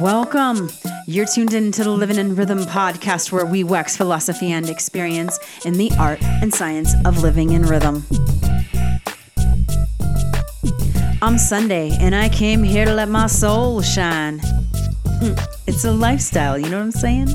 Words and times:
Welcome. 0.00 0.68
You're 1.06 1.26
tuned 1.26 1.54
in 1.54 1.72
to 1.72 1.84
the 1.84 1.90
Living 1.90 2.16
in 2.18 2.34
Rhythm 2.36 2.60
podcast, 2.60 3.32
where 3.32 3.46
we 3.46 3.64
wax 3.64 3.96
philosophy 3.96 4.52
and 4.52 4.68
experience 4.68 5.38
in 5.64 5.74
the 5.74 5.90
art 5.98 6.22
and 6.22 6.52
science 6.52 6.94
of 7.04 7.22
living 7.22 7.52
in 7.52 7.62
rhythm. 7.62 8.04
I'm 11.22 11.38
Sunday, 11.38 11.96
and 12.00 12.14
I 12.14 12.28
came 12.28 12.62
here 12.62 12.84
to 12.84 12.92
let 12.94 13.08
my 13.08 13.26
soul 13.26 13.80
shine. 13.82 14.40
Hmm, 14.42 15.32
It's 15.66 15.84
a 15.84 15.92
lifestyle, 15.92 16.58
you 16.58 16.68
know 16.68 16.78
what 16.78 16.84
I'm 16.84 16.90
saying? 16.92 17.28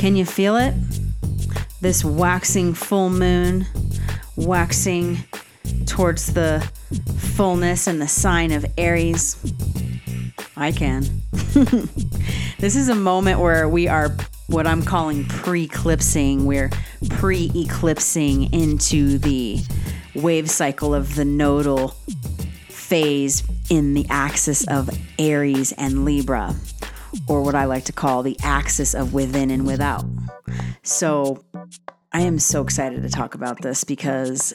Can 0.00 0.16
you 0.16 0.24
feel 0.24 0.56
it? 0.56 0.72
This 1.82 2.02
waxing 2.02 2.72
full 2.72 3.10
moon, 3.10 3.66
waxing 4.34 5.18
towards 5.84 6.32
the 6.32 6.66
fullness 7.18 7.86
and 7.86 8.00
the 8.00 8.08
sign 8.08 8.50
of 8.50 8.64
Aries. 8.78 9.36
I 10.56 10.72
can. 10.72 11.02
this 12.60 12.76
is 12.76 12.88
a 12.88 12.94
moment 12.94 13.40
where 13.40 13.68
we 13.68 13.88
are 13.88 14.16
what 14.46 14.66
I'm 14.66 14.82
calling 14.82 15.26
pre 15.26 15.64
eclipsing. 15.64 16.46
We're 16.46 16.70
pre 17.10 17.50
eclipsing 17.54 18.54
into 18.54 19.18
the 19.18 19.58
wave 20.14 20.48
cycle 20.48 20.94
of 20.94 21.14
the 21.14 21.26
nodal 21.26 21.88
phase 22.70 23.42
in 23.68 23.92
the 23.92 24.06
axis 24.08 24.66
of 24.66 24.88
Aries 25.18 25.72
and 25.72 26.06
Libra, 26.06 26.54
or 27.28 27.42
what 27.42 27.54
I 27.54 27.64
like 27.64 27.84
to 27.84 27.92
call 27.92 28.22
the 28.22 28.36
axis 28.42 28.94
of 28.94 29.14
within 29.14 29.50
and 29.50 29.66
without. 29.66 30.04
So, 30.82 31.44
I 32.12 32.22
am 32.22 32.40
so 32.40 32.60
excited 32.60 33.02
to 33.04 33.08
talk 33.08 33.36
about 33.36 33.62
this 33.62 33.84
because, 33.84 34.52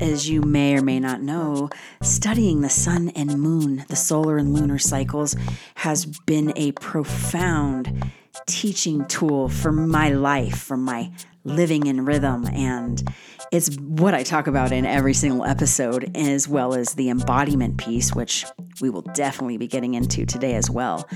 as 0.00 0.30
you 0.30 0.40
may 0.40 0.74
or 0.74 0.80
may 0.80 0.98
not 0.98 1.20
know, 1.20 1.68
studying 2.00 2.62
the 2.62 2.70
sun 2.70 3.10
and 3.10 3.38
moon, 3.38 3.84
the 3.88 3.96
solar 3.96 4.38
and 4.38 4.54
lunar 4.54 4.78
cycles, 4.78 5.36
has 5.74 6.06
been 6.06 6.54
a 6.56 6.72
profound 6.72 8.10
teaching 8.46 9.04
tool 9.06 9.48
for 9.48 9.72
my 9.72 10.10
life, 10.10 10.58
for 10.58 10.76
my 10.76 11.10
living 11.44 11.86
in 11.86 12.04
rhythm. 12.04 12.46
And 12.46 13.02
it's 13.50 13.74
what 13.76 14.14
I 14.14 14.22
talk 14.22 14.46
about 14.46 14.72
in 14.72 14.84
every 14.84 15.14
single 15.14 15.44
episode, 15.44 16.16
as 16.16 16.48
well 16.48 16.74
as 16.74 16.94
the 16.94 17.08
embodiment 17.10 17.78
piece, 17.78 18.14
which 18.14 18.44
we 18.80 18.90
will 18.90 19.02
definitely 19.02 19.56
be 19.56 19.66
getting 19.66 19.94
into 19.94 20.26
today 20.26 20.54
as 20.54 20.70
well. 20.70 21.08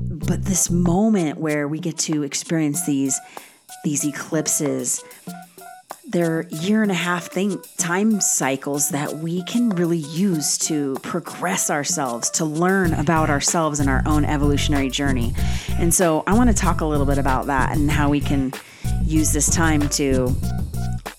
But 0.00 0.44
this 0.44 0.70
moment 0.70 1.38
where 1.38 1.68
we 1.68 1.78
get 1.78 1.98
to 1.98 2.22
experience 2.22 2.84
these 2.86 3.18
these 3.84 4.04
eclipses 4.04 5.02
they're 6.08 6.46
year 6.48 6.82
and 6.82 6.90
a 6.90 6.94
half 6.94 7.26
thing 7.26 7.60
time 7.78 8.20
cycles 8.20 8.90
that 8.90 9.12
we 9.18 9.42
can 9.44 9.70
really 9.70 9.98
use 9.98 10.56
to 10.56 10.94
progress 11.02 11.68
ourselves 11.68 12.30
to 12.30 12.44
learn 12.44 12.94
about 12.94 13.28
ourselves 13.28 13.80
and 13.80 13.90
our 13.90 14.02
own 14.06 14.24
evolutionary 14.24 14.88
journey. 14.88 15.34
And 15.78 15.92
so 15.92 16.22
i 16.26 16.34
want 16.34 16.48
to 16.50 16.54
talk 16.54 16.80
a 16.80 16.86
little 16.86 17.06
bit 17.06 17.18
about 17.18 17.46
that 17.46 17.76
and 17.76 17.90
how 17.90 18.08
we 18.08 18.20
can 18.20 18.52
use 19.04 19.32
this 19.32 19.52
time 19.52 19.88
to 19.90 20.34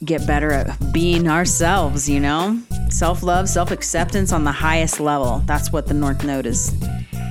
get 0.05 0.25
better 0.25 0.51
at 0.51 0.93
being 0.93 1.27
ourselves 1.27 2.07
you 2.07 2.19
know? 2.19 2.59
Self-love 2.89 3.49
self-acceptance 3.49 4.31
on 4.31 4.45
the 4.45 4.51
highest 4.51 4.99
level. 5.01 5.39
That's 5.45 5.71
what 5.71 5.87
the 5.87 5.93
north 5.93 6.23
node 6.23 6.45
is 6.45 6.73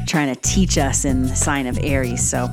trying 0.07 0.33
to 0.33 0.41
teach 0.41 0.79
us 0.79 1.05
in 1.05 1.23
the 1.23 1.35
sign 1.35 1.67
of 1.67 1.79
aries. 1.83 2.29
So 2.29 2.49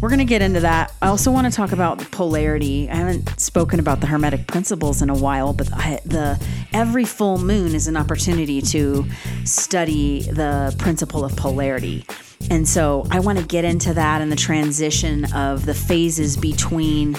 we're 0.00 0.08
going 0.08 0.18
to 0.18 0.24
get 0.24 0.42
into 0.42 0.60
that. 0.60 0.92
I 1.00 1.08
also 1.08 1.30
want 1.30 1.46
to 1.46 1.52
talk 1.52 1.72
about 1.72 1.98
polarity. 2.10 2.88
I 2.90 2.96
haven't 2.96 3.40
spoken 3.40 3.80
about 3.80 4.00
the 4.00 4.06
hermetic 4.06 4.46
principles 4.46 5.02
in 5.02 5.10
a 5.10 5.16
while, 5.16 5.52
but 5.52 5.68
the 6.04 6.40
every 6.72 7.04
full 7.04 7.38
moon 7.38 7.74
is 7.74 7.88
an 7.88 7.96
opportunity 7.96 8.60
to 8.62 9.06
study 9.44 10.22
the 10.22 10.74
principle 10.78 11.24
of 11.24 11.34
polarity. 11.36 12.04
And 12.50 12.68
so 12.68 13.06
I 13.10 13.20
want 13.20 13.38
to 13.38 13.44
get 13.44 13.64
into 13.64 13.94
that 13.94 14.20
and 14.20 14.30
the 14.30 14.36
transition 14.36 15.32
of 15.32 15.64
the 15.64 15.74
phases 15.74 16.36
between 16.36 17.16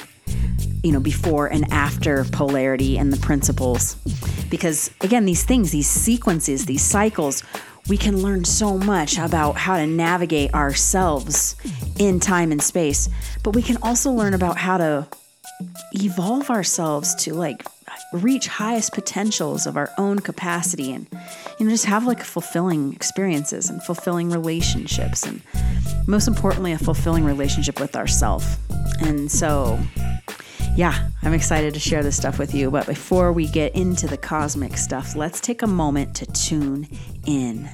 you 0.84 0.92
know, 0.92 1.00
before 1.00 1.48
and 1.48 1.72
after 1.74 2.24
polarity 2.32 2.98
and 2.98 3.12
the 3.12 3.18
principles. 3.18 3.96
Because 4.50 4.92
again, 5.02 5.26
these 5.26 5.44
things, 5.44 5.72
these 5.72 5.90
sequences, 5.90 6.66
these 6.66 6.84
cycles, 6.84 7.44
we 7.90 7.98
can 7.98 8.22
learn 8.22 8.44
so 8.46 8.78
much 8.78 9.18
about 9.18 9.58
how 9.58 9.78
to 9.78 9.88
navigate 9.88 10.54
ourselves 10.54 11.56
in 12.00 12.20
time 12.20 12.52
and 12.52 12.62
space, 12.62 13.10
but 13.44 13.56
we 13.56 13.62
can 13.62 13.78
also 13.82 14.12
learn 14.12 14.34
about 14.34 14.58
how 14.58 14.78
to 14.78 15.08
evolve 15.94 16.50
ourselves 16.50 17.16
to 17.16 17.34
like 17.34 17.66
reach 18.14 18.48
highest 18.48 18.94
potentials 18.94 19.66
of 19.66 19.76
our 19.76 19.90
own 19.98 20.20
capacity 20.20 20.92
and 20.92 21.08
you 21.60 21.66
know 21.66 21.72
just 21.72 21.86
have 21.86 22.06
like 22.06 22.22
fulfilling 22.22 22.94
experiences 22.94 23.70
and 23.70 23.82
fulfilling 23.82 24.30
relationships 24.30 25.24
and 25.24 25.42
most 26.06 26.28
importantly 26.28 26.72
a 26.72 26.78
fulfilling 26.78 27.26
relationship 27.26 27.80
with 27.80 27.96
ourself. 27.96 28.58
And 29.02 29.32
so 29.32 29.80
yeah, 30.78 31.10
I'm 31.24 31.34
excited 31.34 31.74
to 31.74 31.80
share 31.80 32.04
this 32.04 32.16
stuff 32.16 32.38
with 32.38 32.54
you. 32.54 32.70
But 32.70 32.86
before 32.86 33.34
we 33.34 33.48
get 33.48 33.74
into 33.74 34.06
the 34.06 34.16
cosmic 34.16 34.78
stuff, 34.78 35.16
let's 35.16 35.42
take 35.42 35.64
a 35.64 35.68
moment 35.68 36.16
to 36.18 36.28
tune 36.28 36.88
in. 37.26 37.68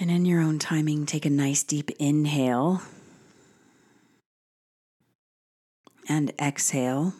And 0.00 0.10
in 0.10 0.24
your 0.24 0.40
own 0.40 0.58
timing, 0.58 1.04
take 1.04 1.26
a 1.26 1.30
nice 1.30 1.62
deep 1.62 1.90
inhale 1.98 2.80
and 6.08 6.32
exhale. 6.40 7.12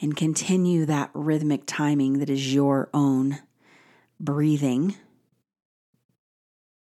And 0.00 0.16
continue 0.16 0.86
that 0.86 1.10
rhythmic 1.12 1.64
timing 1.66 2.20
that 2.20 2.30
is 2.30 2.54
your 2.54 2.88
own 2.94 3.40
breathing 4.18 4.96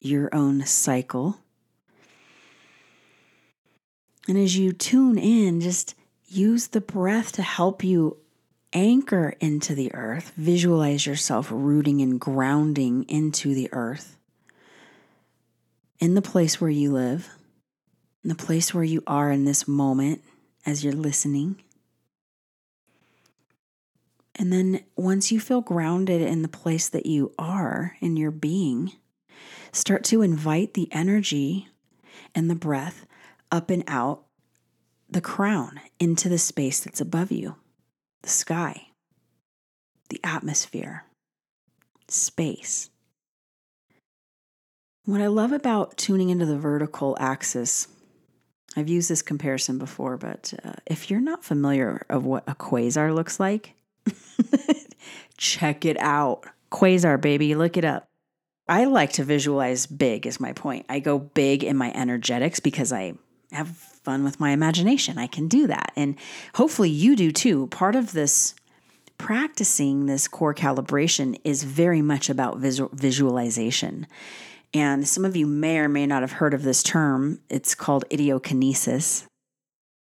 your 0.03 0.33
own 0.33 0.65
cycle. 0.65 1.37
And 4.27 4.37
as 4.37 4.57
you 4.57 4.71
tune 4.71 5.17
in, 5.17 5.61
just 5.61 5.95
use 6.27 6.67
the 6.67 6.81
breath 6.81 7.31
to 7.33 7.41
help 7.41 7.83
you 7.83 8.17
anchor 8.73 9.35
into 9.39 9.75
the 9.75 9.93
earth. 9.93 10.33
Visualize 10.35 11.05
yourself 11.05 11.47
rooting 11.51 12.01
and 12.01 12.19
grounding 12.19 13.03
into 13.03 13.53
the 13.53 13.69
earth 13.71 14.17
in 15.99 16.15
the 16.15 16.21
place 16.21 16.59
where 16.59 16.69
you 16.69 16.91
live, 16.91 17.29
in 18.23 18.29
the 18.29 18.35
place 18.35 18.73
where 18.73 18.83
you 18.83 19.03
are 19.07 19.31
in 19.31 19.45
this 19.45 19.67
moment 19.67 20.21
as 20.65 20.83
you're 20.83 20.93
listening. 20.93 21.61
And 24.35 24.51
then 24.51 24.83
once 24.97 25.31
you 25.31 25.39
feel 25.39 25.61
grounded 25.61 26.21
in 26.21 26.41
the 26.41 26.47
place 26.47 26.89
that 26.89 27.05
you 27.05 27.33
are 27.37 27.95
in 28.01 28.17
your 28.17 28.31
being, 28.31 28.91
Start 29.73 30.03
to 30.05 30.21
invite 30.21 30.75
the 30.75 30.87
energy 30.91 31.67
and 32.35 32.47
the 32.47 32.55
breath 32.55 33.07
up 33.51 33.71
and 33.71 33.83
out 33.87 34.23
the 35.09 35.19
crown 35.19 35.81
into 35.99 36.29
the 36.29 36.37
space 36.37 36.79
that's 36.79 37.01
above 37.01 37.31
you 37.31 37.55
the 38.21 38.29
sky, 38.29 38.89
the 40.09 40.19
atmosphere, 40.23 41.05
space. 42.07 42.91
What 45.05 45.21
I 45.21 45.27
love 45.27 45.51
about 45.51 45.97
tuning 45.97 46.29
into 46.29 46.45
the 46.45 46.57
vertical 46.57 47.17
axis, 47.19 47.87
I've 48.77 48.87
used 48.87 49.09
this 49.09 49.23
comparison 49.23 49.79
before, 49.79 50.17
but 50.17 50.53
uh, 50.63 50.73
if 50.85 51.09
you're 51.09 51.19
not 51.19 51.43
familiar 51.43 52.05
of 52.11 52.25
what 52.25 52.43
a 52.47 52.53
quasar 52.53 53.13
looks 53.13 53.39
like, 53.39 53.73
check 55.37 55.83
it 55.83 55.99
out. 55.99 56.45
Quasar, 56.71 57.19
baby, 57.19 57.55
look 57.55 57.75
it 57.75 57.83
up. 57.83 58.07
I 58.67 58.85
like 58.85 59.13
to 59.13 59.23
visualize 59.23 59.85
big, 59.85 60.25
is 60.25 60.39
my 60.39 60.53
point. 60.53 60.85
I 60.87 60.99
go 60.99 61.19
big 61.19 61.63
in 61.63 61.75
my 61.75 61.91
energetics 61.93 62.59
because 62.59 62.93
I 62.93 63.13
have 63.51 63.69
fun 64.03 64.23
with 64.23 64.39
my 64.39 64.51
imagination. 64.51 65.17
I 65.17 65.27
can 65.27 65.47
do 65.47 65.67
that. 65.67 65.91
And 65.95 66.15
hopefully 66.55 66.89
you 66.89 67.15
do 67.15 67.31
too. 67.31 67.67
Part 67.67 67.95
of 67.95 68.13
this 68.13 68.55
practicing 69.17 70.05
this 70.05 70.27
core 70.27 70.53
calibration 70.53 71.39
is 71.43 71.63
very 71.63 72.01
much 72.01 72.29
about 72.29 72.57
visual, 72.57 72.89
visualization. 72.93 74.07
And 74.73 75.07
some 75.07 75.23
of 75.23 75.35
you 75.35 75.45
may 75.45 75.77
or 75.79 75.87
may 75.87 76.05
not 76.07 76.23
have 76.23 76.33
heard 76.33 76.53
of 76.53 76.63
this 76.63 76.83
term. 76.83 77.39
It's 77.49 77.75
called 77.75 78.05
ideokinesis. 78.09 79.25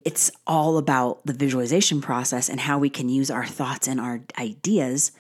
It's 0.05 0.31
all 0.45 0.77
about 0.77 1.25
the 1.25 1.33
visualization 1.33 2.01
process 2.01 2.49
and 2.49 2.59
how 2.59 2.77
we 2.77 2.89
can 2.89 3.09
use 3.09 3.31
our 3.31 3.45
thoughts 3.45 3.87
and 3.87 3.99
our 3.99 4.21
ideas 4.37 5.11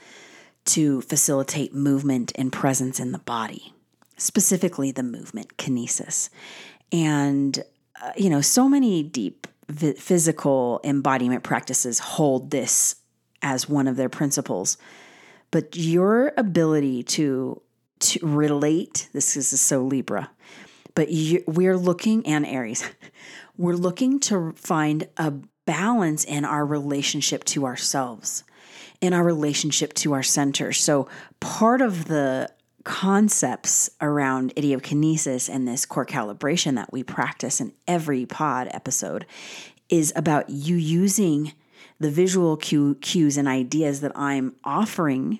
to 0.69 1.01
facilitate 1.01 1.73
movement 1.73 2.31
and 2.35 2.51
presence 2.51 2.99
in 2.99 3.11
the 3.11 3.19
body, 3.19 3.73
specifically 4.17 4.91
the 4.91 5.03
movement 5.03 5.57
kinesis. 5.57 6.29
And, 6.91 7.63
uh, 8.01 8.11
you 8.15 8.29
know, 8.29 8.41
so 8.41 8.69
many 8.69 9.03
deep 9.03 9.47
v- 9.69 9.93
physical 9.93 10.79
embodiment 10.83 11.43
practices 11.43 11.99
hold 11.99 12.51
this 12.51 12.95
as 13.41 13.69
one 13.69 13.87
of 13.87 13.95
their 13.95 14.09
principles. 14.09 14.77
but 15.51 15.75
your 15.75 16.31
ability 16.37 17.03
to 17.03 17.61
to 17.99 18.19
relate 18.25 19.09
this 19.13 19.35
is 19.35 19.59
so 19.59 19.81
libra 19.83 20.29
but 20.95 21.09
you, 21.09 21.43
we're 21.47 21.77
looking 21.77 22.25
and 22.25 22.45
aries 22.45 22.83
we're 23.57 23.75
looking 23.75 24.19
to 24.19 24.53
find 24.53 25.07
a 25.17 25.31
balance 25.65 26.23
in 26.23 26.45
our 26.45 26.65
relationship 26.65 27.43
to 27.43 27.65
ourselves 27.65 28.43
in 29.01 29.13
our 29.13 29.23
relationship 29.23 29.93
to 29.93 30.13
our 30.13 30.23
center 30.23 30.71
so 30.71 31.07
part 31.39 31.81
of 31.81 32.05
the 32.05 32.49
concepts 32.83 33.89
around 34.01 34.53
ideokinesis 34.55 35.53
and 35.53 35.67
this 35.67 35.85
core 35.85 36.05
calibration 36.05 36.75
that 36.75 36.91
we 36.91 37.03
practice 37.03 37.59
in 37.59 37.73
every 37.87 38.25
pod 38.25 38.69
episode 38.71 39.25
is 39.89 40.13
about 40.15 40.49
you 40.49 40.75
using 40.75 41.53
the 41.99 42.09
visual 42.09 42.55
cue, 42.55 42.95
cues 42.95 43.37
and 43.37 43.47
ideas 43.47 44.01
that 44.01 44.11
I'm 44.15 44.55
offering 44.63 45.39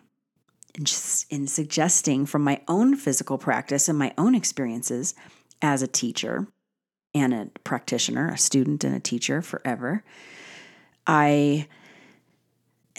and 0.76 0.86
just 0.86 1.32
in 1.32 1.48
suggesting 1.48 2.26
from 2.26 2.44
my 2.44 2.62
own 2.68 2.96
physical 2.96 3.38
practice 3.38 3.90
and 3.90 3.98
my 3.98 4.14
own 4.18 4.36
experiences 4.36 5.16
as 5.62 5.82
a 5.82 5.88
teacher 5.88 6.48
and 7.14 7.34
a 7.34 7.50
practitioner, 7.64 8.30
a 8.30 8.38
student 8.38 8.84
and 8.84 8.96
a 8.96 9.00
teacher 9.00 9.42
forever. 9.42 10.04
I 11.08 11.68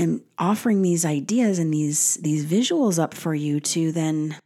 am 0.01 0.23
offering 0.39 0.83
these 0.83 1.05
ideas 1.05 1.59
and 1.59 1.73
these 1.73 2.15
these 2.17 2.45
visuals 2.45 2.99
up 2.99 3.15
for 3.15 3.35
you 3.35 3.61
to 3.61 3.93
then 3.93 4.37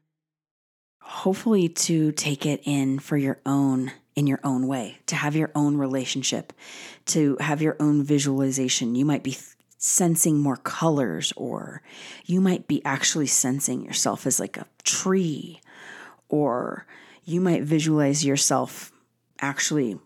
hopefully 1.01 1.69
to 1.69 2.13
take 2.13 2.47
it 2.47 2.61
in 2.65 2.99
for 2.99 3.17
your 3.17 3.41
own 3.47 3.93
in 4.17 4.27
your 4.27 4.41
own 4.45 4.67
way, 4.67 4.99
to 5.07 5.17
have 5.17 5.35
your 5.35 5.51
own 5.55 5.77
relationship, 5.77 6.53
to 7.07 7.37
have 7.41 7.61
your 7.61 7.77
own 7.81 8.03
visualization. 8.03 8.95
You 8.95 9.05
might 9.05 9.23
be 9.23 9.37
sensing 9.77 10.39
more 10.39 10.57
colors, 10.57 11.33
or 11.37 11.83
you 12.25 12.41
might 12.41 12.67
be 12.69 12.85
actually 12.85 13.27
sensing 13.27 13.85
yourself 13.85 14.27
as 14.27 14.39
like 14.39 14.57
a 14.57 14.67
tree, 14.85 15.61
or 16.29 16.87
you 17.25 17.41
might 17.41 17.63
visualize 17.63 18.25
yourself 18.25 18.93
actually 19.41 19.99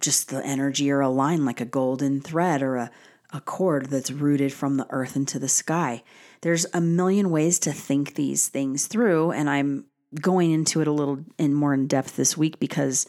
just 0.00 0.28
the 0.28 0.44
energy 0.44 0.90
or 0.90 1.00
a 1.00 1.08
line 1.08 1.44
like 1.44 1.60
a 1.60 1.64
golden 1.64 2.20
thread 2.20 2.62
or 2.62 2.76
a, 2.76 2.90
a 3.32 3.40
cord 3.40 3.86
that's 3.86 4.10
rooted 4.10 4.52
from 4.52 4.76
the 4.76 4.86
earth 4.90 5.16
into 5.16 5.38
the 5.38 5.48
sky. 5.48 6.02
There's 6.40 6.66
a 6.72 6.80
million 6.80 7.30
ways 7.30 7.58
to 7.60 7.72
think 7.72 8.14
these 8.14 8.48
things 8.48 8.86
through, 8.86 9.32
and 9.32 9.50
I'm 9.50 9.84
going 10.20 10.50
into 10.52 10.80
it 10.80 10.88
a 10.88 10.92
little 10.92 11.24
in 11.36 11.52
more 11.52 11.74
in 11.74 11.86
depth 11.86 12.16
this 12.16 12.36
week 12.36 12.58
because 12.58 13.06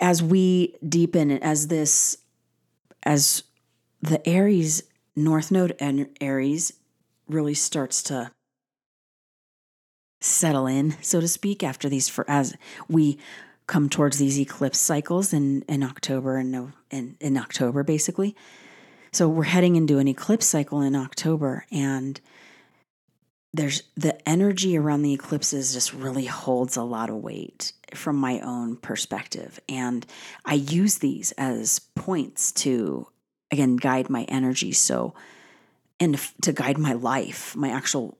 as 0.00 0.22
we 0.22 0.76
deepen 0.86 1.30
as 1.30 1.68
this 1.68 2.16
as 3.02 3.42
the 4.00 4.26
aries 4.28 4.82
north 5.16 5.50
node 5.50 5.76
and 5.80 6.08
aries 6.20 6.72
really 7.28 7.54
starts 7.54 8.02
to 8.04 8.30
settle 10.20 10.66
in 10.66 10.96
so 11.02 11.20
to 11.20 11.28
speak 11.28 11.62
after 11.62 11.88
these 11.88 12.08
for 12.08 12.24
as 12.28 12.56
we 12.88 13.18
come 13.70 13.88
towards 13.88 14.18
these 14.18 14.38
eclipse 14.38 14.78
cycles 14.78 15.32
in 15.32 15.62
in 15.62 15.82
october 15.82 16.36
and 16.36 16.72
in, 16.90 17.16
in 17.20 17.36
october 17.36 17.82
basically 17.82 18.34
so 19.12 19.28
we're 19.28 19.44
heading 19.44 19.76
into 19.76 19.98
an 19.98 20.08
eclipse 20.08 20.46
cycle 20.46 20.82
in 20.82 20.94
october 20.94 21.64
and 21.70 22.20
there's 23.52 23.82
the 23.96 24.28
energy 24.28 24.76
around 24.76 25.02
the 25.02 25.12
eclipses 25.12 25.72
just 25.72 25.92
really 25.92 26.26
holds 26.26 26.76
a 26.76 26.82
lot 26.82 27.10
of 27.10 27.16
weight 27.16 27.72
from 27.94 28.16
my 28.16 28.40
own 28.40 28.76
perspective. 28.76 29.58
And 29.68 30.06
I 30.44 30.54
use 30.54 30.98
these 30.98 31.32
as 31.32 31.80
points 31.96 32.52
to, 32.52 33.08
again, 33.50 33.76
guide 33.76 34.08
my 34.08 34.22
energy. 34.24 34.72
So, 34.72 35.14
and 35.98 36.18
to 36.42 36.52
guide 36.52 36.78
my 36.78 36.92
life, 36.92 37.56
my 37.56 37.70
actual 37.70 38.16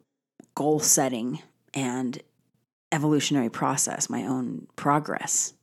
goal 0.55 0.81
setting 0.81 1.41
and 1.73 2.21
evolutionary 2.93 3.51
process, 3.51 4.11
my 4.11 4.27
own 4.27 4.67
progress 4.77 5.55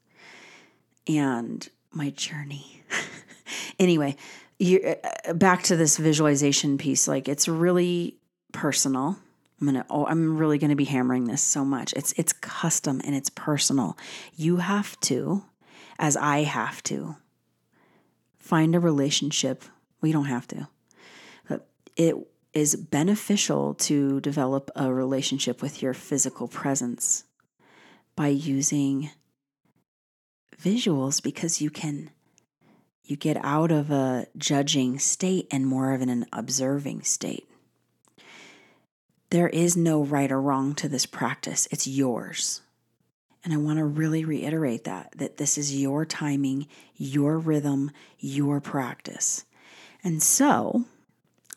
and 1.08 1.68
my 1.92 2.10
journey. 2.12 2.84
anyway, 3.80 4.16
you, 4.60 4.96
uh, 5.28 5.34
back 5.34 5.64
to 5.64 5.76
this 5.76 5.98
visualization 5.98 6.78
piece, 6.78 7.08
like 7.08 7.28
it's 7.28 7.48
really 7.48 8.18
personal 8.52 9.18
I'm 9.60 9.68
gonna 9.68 9.86
oh 9.90 10.06
I'm 10.06 10.38
really 10.38 10.58
gonna 10.58 10.76
be 10.76 10.86
hammering 10.86 11.26
this 11.26 11.42
so 11.42 11.66
much. 11.66 11.94
It's 11.94 12.14
it's 12.14 12.34
custom 12.34 13.02
and 13.04 13.16
it's 13.16 13.30
personal. 13.30 13.98
You 14.36 14.58
have 14.58 15.00
to, 15.02 15.44
as 15.98 16.16
I 16.16 16.44
have 16.44 16.84
to, 16.84 17.16
find 18.38 18.76
a 18.76 18.80
relationship. 18.80 19.64
We 20.00 20.12
don't 20.12 20.26
have 20.26 20.48
to. 20.50 20.68
But 21.50 21.68
it 21.96 22.16
is 22.54 22.76
beneficial 22.76 23.74
to 23.76 24.20
develop 24.22 24.72
a 24.76 24.92
relationship 24.92 25.62
with 25.62 25.82
your 25.82 25.94
physical 25.94 26.48
presence 26.48 27.24
by 28.16 28.28
using 28.28 29.12
visuals 30.62 31.22
because 31.22 31.62
you 31.62 31.70
can 31.70 32.10
you 33.04 33.16
get 33.16 33.38
out 33.42 33.72
of 33.72 33.90
a 33.90 34.28
judging 34.38 35.00
state 35.00 35.48
and 35.50 35.66
more 35.66 35.94
of 35.94 36.02
an 36.02 36.26
observing 36.34 37.04
state. 37.04 37.48
There 39.30 39.48
is 39.48 39.78
no 39.78 40.04
right 40.04 40.30
or 40.30 40.42
wrong 40.42 40.76
to 40.76 40.90
this 40.90 41.06
practice, 41.06 41.68
it's 41.72 41.88
yours. 41.88 42.62
And 43.44 43.54
I 43.54 43.58
want 43.58 43.78
to 43.78 43.86
really 43.86 44.26
reiterate 44.26 44.84
that 44.86 45.14
that 45.18 45.38
this 45.38 45.58
is 45.58 45.80
your 45.80 46.06
timing, 46.06 46.68
your 46.96 47.38
rhythm, 47.38 47.92
your 48.20 48.60
practice. 48.60 49.46
And 50.04 50.22
so, 50.22 50.86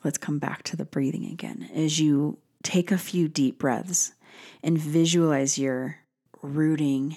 let's 0.05 0.19
come 0.19 0.39
back 0.39 0.63
to 0.65 0.77
the 0.77 0.85
breathing 0.85 1.27
again. 1.27 1.69
As 1.75 2.01
you 2.01 2.39
take 2.63 2.91
a 2.91 2.99
few 2.99 3.29
deep 3.29 3.59
breaths 3.59 4.13
and 4.63 4.79
visualize 4.79 5.59
your 5.59 5.99
rooting 6.43 7.17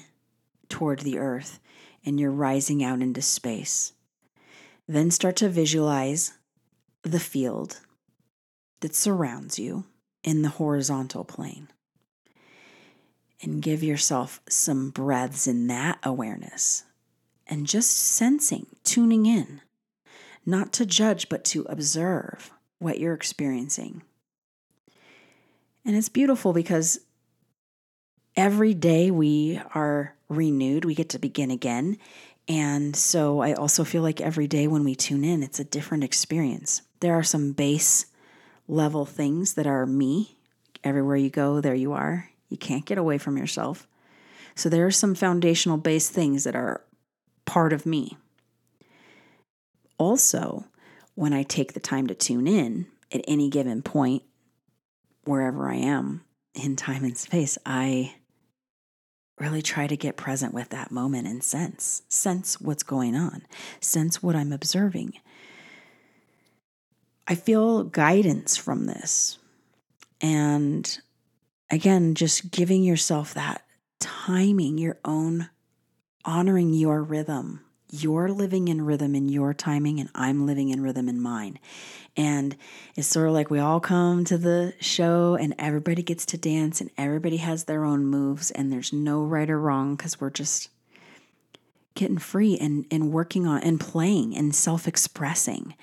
toward 0.70 1.00
the 1.00 1.18
earth 1.18 1.60
and 2.06 2.20
you're 2.20 2.32
rising 2.32 2.84
out 2.84 3.02
into 3.02 3.22
space. 3.22 3.94
Then 4.88 5.12
start 5.12 5.36
to 5.38 5.50
visualize 5.50 6.34
the 7.04 7.20
field 7.20 7.80
that 8.82 8.96
surrounds 8.96 9.58
you 9.58 9.86
in 10.24 10.42
the 10.42 10.50
horizontal 10.50 11.24
plane. 11.24 11.70
And 13.42 13.62
give 13.62 13.84
yourself 13.84 14.42
some 14.48 14.90
breaths 14.90 15.48
in 15.48 15.68
that 15.68 16.00
awareness 16.04 16.84
and 17.48 17.68
just 17.68 17.92
sensing, 17.92 18.68
tuning 18.86 19.26
in, 19.26 19.62
not 20.46 20.72
to 20.74 20.86
judge, 20.86 21.28
but 21.28 21.44
to 21.46 21.64
observe 21.64 22.52
what 22.80 23.00
you're 23.00 23.14
experiencing. 23.14 24.02
And 25.86 25.96
it's 25.96 26.10
beautiful 26.10 26.54
because 26.54 27.00
every 28.36 28.74
day 28.74 29.12
we 29.12 29.60
are 29.76 30.16
renewed, 30.30 30.86
we 30.86 30.96
get 30.96 31.10
to 31.10 31.20
begin 31.20 31.52
again. 31.52 31.98
And 32.48 32.96
so 32.96 33.42
I 33.42 33.54
also 33.54 33.84
feel 33.84 34.02
like 34.02 34.22
every 34.22 34.48
day 34.48 34.68
when 34.68 34.84
we 34.84 34.96
tune 34.96 35.24
in, 35.24 35.44
it's 35.44 35.60
a 35.60 35.66
different 35.66 36.04
experience. 36.04 36.82
There 37.00 37.14
are 37.14 37.24
some 37.24 37.52
base 37.54 38.08
level 38.68 39.06
things 39.06 39.54
that 39.54 39.68
are 39.68 39.86
me. 39.86 40.38
Everywhere 40.84 41.16
you 41.16 41.30
go, 41.30 41.62
there 41.62 41.76
you 41.76 41.94
are. 41.94 42.30
You 42.50 42.58
can't 42.58 42.86
get 42.86 42.98
away 42.98 43.18
from 43.18 43.38
yourself. 43.38 43.88
So 44.56 44.70
there 44.70 44.86
are 44.86 44.92
some 44.92 45.16
foundational 45.16 45.78
base 45.78 46.10
things 46.10 46.44
that 46.44 46.56
are 46.56 46.82
part 47.46 47.74
of 47.74 47.86
me. 47.86 48.18
Also, 49.98 50.66
when 51.16 51.34
I 51.34 51.44
take 51.44 51.74
the 51.74 51.80
time 51.80 52.08
to 52.08 52.16
tune 52.16 52.48
in 52.48 52.88
at 53.12 53.24
any 53.28 53.50
given 53.50 53.82
point, 53.82 54.24
wherever 55.26 55.70
I 55.70 55.76
am 55.76 56.24
in 56.56 56.76
time 56.76 57.04
and 57.04 57.18
space, 57.18 57.58
I 57.66 58.16
really 59.40 59.62
try 59.62 59.88
to 59.88 59.98
get 59.98 60.18
present 60.18 60.54
with 60.54 60.70
that 60.70 60.92
moment 60.92 61.28
and 61.28 61.44
sense, 61.44 62.04
sense 62.08 62.62
what's 62.62 62.84
going 62.84 63.16
on, 63.16 63.44
sense 63.80 64.22
what 64.22 64.36
I'm 64.36 64.52
observing, 64.52 65.14
I 67.28 67.36
feel 67.36 67.84
guidance 67.84 68.58
from 68.58 68.86
this. 68.86 69.38
And 70.22 71.00
again, 71.70 72.16
just 72.16 72.52
giving 72.52 72.84
yourself 72.84 73.34
that 73.34 73.66
timing, 74.00 74.78
your 74.78 74.98
own 75.06 75.50
honoring 76.26 76.74
your 76.74 77.02
rhythm. 77.02 77.62
You're 77.96 78.30
living 78.30 78.70
in 78.70 78.84
rhythm 78.84 79.14
in 79.14 79.30
your 79.30 79.54
timing, 79.54 80.00
and 80.00 80.10
I'm 80.16 80.48
living 80.48 80.70
in 80.70 80.82
rhythm 80.82 81.08
in 81.08 81.22
mine. 81.22 81.60
And 82.18 82.56
it's 82.96 83.08
sort 83.08 83.28
of 83.28 83.34
like 83.34 83.52
we 83.52 83.60
all 83.60 83.80
come 83.80 84.26
to 84.26 84.38
the 84.40 84.74
show 84.80 85.36
and 85.40 85.54
everybody 85.60 86.02
gets 86.02 86.26
to 86.28 86.38
dance 86.38 86.82
and 86.82 86.90
everybody 86.98 87.38
has 87.38 87.66
their 87.66 87.86
own 87.86 88.08
moves, 88.08 88.50
and 88.50 88.74
there's 88.74 88.92
no 88.92 89.24
right 89.24 89.48
or 89.48 89.60
wrong 89.60 89.96
because 89.96 90.20
we're 90.20 90.32
just 90.32 90.70
getting 91.94 92.18
free 92.18 92.58
and, 92.58 92.88
and 92.90 93.12
working 93.12 93.46
on 93.46 93.62
and 93.62 93.80
playing 93.80 94.36
and 94.36 94.56
self 94.56 94.88
expressing. 94.88 95.76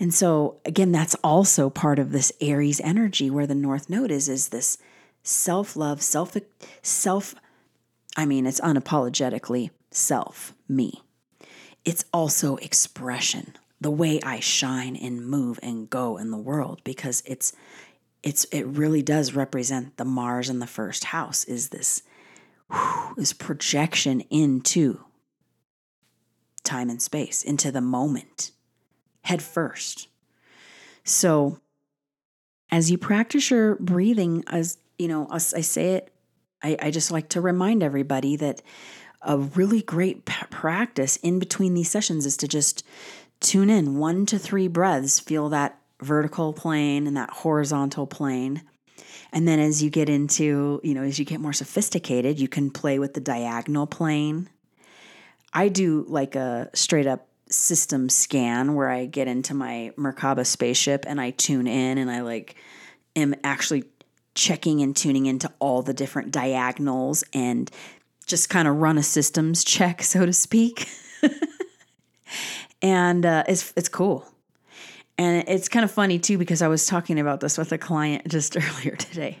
And 0.00 0.14
so 0.14 0.58
again, 0.64 0.90
that's 0.90 1.14
also 1.22 1.68
part 1.68 1.98
of 1.98 2.12
this 2.12 2.32
Aries 2.40 2.80
energy 2.80 3.28
where 3.28 3.46
the 3.46 3.54
North 3.54 3.90
Node 3.90 4.10
is, 4.10 4.26
is 4.26 4.48
this 4.48 4.78
self-love, 5.22 6.00
self, 6.00 6.34
self, 6.80 7.34
I 8.16 8.24
mean, 8.24 8.46
it's 8.46 8.60
unapologetically 8.60 9.68
self, 9.90 10.54
me. 10.66 11.01
It's 11.84 12.04
also 12.12 12.56
expression, 12.56 13.56
the 13.80 13.90
way 13.90 14.20
I 14.22 14.40
shine 14.40 14.96
and 14.96 15.26
move 15.26 15.58
and 15.62 15.90
go 15.90 16.16
in 16.16 16.30
the 16.30 16.38
world 16.38 16.80
because 16.84 17.22
it's 17.26 17.52
it's 18.22 18.44
it 18.44 18.64
really 18.66 19.02
does 19.02 19.34
represent 19.34 19.96
the 19.96 20.04
Mars 20.04 20.48
in 20.48 20.60
the 20.60 20.66
first 20.66 21.04
house 21.04 21.44
is 21.44 21.70
this 21.70 22.02
whew, 22.70 23.14
this 23.16 23.32
projection 23.32 24.20
into 24.30 25.00
time 26.62 26.88
and 26.88 27.02
space, 27.02 27.42
into 27.42 27.72
the 27.72 27.80
moment, 27.80 28.52
head 29.24 29.42
first. 29.42 30.08
So 31.04 31.58
as 32.70 32.90
you 32.90 32.98
practice 32.98 33.50
your 33.50 33.74
breathing, 33.76 34.44
as 34.46 34.78
you 34.98 35.08
know, 35.08 35.26
as 35.32 35.52
I 35.52 35.60
say 35.60 35.94
it, 35.94 36.12
I, 36.62 36.76
I 36.80 36.90
just 36.90 37.10
like 37.10 37.28
to 37.30 37.40
remind 37.40 37.82
everybody 37.82 38.36
that 38.36 38.62
a 39.24 39.38
really 39.38 39.82
great 39.82 40.24
p- 40.24 40.46
practice 40.50 41.16
in 41.16 41.38
between 41.38 41.74
these 41.74 41.90
sessions 41.90 42.26
is 42.26 42.36
to 42.38 42.48
just 42.48 42.84
tune 43.40 43.70
in 43.70 43.98
one 43.98 44.26
to 44.26 44.38
three 44.38 44.68
breaths, 44.68 45.20
feel 45.20 45.48
that 45.50 45.78
vertical 46.00 46.52
plane 46.52 47.06
and 47.06 47.16
that 47.16 47.30
horizontal 47.30 48.06
plane. 48.06 48.62
And 49.32 49.48
then 49.48 49.58
as 49.58 49.82
you 49.82 49.90
get 49.90 50.08
into, 50.08 50.80
you 50.82 50.94
know, 50.94 51.02
as 51.02 51.18
you 51.18 51.24
get 51.24 51.40
more 51.40 51.52
sophisticated, 51.52 52.38
you 52.38 52.48
can 52.48 52.70
play 52.70 52.98
with 52.98 53.14
the 53.14 53.20
diagonal 53.20 53.86
plane. 53.86 54.48
I 55.52 55.68
do 55.68 56.04
like 56.08 56.34
a 56.34 56.70
straight 56.74 57.06
up 57.06 57.28
system 57.48 58.08
scan 58.08 58.74
where 58.74 58.88
I 58.88 59.06
get 59.06 59.28
into 59.28 59.54
my 59.54 59.92
Merkaba 59.96 60.46
spaceship 60.46 61.04
and 61.06 61.20
I 61.20 61.30
tune 61.30 61.66
in 61.66 61.98
and 61.98 62.10
I 62.10 62.22
like 62.22 62.56
am 63.14 63.34
actually 63.44 63.84
checking 64.34 64.80
and 64.80 64.96
tuning 64.96 65.26
into 65.26 65.52
all 65.58 65.82
the 65.82 65.92
different 65.92 66.30
diagonals 66.30 67.22
and 67.34 67.70
just 68.22 68.50
kind 68.50 68.68
of 68.68 68.76
run 68.76 68.98
a 68.98 69.02
systems 69.02 69.64
check, 69.64 70.02
so 70.02 70.26
to 70.26 70.32
speak. 70.32 70.88
and 72.82 73.24
uh, 73.24 73.44
it's 73.48 73.72
it's 73.76 73.88
cool. 73.88 74.26
And 75.18 75.44
it's 75.46 75.68
kind 75.68 75.84
of 75.84 75.90
funny 75.90 76.18
too 76.18 76.38
because 76.38 76.62
I 76.62 76.68
was 76.68 76.86
talking 76.86 77.20
about 77.20 77.40
this 77.40 77.58
with 77.58 77.72
a 77.72 77.78
client 77.78 78.26
just 78.28 78.56
earlier 78.56 78.96
today. 78.96 79.38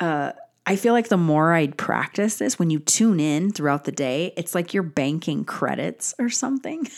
Uh, 0.00 0.32
I 0.66 0.76
feel 0.76 0.94
like 0.94 1.08
the 1.08 1.18
more 1.18 1.52
I 1.52 1.66
practice 1.68 2.36
this, 2.36 2.58
when 2.58 2.70
you 2.70 2.78
tune 2.78 3.20
in 3.20 3.52
throughout 3.52 3.84
the 3.84 3.92
day, 3.92 4.32
it's 4.36 4.54
like 4.54 4.72
you're 4.72 4.82
banking 4.82 5.44
credits 5.44 6.14
or 6.18 6.30
something. 6.30 6.88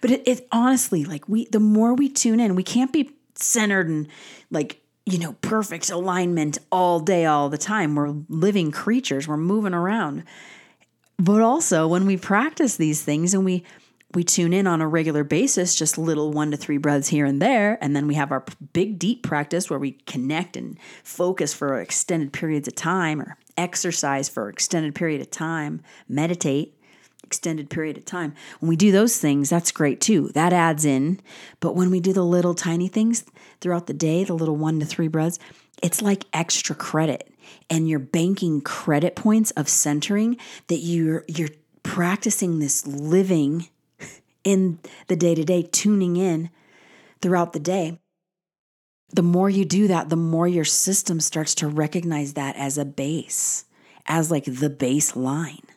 but 0.00 0.10
it, 0.10 0.22
it 0.24 0.46
honestly, 0.52 1.04
like 1.04 1.28
we, 1.28 1.46
the 1.46 1.58
more 1.58 1.92
we 1.94 2.08
tune 2.08 2.38
in, 2.38 2.54
we 2.54 2.62
can't 2.62 2.92
be 2.92 3.10
centered 3.34 3.88
and 3.88 4.06
like 4.52 4.79
you 5.06 5.18
know 5.18 5.32
perfect 5.40 5.90
alignment 5.90 6.58
all 6.70 7.00
day, 7.00 7.26
all 7.26 7.48
the 7.48 7.58
time. 7.58 7.94
We're 7.94 8.14
living 8.28 8.70
creatures. 8.70 9.26
We're 9.26 9.36
moving 9.36 9.74
around. 9.74 10.24
But 11.18 11.42
also, 11.42 11.86
when 11.86 12.06
we 12.06 12.16
practice 12.16 12.76
these 12.76 13.02
things 13.02 13.34
and 13.34 13.44
we 13.44 13.64
we 14.12 14.24
tune 14.24 14.52
in 14.52 14.66
on 14.66 14.80
a 14.80 14.88
regular 14.88 15.22
basis, 15.22 15.74
just 15.76 15.96
little 15.96 16.32
one 16.32 16.50
to 16.50 16.56
three 16.56 16.78
breaths 16.78 17.08
here 17.08 17.24
and 17.24 17.40
there. 17.40 17.78
And 17.80 17.94
then 17.94 18.08
we 18.08 18.14
have 18.14 18.32
our 18.32 18.44
big 18.72 18.98
deep 18.98 19.22
practice 19.22 19.70
where 19.70 19.78
we 19.78 19.92
connect 19.92 20.56
and 20.56 20.78
focus 21.04 21.54
for 21.54 21.80
extended 21.80 22.32
periods 22.32 22.66
of 22.66 22.74
time 22.74 23.20
or 23.20 23.36
exercise 23.56 24.28
for 24.28 24.48
extended 24.48 24.94
period 24.96 25.20
of 25.20 25.30
time, 25.30 25.82
meditate 26.08 26.79
extended 27.30 27.70
period 27.70 27.96
of 27.96 28.04
time. 28.04 28.34
When 28.58 28.68
we 28.68 28.74
do 28.74 28.90
those 28.90 29.18
things, 29.18 29.48
that's 29.50 29.70
great 29.70 30.00
too. 30.00 30.30
That 30.34 30.52
adds 30.52 30.84
in. 30.84 31.20
But 31.60 31.76
when 31.76 31.88
we 31.88 32.00
do 32.00 32.12
the 32.12 32.24
little 32.24 32.54
tiny 32.54 32.88
things 32.88 33.24
throughout 33.60 33.86
the 33.86 33.94
day, 33.94 34.24
the 34.24 34.34
little 34.34 34.56
one 34.56 34.80
to 34.80 34.84
three 34.84 35.06
breaths, 35.06 35.38
it's 35.80 36.02
like 36.02 36.24
extra 36.32 36.74
credit. 36.74 37.32
And 37.70 37.88
you're 37.88 38.00
banking 38.00 38.60
credit 38.60 39.14
points 39.14 39.52
of 39.52 39.68
centering 39.68 40.38
that 40.66 40.78
you're 40.78 41.24
you're 41.28 41.50
practicing 41.84 42.58
this 42.58 42.84
living 42.84 43.68
in 44.42 44.80
the 45.06 45.14
day 45.14 45.36
to 45.36 45.44
day, 45.44 45.62
tuning 45.62 46.16
in 46.16 46.50
throughout 47.22 47.52
the 47.52 47.60
day, 47.60 48.00
the 49.12 49.22
more 49.22 49.50
you 49.50 49.64
do 49.64 49.88
that, 49.88 50.08
the 50.08 50.16
more 50.16 50.48
your 50.48 50.64
system 50.64 51.20
starts 51.20 51.54
to 51.56 51.68
recognize 51.68 52.34
that 52.34 52.56
as 52.56 52.78
a 52.78 52.84
base, 52.84 53.64
as 54.06 54.30
like 54.30 54.44
the 54.44 54.70
baseline. 54.70 55.69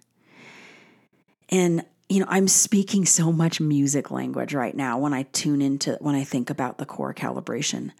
And, 1.54 1.86
you 2.10 2.20
know, 2.20 2.26
I'm 2.28 2.48
speaking 2.48 3.06
so 3.06 3.32
much 3.32 3.62
music 3.62 4.10
language 4.10 4.56
right 4.56 4.76
now 4.76 4.98
when 4.98 5.14
I 5.14 5.24
tune 5.24 5.62
into, 5.62 5.98
when 6.02 6.16
I 6.16 6.24
think 6.24 6.50
about 6.50 6.80
the 6.80 6.86
core 6.86 7.14
calibration, 7.14 7.92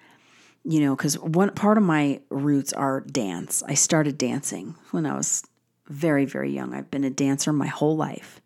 you 0.64 0.82
know, 0.82 0.96
because 0.96 1.20
one 1.20 1.52
part 1.52 1.78
of 1.78 1.84
my 1.84 2.20
roots 2.30 2.74
are 2.74 3.02
dance. 3.02 3.62
I 3.68 3.76
started 3.76 4.18
dancing 4.18 4.74
when 4.90 5.06
I 5.06 5.16
was 5.16 5.44
very, 5.88 6.26
very 6.26 6.52
young. 6.52 6.74
I've 6.74 6.90
been 6.90 7.04
a 7.04 7.12
dancer 7.12 7.54
my 7.54 7.68
whole 7.68 7.96
life. 7.96 8.42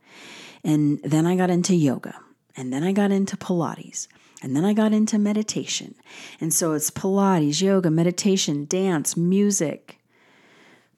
And 0.62 1.00
then 1.04 1.26
I 1.26 1.38
got 1.38 1.50
into 1.50 1.74
yoga, 1.74 2.20
and 2.58 2.74
then 2.74 2.84
I 2.84 2.92
got 2.92 3.12
into 3.12 3.38
Pilates, 3.38 4.08
and 4.42 4.58
then 4.58 4.66
I 4.66 4.74
got 4.74 4.92
into 4.92 5.18
meditation. 5.18 5.96
And 6.42 6.54
so 6.54 6.74
it's 6.74 6.92
Pilates, 6.92 7.62
yoga, 7.62 7.90
meditation, 7.90 8.66
dance, 8.66 9.16
music. 9.16 10.00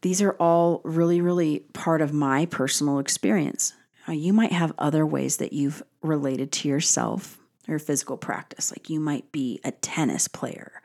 These 0.01 0.20
are 0.20 0.32
all 0.39 0.82
really, 0.84 1.22
really 1.22 1.60
part 1.74 2.01
of 2.01 2.12
my 2.12 2.48
personal 2.48 2.98
experience. 2.98 3.74
Uh, 4.10 4.13
you 4.13 4.34
might 4.34 4.51
have 4.51 4.74
other 4.80 5.06
ways 5.06 5.38
that 5.38 5.54
you've 5.54 5.84
related 6.01 6.51
to 6.51 6.68
yourself 6.68 7.38
or 7.68 7.78
physical 7.78 8.18
practice. 8.18 8.72
Like 8.72 8.89
you 8.89 9.00
might 9.00 9.32
be 9.32 9.60
a 9.63 9.72
tennis 9.72 10.28
player 10.28 10.82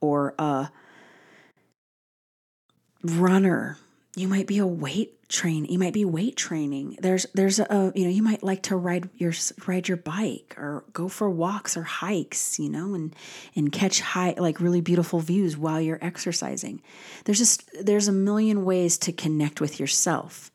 or 0.00 0.34
a 0.38 0.70
runner. 3.02 3.78
You 4.18 4.26
might 4.28 4.46
be 4.46 4.58
a 4.58 4.66
weight 4.66 5.18
train 5.28 5.66
you 5.66 5.78
might 5.78 5.92
be 5.92 6.06
weight 6.06 6.36
training. 6.36 6.96
There's 7.00 7.26
there's 7.34 7.60
a 7.60 7.92
you 7.94 8.04
know 8.04 8.10
you 8.10 8.22
might 8.22 8.42
like 8.42 8.62
to 8.64 8.76
ride 8.76 9.10
your 9.16 9.32
ride 9.66 9.86
your 9.86 9.98
bike 9.98 10.54
or 10.56 10.84
go 10.92 11.08
for 11.08 11.28
walks 11.28 11.76
or 11.76 11.82
hikes 11.82 12.58
you 12.58 12.70
know 12.70 12.94
and 12.94 13.14
and 13.54 13.70
catch 13.70 14.00
high 14.00 14.34
like 14.38 14.60
really 14.60 14.80
beautiful 14.80 15.20
views 15.20 15.56
while 15.56 15.80
you're 15.80 16.02
exercising. 16.02 16.80
There's 17.24 17.38
just 17.38 17.70
there's 17.84 18.08
a 18.08 18.12
million 18.12 18.64
ways 18.64 18.96
to 18.98 19.12
connect 19.12 19.60
with 19.60 19.78
yourself. 19.78 20.50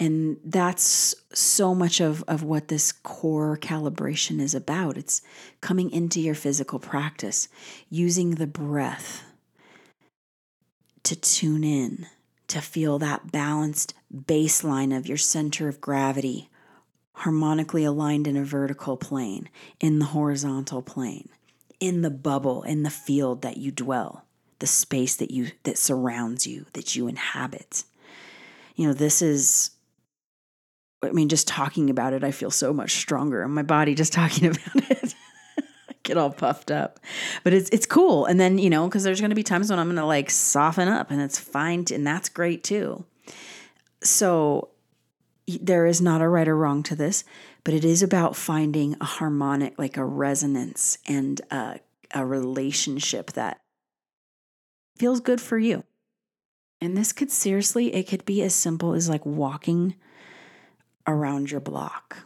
And 0.00 0.38
that's 0.42 1.14
so 1.32 1.74
much 1.74 2.00
of 2.00 2.24
of 2.26 2.42
what 2.42 2.68
this 2.68 2.92
core 2.92 3.58
calibration 3.58 4.40
is 4.40 4.54
about. 4.54 4.96
It's 4.96 5.20
coming 5.60 5.90
into 5.90 6.20
your 6.20 6.34
physical 6.34 6.78
practice 6.78 7.48
using 7.90 8.36
the 8.36 8.46
breath 8.46 9.22
to 11.02 11.14
tune 11.14 11.62
in 11.62 12.06
to 12.48 12.60
feel 12.60 12.98
that 12.98 13.32
balanced 13.32 13.94
baseline 14.14 14.96
of 14.96 15.06
your 15.06 15.16
center 15.16 15.68
of 15.68 15.80
gravity 15.80 16.48
harmonically 17.18 17.84
aligned 17.84 18.26
in 18.26 18.36
a 18.36 18.44
vertical 18.44 18.96
plane, 18.96 19.48
in 19.80 19.98
the 19.98 20.06
horizontal 20.06 20.82
plane, 20.82 21.28
in 21.80 22.02
the 22.02 22.10
bubble, 22.10 22.62
in 22.62 22.82
the 22.82 22.90
field 22.90 23.42
that 23.42 23.56
you 23.56 23.70
dwell, 23.70 24.24
the 24.58 24.66
space 24.66 25.16
that 25.16 25.30
you 25.30 25.50
that 25.62 25.78
surrounds 25.78 26.46
you, 26.46 26.66
that 26.72 26.96
you 26.96 27.06
inhabit. 27.06 27.84
You 28.74 28.88
know, 28.88 28.92
this 28.92 29.22
is 29.22 29.70
I 31.02 31.10
mean, 31.10 31.28
just 31.28 31.46
talking 31.46 31.90
about 31.90 32.14
it, 32.14 32.24
I 32.24 32.30
feel 32.30 32.50
so 32.50 32.72
much 32.72 32.92
stronger 32.92 33.42
in 33.42 33.50
my 33.50 33.62
body 33.62 33.94
just 33.94 34.12
talking 34.12 34.46
about 34.74 34.90
it 34.90 35.14
get 36.04 36.16
all 36.16 36.30
puffed 36.30 36.70
up. 36.70 37.00
But 37.42 37.52
it's 37.52 37.68
it's 37.70 37.86
cool. 37.86 38.26
And 38.26 38.38
then, 38.38 38.58
you 38.58 38.70
know, 38.70 38.86
because 38.86 39.02
there's 39.02 39.20
gonna 39.20 39.34
be 39.34 39.42
times 39.42 39.70
when 39.70 39.78
I'm 39.78 39.88
gonna 39.88 40.06
like 40.06 40.30
soften 40.30 40.88
up 40.88 41.10
and 41.10 41.20
it's 41.20 41.38
fine 41.38 41.84
and 41.92 42.06
that's 42.06 42.28
great 42.28 42.62
too. 42.62 43.04
So 44.02 44.68
there 45.46 45.86
is 45.86 46.00
not 46.00 46.22
a 46.22 46.28
right 46.28 46.48
or 46.48 46.56
wrong 46.56 46.82
to 46.84 46.96
this, 46.96 47.24
but 47.64 47.74
it 47.74 47.84
is 47.84 48.02
about 48.02 48.36
finding 48.36 48.96
a 49.00 49.04
harmonic, 49.04 49.78
like 49.78 49.96
a 49.96 50.04
resonance 50.04 50.98
and 51.06 51.40
a, 51.50 51.80
a 52.14 52.24
relationship 52.24 53.32
that 53.32 53.60
feels 54.96 55.20
good 55.20 55.40
for 55.40 55.58
you. 55.58 55.84
And 56.80 56.96
this 56.96 57.12
could 57.12 57.30
seriously, 57.30 57.94
it 57.94 58.08
could 58.08 58.24
be 58.24 58.42
as 58.42 58.54
simple 58.54 58.92
as 58.92 59.08
like 59.08 59.24
walking 59.24 59.94
around 61.06 61.50
your 61.50 61.60
block 61.60 62.18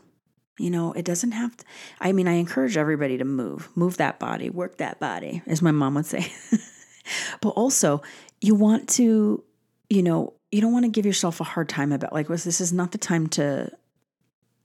you 0.59 0.71
know, 0.71 0.93
it 0.93 1.05
doesn't 1.05 1.33
have 1.33 1.57
to, 1.57 1.65
I 2.01 2.13
mean, 2.13 2.29
I 2.29 2.35
encourage 2.35 2.77
everybody 2.77 3.19
to 3.19 3.25
move, 3.25 3.69
move 3.75 3.97
that 3.99 4.19
body, 4.19 4.51
work 4.51 4.79
that 4.79 4.99
body, 4.99 5.43
as 5.47 5.63
my 5.63 5.71
mom 5.71 5.95
would 5.95 6.07
say. 6.07 6.33
but 7.41 7.51
also, 7.51 8.03
you 8.41 8.55
want 8.55 8.89
to, 8.91 9.43
you 9.89 10.03
know, 10.03 10.35
you 10.51 10.61
don't 10.61 10.73
want 10.73 10.85
to 10.85 10.91
give 10.91 11.07
yourself 11.07 11.41
a 11.41 11.45
hard 11.45 11.69
time 11.69 11.93
about 11.93 12.13
like, 12.13 12.29
was 12.29 12.45
this 12.45 12.61
is 12.61 12.73
not 12.73 12.93
the 12.93 12.99
time 12.99 13.29
to, 13.29 13.71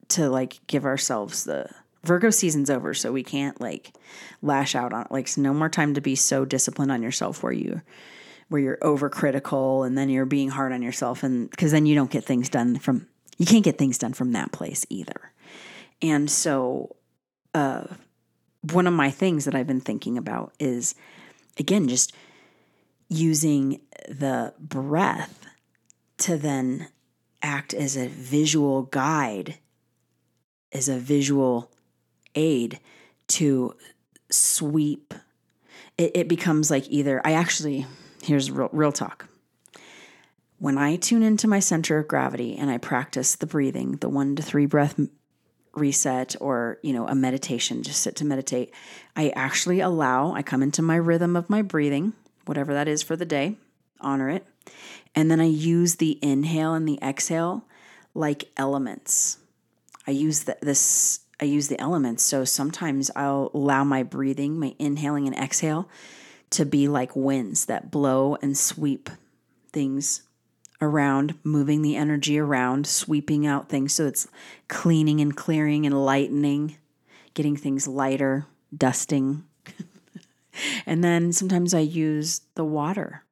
to 0.10 0.30
like 0.30 0.60
give 0.68 0.86
ourselves 0.86 1.44
the 1.44 1.70
Virgo 2.04 2.32
season's 2.32 2.70
over, 2.70 2.94
so 2.94 3.12
we 3.12 3.24
can't 3.24 3.60
like 3.62 3.94
lash 4.42 4.76
out 4.76 4.94
on 4.94 5.08
like 5.10 5.38
no 5.38 5.54
more 5.54 5.70
time 5.70 5.94
to 5.94 6.02
be 6.02 6.16
so 6.16 6.44
disciplined 6.44 6.92
on 6.92 7.02
yourself 7.02 7.42
where 7.42 7.54
you 7.54 7.82
where 8.50 8.62
you're 8.62 8.78
overcritical 8.78 9.88
and 9.88 9.98
then 9.98 10.10
you're 10.10 10.26
being 10.26 10.50
hard 10.50 10.74
on 10.74 10.82
yourself 10.82 11.24
and 11.24 11.50
because 11.50 11.72
then 11.72 11.86
you 11.86 11.96
don't 11.96 12.12
get 12.12 12.26
things 12.26 12.50
done 12.50 12.78
from 12.78 13.08
you 13.38 13.46
can't 13.46 13.64
get 13.64 13.78
things 13.78 13.98
done 13.98 14.14
from 14.14 14.34
that 14.34 14.52
place 14.52 14.86
either. 14.90 15.33
And 16.04 16.30
so, 16.30 16.98
uh, 17.56 17.86
one 18.72 18.88
of 18.88 18.94
my 18.94 19.10
things 19.10 19.46
that 19.46 19.56
I've 19.56 19.68
been 19.68 19.82
thinking 19.82 20.18
about 20.18 20.54
is, 20.60 20.96
again, 21.58 21.88
just 21.88 22.14
using 23.10 23.82
the 24.08 24.54
breath 24.60 25.46
to 26.20 26.38
then 26.38 26.90
act 27.42 27.74
as 27.74 27.96
a 27.96 28.08
visual 28.08 28.84
guide, 28.84 29.60
as 30.72 30.90
a 30.90 30.98
visual 30.98 31.72
aid 32.36 32.80
to 33.28 33.76
sweep. 34.30 35.14
It, 35.98 36.12
it 36.16 36.28
becomes 36.28 36.70
like 36.70 36.88
either, 36.90 37.22
I 37.24 37.34
actually, 37.34 37.86
here's 38.24 38.52
real, 38.52 38.70
real 38.72 38.92
talk. 38.92 39.30
When 40.58 40.78
I 40.78 40.96
tune 40.96 41.24
into 41.24 41.48
my 41.48 41.60
center 41.60 41.98
of 41.98 42.08
gravity 42.08 42.56
and 42.58 42.70
I 42.70 42.78
practice 42.78 43.36
the 43.36 43.46
breathing, 43.46 43.98
the 43.98 44.10
one 44.10 44.36
to 44.38 44.44
three 44.44 44.66
breath 44.66 44.98
reset 45.76 46.36
or 46.40 46.78
you 46.84 46.94
know 46.94 47.08
a 47.08 47.16
meditation 47.16 47.84
just 47.84 48.02
sit 48.02 48.16
to 48.18 48.26
meditate. 48.26 48.74
I 49.16 49.30
actually 49.30 49.80
allow 49.80 50.34
i 50.34 50.42
come 50.42 50.64
into 50.64 50.82
my 50.82 50.96
rhythm 50.96 51.36
of 51.36 51.50
my 51.50 51.62
breathing 51.62 52.14
whatever 52.46 52.74
that 52.74 52.88
is 52.88 53.02
for 53.02 53.16
the 53.16 53.26
day 53.26 53.58
honor 54.02 54.30
it. 54.30 54.46
And 55.16 55.30
then 55.30 55.40
i 55.40 55.46
use 55.46 55.96
the 55.96 56.20
inhale 56.22 56.74
and 56.74 56.88
the 56.88 57.00
exhale 57.02 57.66
like 58.14 58.52
elements. 58.58 59.38
I 60.06 60.12
use 60.12 60.44
the, 60.44 60.58
this 60.62 61.22
i 61.40 61.46
use 61.46 61.68
the 61.68 61.80
elements. 61.80 62.24
So 62.24 62.46
sometimes 62.46 63.10
i'll 63.16 63.52
allow 63.54 63.84
my 63.84 64.04
breathing 64.04 64.60
my 64.60 64.76
inhaling 64.80 65.28
and 65.28 65.36
exhale 65.36 65.90
to 66.52 66.66
be 66.66 66.88
like 66.88 67.16
winds 67.16 67.66
that 67.66 67.90
blow 67.90 68.38
and 68.42 68.56
sweep 68.56 69.10
things 69.72 70.22
around, 70.82 71.36
moving 71.44 71.82
the 71.82 71.96
energy 71.96 72.38
around, 72.38 72.88
sweeping 72.88 73.46
out 73.46 73.70
things. 73.70 73.94
So 73.94 74.06
it's 74.06 74.28
cleaning 74.68 75.22
and 75.22 75.36
clearing 75.36 75.86
and 75.86 76.06
lightening, 76.06 76.78
getting 77.34 77.56
things 77.56 77.88
lighter, 77.88 78.46
dusting. 78.76 79.44
and 80.86 81.04
then 81.04 81.32
sometimes 81.32 81.74
I 81.74 81.80
use 81.80 82.42
the 82.56 82.66
water. 82.66 83.24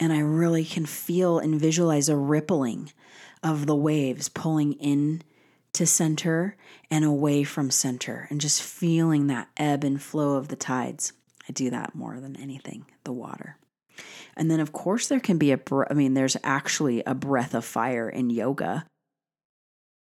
And 0.00 0.12
I 0.12 0.18
really 0.18 0.64
can 0.64 0.86
feel 0.86 1.38
and 1.38 1.60
visualize 1.60 2.08
a 2.08 2.16
rippling 2.16 2.90
of 3.42 3.66
the 3.66 3.76
waves 3.76 4.28
pulling 4.28 4.72
in 4.74 5.22
to 5.74 5.86
center 5.86 6.56
and 6.90 7.04
away 7.04 7.44
from 7.44 7.70
center, 7.70 8.26
and 8.30 8.40
just 8.40 8.62
feeling 8.62 9.26
that 9.26 9.48
ebb 9.56 9.84
and 9.84 10.00
flow 10.00 10.36
of 10.36 10.48
the 10.48 10.56
tides. 10.56 11.12
I 11.48 11.52
do 11.52 11.68
that 11.70 11.94
more 11.94 12.20
than 12.20 12.36
anything, 12.36 12.86
the 13.02 13.12
water. 13.12 13.58
And 14.36 14.50
then, 14.50 14.60
of 14.60 14.72
course, 14.72 15.08
there 15.08 15.20
can 15.20 15.38
be 15.38 15.52
a, 15.52 15.60
I 15.90 15.94
mean, 15.94 16.14
there's 16.14 16.36
actually 16.42 17.02
a 17.04 17.14
breath 17.14 17.54
of 17.54 17.64
fire 17.64 18.08
in 18.08 18.30
yoga. 18.30 18.86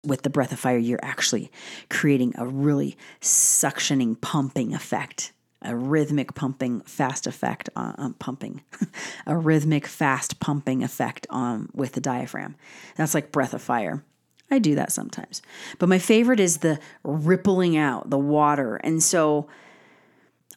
With 0.05 0.23
the 0.23 0.31
breath 0.31 0.53
of 0.53 0.59
fire, 0.59 0.79
you're 0.79 0.99
actually 1.03 1.51
creating 1.89 2.35
a 2.37 2.47
really 2.47 2.97
suctioning, 3.21 4.21
pumping 4.21 4.75
effect, 4.75 5.33
a 5.61 5.77
rhythmic 5.77 6.35
pumping, 6.35 6.81
fast 6.81 7.27
effect 7.27 7.71
on 7.77 7.95
um, 7.99 8.15
pumping, 8.15 8.63
a 9.27 9.37
rhythmic, 9.37 9.87
fast 9.87 10.41
pumping 10.41 10.83
effect 10.83 11.27
on 11.31 11.69
with 11.73 11.93
the 11.93 12.01
diaphragm. 12.01 12.57
That's 12.97 13.15
like 13.15 13.31
breath 13.31 13.55
of 13.55 13.63
fire. 13.63 14.03
I 14.51 14.59
do 14.59 14.75
that 14.75 14.93
sometimes. 14.93 15.41
But 15.79 15.89
my 15.89 15.99
favorite 15.99 16.41
is 16.41 16.59
the 16.59 16.79
rippling 17.05 17.77
out, 17.77 18.11
the 18.11 18.19
water. 18.19 18.77
And 18.77 19.03
so 19.03 19.49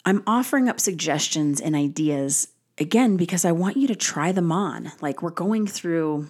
I'm 0.06 0.22
offering 0.28 0.68
up 0.68 0.80
suggestions 0.80 1.62
and 1.62 1.76
ideas 1.76 2.50
again 2.78 3.18
because 3.18 3.46
I 3.46 3.52
want 3.52 3.78
you 3.78 3.88
to 3.88 3.96
try 3.96 4.32
them 4.32 4.52
on. 4.52 4.92
Like 5.02 5.22
we're 5.22 5.32
going 5.32 5.68
through 5.68 6.28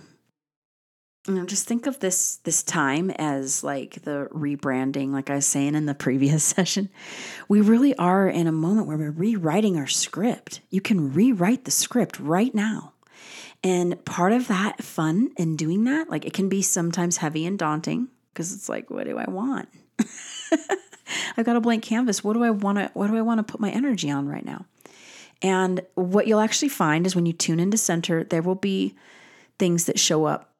you 1.27 1.33
know, 1.33 1.45
just 1.45 1.67
think 1.67 1.87
of 1.87 1.99
this 1.99 2.37
this 2.37 2.61
time 2.61 3.09
as 3.11 3.63
like 3.63 4.03
the 4.03 4.27
rebranding, 4.31 5.11
like 5.11 5.29
I 5.29 5.35
was 5.35 5.45
saying 5.45 5.75
in 5.75 5.85
the 5.85 5.95
previous 5.95 6.43
session. 6.43 6.89
We 7.47 7.61
really 7.61 7.95
are 7.95 8.27
in 8.27 8.47
a 8.47 8.51
moment 8.51 8.87
where 8.87 8.97
we're 8.97 9.11
rewriting 9.11 9.77
our 9.77 9.87
script. 9.87 10.61
You 10.69 10.81
can 10.81 11.13
rewrite 11.13 11.65
the 11.65 11.71
script 11.71 12.19
right 12.19 12.53
now. 12.53 12.93
And 13.63 14.03
part 14.05 14.31
of 14.31 14.47
that 14.47 14.83
fun 14.83 15.31
in 15.37 15.55
doing 15.55 15.85
that, 15.85 16.09
like 16.09 16.25
it 16.25 16.33
can 16.33 16.49
be 16.49 16.61
sometimes 16.61 17.17
heavy 17.17 17.45
and 17.47 17.57
daunting 17.57 18.09
because 18.31 18.53
it's 18.53 18.69
like, 18.69 18.91
what 18.91 19.05
do 19.05 19.17
I 19.17 19.27
want? 19.27 19.69
I've 21.37 21.45
got 21.45 21.55
a 21.55 21.61
blank 21.61 21.83
canvas. 21.83 22.23
What 22.23 22.33
do 22.33 22.43
I 22.43 22.51
want 22.51 22.77
to 22.77 22.91
what 22.93 23.07
do 23.07 23.17
I 23.17 23.21
want 23.21 23.39
to 23.39 23.43
put 23.43 23.59
my 23.59 23.71
energy 23.71 24.11
on 24.11 24.27
right 24.27 24.45
now? 24.45 24.65
And 25.41 25.81
what 25.95 26.27
you'll 26.27 26.39
actually 26.39 26.69
find 26.69 27.05
is 27.05 27.15
when 27.15 27.25
you 27.25 27.33
tune 27.33 27.59
into 27.59 27.77
center, 27.77 28.23
there 28.23 28.41
will 28.41 28.55
be 28.55 28.95
things 29.59 29.85
that 29.85 29.99
show 29.99 30.25
up 30.25 30.53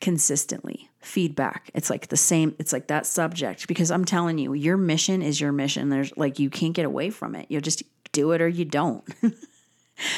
consistently. 0.00 0.90
Feedback. 1.00 1.70
It's 1.72 1.88
like 1.88 2.08
the 2.08 2.16
same 2.16 2.54
it's 2.58 2.72
like 2.72 2.88
that 2.88 3.06
subject. 3.06 3.68
Because 3.68 3.92
i'm 3.92 4.04
telling 4.04 4.38
you 4.38 4.52
your 4.54 4.76
mission 4.76 5.22
is 5.22 5.40
your 5.40 5.52
mission. 5.52 5.88
There's 5.88 6.16
like 6.16 6.38
you 6.38 6.50
can't 6.50 6.74
get 6.74 6.84
away 6.84 7.10
from 7.10 7.34
it. 7.34 7.46
You'll 7.48 7.60
just 7.60 7.82
do 8.12 8.32
it 8.32 8.42
or 8.42 8.48
you 8.48 8.64
don't. 8.64 9.04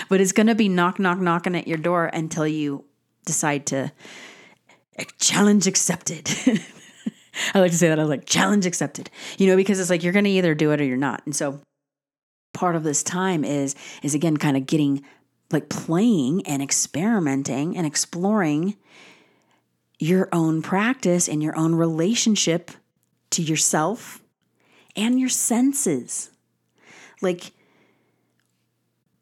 But 0.09 0.21
it's 0.21 0.33
going 0.33 0.47
to 0.49 0.55
be 0.55 0.69
knock 0.69 0.99
knock 0.99 1.19
knocking 1.19 1.55
at 1.55 1.69
your 1.69 1.79
door 1.79 2.07
until 2.07 2.47
you 2.47 2.85
decide 3.25 3.67
to 3.67 3.93
eh, 4.97 5.05
challenge 5.19 5.67
accepted. 5.67 6.29
I 7.55 7.61
like 7.61 7.71
to 7.71 7.79
say 7.79 7.89
that 7.89 7.99
i 7.99 8.03
was 8.03 8.11
like 8.11 8.27
challenge 8.27 8.67
accepted. 8.67 9.11
You 9.39 9.47
know 9.47 9.57
because 9.57 9.79
it's 9.79 9.91
like 9.91 10.03
you're 10.03 10.13
going 10.13 10.25
to 10.25 10.31
either 10.31 10.55
do 10.55 10.73
it 10.73 10.81
or 10.81 10.85
you're 10.85 10.97
not. 10.97 11.23
And 11.25 11.35
so 11.35 11.61
part 12.59 12.75
of 12.75 12.83
this 12.83 13.05
time 13.05 13.45
is 13.45 13.77
is 14.03 14.17
again 14.17 14.37
kind 14.37 14.57
of 14.57 14.67
getting 14.67 15.05
like 15.53 15.69
playing 15.69 16.45
and 16.45 16.61
experimenting 16.61 17.77
and 17.77 17.87
exploring 17.87 18.77
your 20.01 20.29
own 20.33 20.61
practice 20.61 21.29
and 21.29 21.41
your 21.41 21.57
own 21.57 21.77
relationship 21.77 22.73
to 23.31 23.43
yourself 23.43 24.21
and 24.97 25.21
your 25.21 25.29
senses. 25.29 26.31
Like 27.23 27.53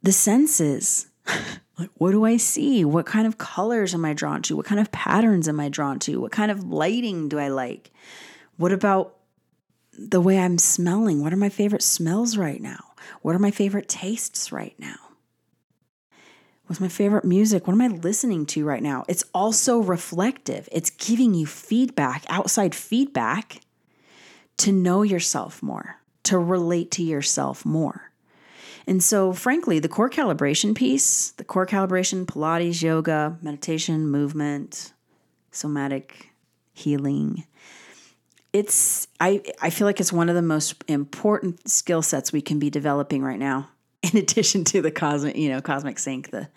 the 0.03 0.12
senses. 0.12 1.09
like 1.79 1.90
what 1.99 2.12
do 2.12 2.25
I 2.25 2.38
see? 2.38 2.87
What 2.87 3.05
kind 3.05 3.27
of 3.27 3.37
colors 3.37 3.92
am 3.92 4.07
I 4.07 4.14
drawn 4.14 4.40
to? 4.42 4.57
What 4.57 4.64
kind 4.64 4.81
of 4.81 4.90
patterns 4.92 5.46
am 5.46 5.61
I 5.61 5.68
drawn 5.68 5.99
to? 6.01 6.22
What 6.22 6.33
kind 6.33 6.51
of 6.51 6.64
lighting 6.64 7.29
do 7.29 7.38
I 7.38 7.49
like? 7.49 7.90
What 8.57 8.72
about 8.72 9.16
the 9.92 10.22
way 10.22 10.38
I'm 10.38 10.57
smelling? 10.57 11.22
What 11.22 11.35
are 11.35 11.38
my 11.38 11.51
favorite 11.51 11.83
smells 11.83 12.38
right 12.38 12.62
now? 12.62 12.96
What 13.23 13.35
are 13.35 13.40
my 13.40 13.51
favorite 13.51 13.88
tastes 13.88 14.53
right 14.53 14.75
now? 14.79 14.97
What's 16.66 16.81
my 16.81 16.88
favorite 16.88 17.25
music? 17.25 17.66
What 17.66 17.75
am 17.75 17.81
I 17.81 17.88
listening 17.88 18.45
to 18.47 18.64
right 18.64 18.83
now? 18.83 19.05
It's 19.09 19.25
also 19.33 19.79
reflective. 19.79 20.69
It's 20.73 20.90
giving 20.90 21.33
you 21.33 21.47
feedback, 21.47 22.25
outside 22.29 22.75
feedback 22.75 23.61
to 24.59 24.73
know 24.73 25.03
yourself 25.03 25.62
more, 25.62 26.01
to 26.25 26.38
relate 26.38 26.90
to 26.92 27.05
yourself 27.05 27.64
more. 27.64 28.11
And 28.87 29.03
so, 29.03 29.33
frankly, 29.33 29.79
the 29.79 29.88
core 29.88 30.11
calibration 30.11 30.75
piece, 30.75 31.31
the 31.33 31.45
core 31.45 31.66
calibration, 31.66 32.25
Pilates, 32.25 32.83
yoga, 32.83 33.37
meditation, 33.42 34.09
movement, 34.09 34.92
somatic 35.51 36.31
healing, 36.73 37.45
it's 38.57 39.07
I 39.21 39.42
I 39.61 39.69
feel 39.69 39.87
like 39.87 40.01
it's 40.01 40.12
one 40.12 40.31
of 40.31 40.35
the 40.35 40.42
most 40.42 40.83
important 40.88 41.69
skill 41.69 42.01
sets 42.01 42.33
we 42.33 42.40
can 42.40 42.59
be 42.59 42.71
developing 42.71 43.23
right 43.23 43.38
now. 43.38 43.69
In 44.03 44.16
addition 44.16 44.64
to 44.64 44.81
the 44.81 44.90
cosmic, 44.90 45.37
you 45.37 45.51
know, 45.51 45.61
cosmic 45.61 45.99
sync, 45.99 46.31
the 46.31 46.49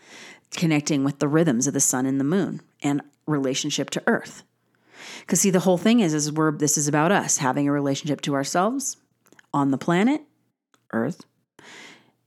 connecting 0.55 1.03
with 1.03 1.19
the 1.19 1.27
rhythms 1.27 1.67
of 1.67 1.73
the 1.73 1.79
sun 1.81 2.05
and 2.05 2.19
the 2.19 2.23
moon 2.23 2.62
and 2.81 3.01
relationship 3.27 3.89
to 3.91 4.03
earth. 4.07 4.43
Cuz 5.27 5.41
see 5.41 5.49
the 5.49 5.59
whole 5.59 5.77
thing 5.77 5.99
is 5.99 6.13
is 6.13 6.31
we're 6.31 6.51
this 6.51 6.77
is 6.77 6.88
about 6.88 7.12
us 7.12 7.38
having 7.38 7.67
a 7.67 7.71
relationship 7.71 8.21
to 8.21 8.33
ourselves 8.33 8.95
on 9.53 9.71
the 9.71 9.77
planet 9.77 10.21
earth. 10.93 11.25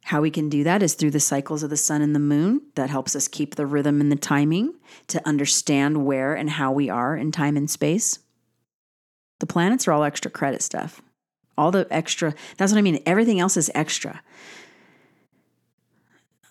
How 0.06 0.20
we 0.20 0.30
can 0.30 0.50
do 0.50 0.64
that 0.64 0.82
is 0.82 0.94
through 0.94 1.12
the 1.12 1.20
cycles 1.20 1.62
of 1.62 1.70
the 1.70 1.76
sun 1.78 2.02
and 2.02 2.14
the 2.14 2.18
moon 2.18 2.60
that 2.74 2.90
helps 2.90 3.16
us 3.16 3.26
keep 3.26 3.54
the 3.54 3.66
rhythm 3.66 4.00
and 4.02 4.12
the 4.12 4.16
timing 4.16 4.74
to 5.06 5.26
understand 5.26 6.04
where 6.04 6.34
and 6.34 6.50
how 6.50 6.72
we 6.72 6.90
are 6.90 7.16
in 7.16 7.32
time 7.32 7.56
and 7.56 7.70
space 7.70 8.18
the 9.42 9.46
planets 9.46 9.88
are 9.88 9.92
all 9.92 10.04
extra 10.04 10.30
credit 10.30 10.62
stuff. 10.62 11.02
All 11.58 11.72
the 11.72 11.84
extra, 11.90 12.32
that's 12.58 12.70
what 12.70 12.78
I 12.78 12.82
mean. 12.82 13.02
Everything 13.04 13.40
else 13.40 13.56
is 13.56 13.72
extra. 13.74 14.22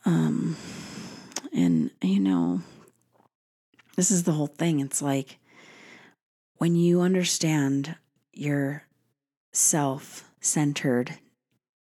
Um, 0.04 0.58
and, 1.54 1.90
you 2.02 2.20
know, 2.20 2.64
this 3.96 4.12
is 4.12 4.24
the 4.24 4.34
whole 4.34 4.48
thing. 4.48 4.82
It's 4.82 5.02
like 5.02 5.40
when 6.58 6.76
you 6.76 7.00
understand 7.00 7.96
your 8.34 8.84
self 9.54 10.30
centered 10.42 11.18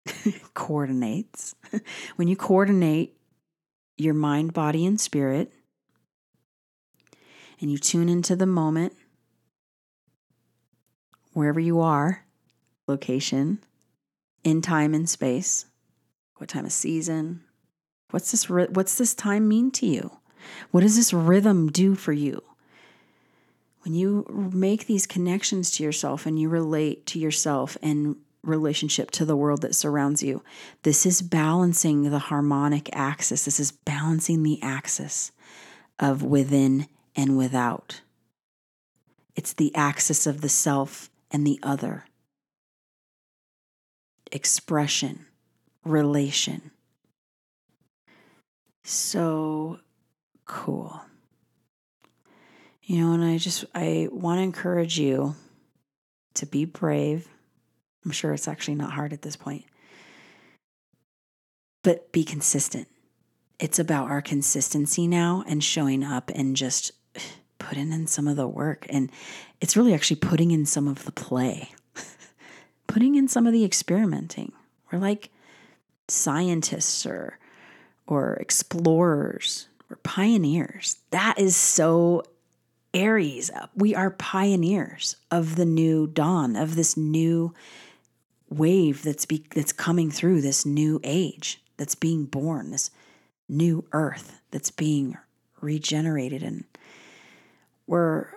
coordinates, 0.55 1.53
when 2.15 2.27
you 2.27 2.35
coordinate 2.35 3.15
your 3.95 4.15
mind, 4.15 4.53
body, 4.53 4.87
and 4.87 4.99
spirit, 4.99 5.53
and 7.61 7.71
you 7.71 7.77
tune 7.77 8.09
into 8.09 8.35
the 8.35 8.47
moment 8.47 8.93
wherever 11.35 11.59
you 11.59 11.81
are, 11.81 12.25
location, 12.87 13.59
in 14.43 14.61
time 14.61 14.93
and 14.93 15.07
space, 15.09 15.65
what 16.37 16.49
time 16.49 16.65
of 16.65 16.71
season, 16.71 17.41
what's 18.11 18.31
this 18.31 18.49
what's 18.49 18.97
this 18.97 19.13
time 19.13 19.47
mean 19.47 19.69
to 19.71 19.85
you? 19.85 20.17
What 20.71 20.81
does 20.81 20.95
this 20.95 21.11
rhythm 21.11 21.67
do 21.67 21.93
for 21.93 22.13
you? 22.13 22.41
When 23.81 23.93
you 23.93 24.49
make 24.53 24.85
these 24.85 25.05
connections 25.05 25.71
to 25.71 25.83
yourself 25.83 26.25
and 26.25 26.39
you 26.39 26.47
relate 26.47 27.05
to 27.07 27.19
yourself 27.19 27.77
and 27.81 28.15
relationship 28.41 29.11
to 29.11 29.25
the 29.25 29.35
world 29.35 29.61
that 29.61 29.75
surrounds 29.75 30.23
you, 30.23 30.41
this 30.83 31.05
is 31.05 31.21
balancing 31.21 32.09
the 32.09 32.19
harmonic 32.19 32.89
axis. 32.93 33.43
This 33.43 33.59
is 33.59 33.71
balancing 33.71 34.43
the 34.43 34.59
axis 34.61 35.31
of 35.99 36.23
within 36.23 36.87
and 37.15 37.37
without. 37.37 38.01
It's 39.35 39.53
the 39.53 39.75
axis 39.75 40.25
of 40.25 40.39
the 40.41 40.49
self 40.49 41.09
and 41.31 41.45
the 41.45 41.59
other. 41.63 42.05
expression, 44.31 45.25
relation. 45.83 46.71
So 48.83 49.79
cool. 50.45 51.01
You 52.83 52.99
know, 52.99 53.13
and 53.13 53.23
I 53.23 53.37
just 53.37 53.65
I 53.73 54.07
want 54.11 54.39
to 54.39 54.43
encourage 54.43 54.99
you 54.99 55.35
to 56.35 56.45
be 56.45 56.65
brave. 56.65 57.27
I'm 58.03 58.11
sure 58.11 58.33
it's 58.33 58.47
actually 58.47 58.75
not 58.75 58.91
hard 58.91 59.13
at 59.13 59.21
this 59.23 59.35
point. 59.35 59.65
But 61.83 62.11
be 62.11 62.23
consistent. 62.23 62.87
It's 63.59 63.79
about 63.79 64.09
our 64.11 64.21
consistency 64.21 65.07
now 65.07 65.43
and 65.47 65.63
showing 65.63 66.03
up 66.03 66.29
and 66.35 66.55
just 66.55 66.91
putting 67.65 67.91
in 67.91 68.05
some 68.05 68.27
of 68.27 68.35
the 68.35 68.47
work. 68.47 68.85
And 68.89 69.11
it's 69.59 69.75
really 69.75 69.93
actually 69.93 70.17
putting 70.17 70.51
in 70.51 70.65
some 70.65 70.87
of 70.87 71.05
the 71.05 71.11
play, 71.11 71.71
putting 72.87 73.15
in 73.15 73.27
some 73.27 73.47
of 73.47 73.53
the 73.53 73.65
experimenting. 73.65 74.51
We're 74.91 74.99
like 74.99 75.29
scientists 76.07 77.05
or 77.05 77.39
or 78.07 78.35
explorers 78.35 79.67
or 79.89 79.97
pioneers. 79.97 80.97
That 81.09 81.39
is 81.39 81.55
so 81.55 82.23
Aries. 82.93 83.49
up. 83.49 83.71
We 83.75 83.95
are 83.95 84.11
pioneers 84.11 85.17
of 85.31 85.55
the 85.55 85.65
new 85.65 86.07
dawn, 86.07 86.55
of 86.55 86.75
this 86.75 86.95
new 86.95 87.53
wave 88.47 89.03
that's 89.03 89.25
be, 89.25 89.43
that's 89.53 89.73
coming 89.73 90.11
through 90.11 90.41
this 90.41 90.65
new 90.65 91.01
age 91.03 91.61
that's 91.77 91.95
being 91.95 92.25
born, 92.25 92.71
this 92.71 92.91
new 93.49 93.83
earth 93.91 94.39
that's 94.51 94.71
being 94.71 95.17
regenerated 95.59 96.43
and 96.43 96.63
we're 97.87 98.27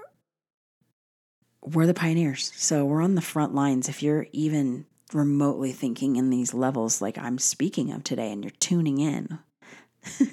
we're 1.62 1.86
the 1.86 1.94
pioneers. 1.94 2.52
So 2.56 2.84
we're 2.84 3.02
on 3.02 3.14
the 3.14 3.20
front 3.20 3.54
lines. 3.54 3.88
If 3.88 4.02
you're 4.02 4.26
even 4.32 4.86
remotely 5.12 5.72
thinking 5.72 6.16
in 6.16 6.30
these 6.30 6.54
levels 6.54 7.02
like 7.02 7.18
I'm 7.18 7.38
speaking 7.38 7.92
of 7.92 8.04
today 8.04 8.32
and 8.32 8.44
you're 8.44 8.50
tuning 8.58 8.98
in, 8.98 9.38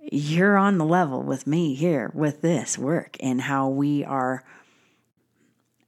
you're 0.00 0.56
on 0.56 0.78
the 0.78 0.84
level 0.84 1.22
with 1.22 1.46
me 1.46 1.74
here 1.74 2.10
with 2.14 2.42
this 2.42 2.78
work 2.78 3.16
and 3.20 3.40
how 3.40 3.68
we 3.68 4.04
are 4.04 4.44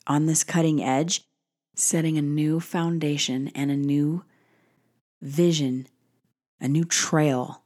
on 0.07 0.27
this 0.27 0.43
cutting 0.43 0.83
edge, 0.83 1.23
setting 1.75 2.17
a 2.17 2.23
new 2.23 2.59
foundation 2.61 3.49
and 3.55 3.71
a 3.71 3.77
new 3.77 4.25
vision, 5.21 5.87
a 6.61 6.67
new 6.67 6.85
trail 6.85 7.63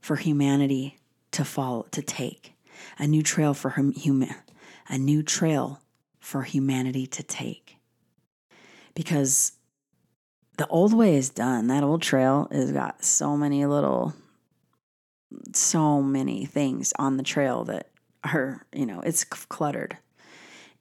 for 0.00 0.16
humanity 0.16 0.98
to 1.32 1.44
follow, 1.44 1.86
to 1.90 2.02
take, 2.02 2.55
a 2.98 3.06
new 3.06 3.22
trail 3.22 3.54
for 3.54 3.70
hum, 3.70 3.92
human, 3.92 4.34
a 4.88 4.98
new 4.98 5.22
trail 5.22 5.80
for 6.20 6.42
humanity 6.42 7.06
to 7.06 7.22
take. 7.22 7.76
Because 8.94 9.52
the 10.56 10.66
old 10.68 10.94
way 10.94 11.16
is 11.16 11.28
done. 11.28 11.66
That 11.66 11.82
old 11.82 12.02
trail 12.02 12.48
has 12.50 12.72
got 12.72 13.04
so 13.04 13.36
many 13.36 13.66
little 13.66 14.14
so 15.54 16.00
many 16.00 16.46
things 16.46 16.92
on 16.98 17.16
the 17.16 17.22
trail 17.22 17.64
that 17.64 17.90
are, 18.24 18.64
you 18.72 18.86
know, 18.86 19.00
it's 19.00 19.24
cluttered. 19.24 19.98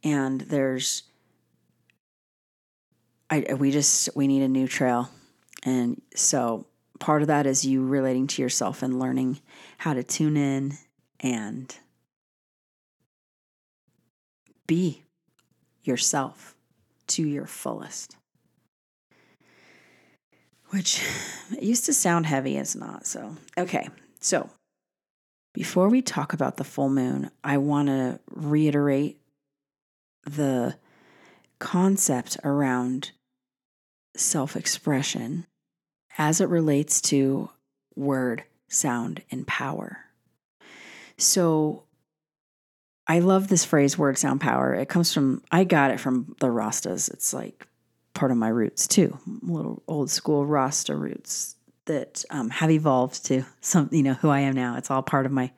And 0.04 0.41
there's 0.41 1.04
I 3.30 3.54
we 3.58 3.71
just 3.71 4.10
we 4.15 4.28
need 4.28 4.43
a 4.43 4.47
new 4.47 4.67
trail. 4.67 5.10
And 5.63 6.01
so 6.15 6.67
part 6.99 7.21
of 7.21 7.28
that 7.28 7.45
is 7.45 7.65
you 7.65 7.86
relating 7.86 8.28
to 8.28 8.41
yourself 8.41 8.84
and 8.84 8.99
learning 8.99 9.39
how 9.80 9.93
to 9.93 10.04
tune 10.04 10.38
in 10.38 10.78
and 11.19 11.75
be 14.67 15.04
yourself 15.84 16.56
to 17.08 17.23
your 17.23 17.45
fullest. 17.45 18.15
Which 20.69 21.01
used 21.62 21.86
to 21.86 21.93
sound 21.93 22.25
heavy, 22.25 22.58
it's 22.58 22.75
not. 22.75 23.06
So, 23.06 23.38
okay. 23.58 23.89
So, 24.19 24.49
before 25.54 25.88
we 25.89 26.01
talk 26.01 26.34
about 26.34 26.58
the 26.58 26.63
full 26.63 26.89
moon, 26.89 27.32
I 27.43 27.58
want 27.58 27.88
to 27.88 28.19
reiterate 28.30 29.19
the 30.25 30.75
concept 31.60 32.38
around 32.43 33.12
self 34.17 34.56
expression 34.56 35.45
as 36.17 36.41
it 36.41 36.49
relates 36.49 36.99
to 37.01 37.49
word, 37.95 38.43
sound, 38.67 39.21
and 39.32 39.47
power. 39.47 39.99
So, 41.17 41.85
I 43.08 43.20
love 43.20 43.48
this 43.48 43.65
phrase, 43.65 43.98
word, 43.98 44.18
sound, 44.18 44.41
power. 44.41 44.74
It 44.74 44.89
comes 44.89 45.13
from, 45.13 45.44
I 45.52 45.63
got 45.63 45.91
it 45.91 46.00
from 46.00 46.36
the 46.39 46.48
Rastas. 46.48 47.12
It's 47.13 47.34
like 47.34 47.68
part 48.13 48.32
of 48.32 48.38
my 48.38 48.48
roots 48.48 48.88
too, 48.88 49.20
little 49.41 49.84
old 49.88 50.10
school 50.10 50.46
Rasta 50.46 50.96
roots 50.96 51.56
that 51.86 52.26
um, 52.32 52.50
have 52.50 52.72
evolved 52.72 53.26
to 53.26 53.44
some, 53.62 53.89
you 53.91 54.02
know, 54.04 54.15
who 54.15 54.30
I 54.30 54.39
am 54.39 54.56
now. 54.56 54.76
It's 54.78 54.89
all 54.89 55.04
part 55.04 55.26
of 55.26 55.32
my 55.32 55.52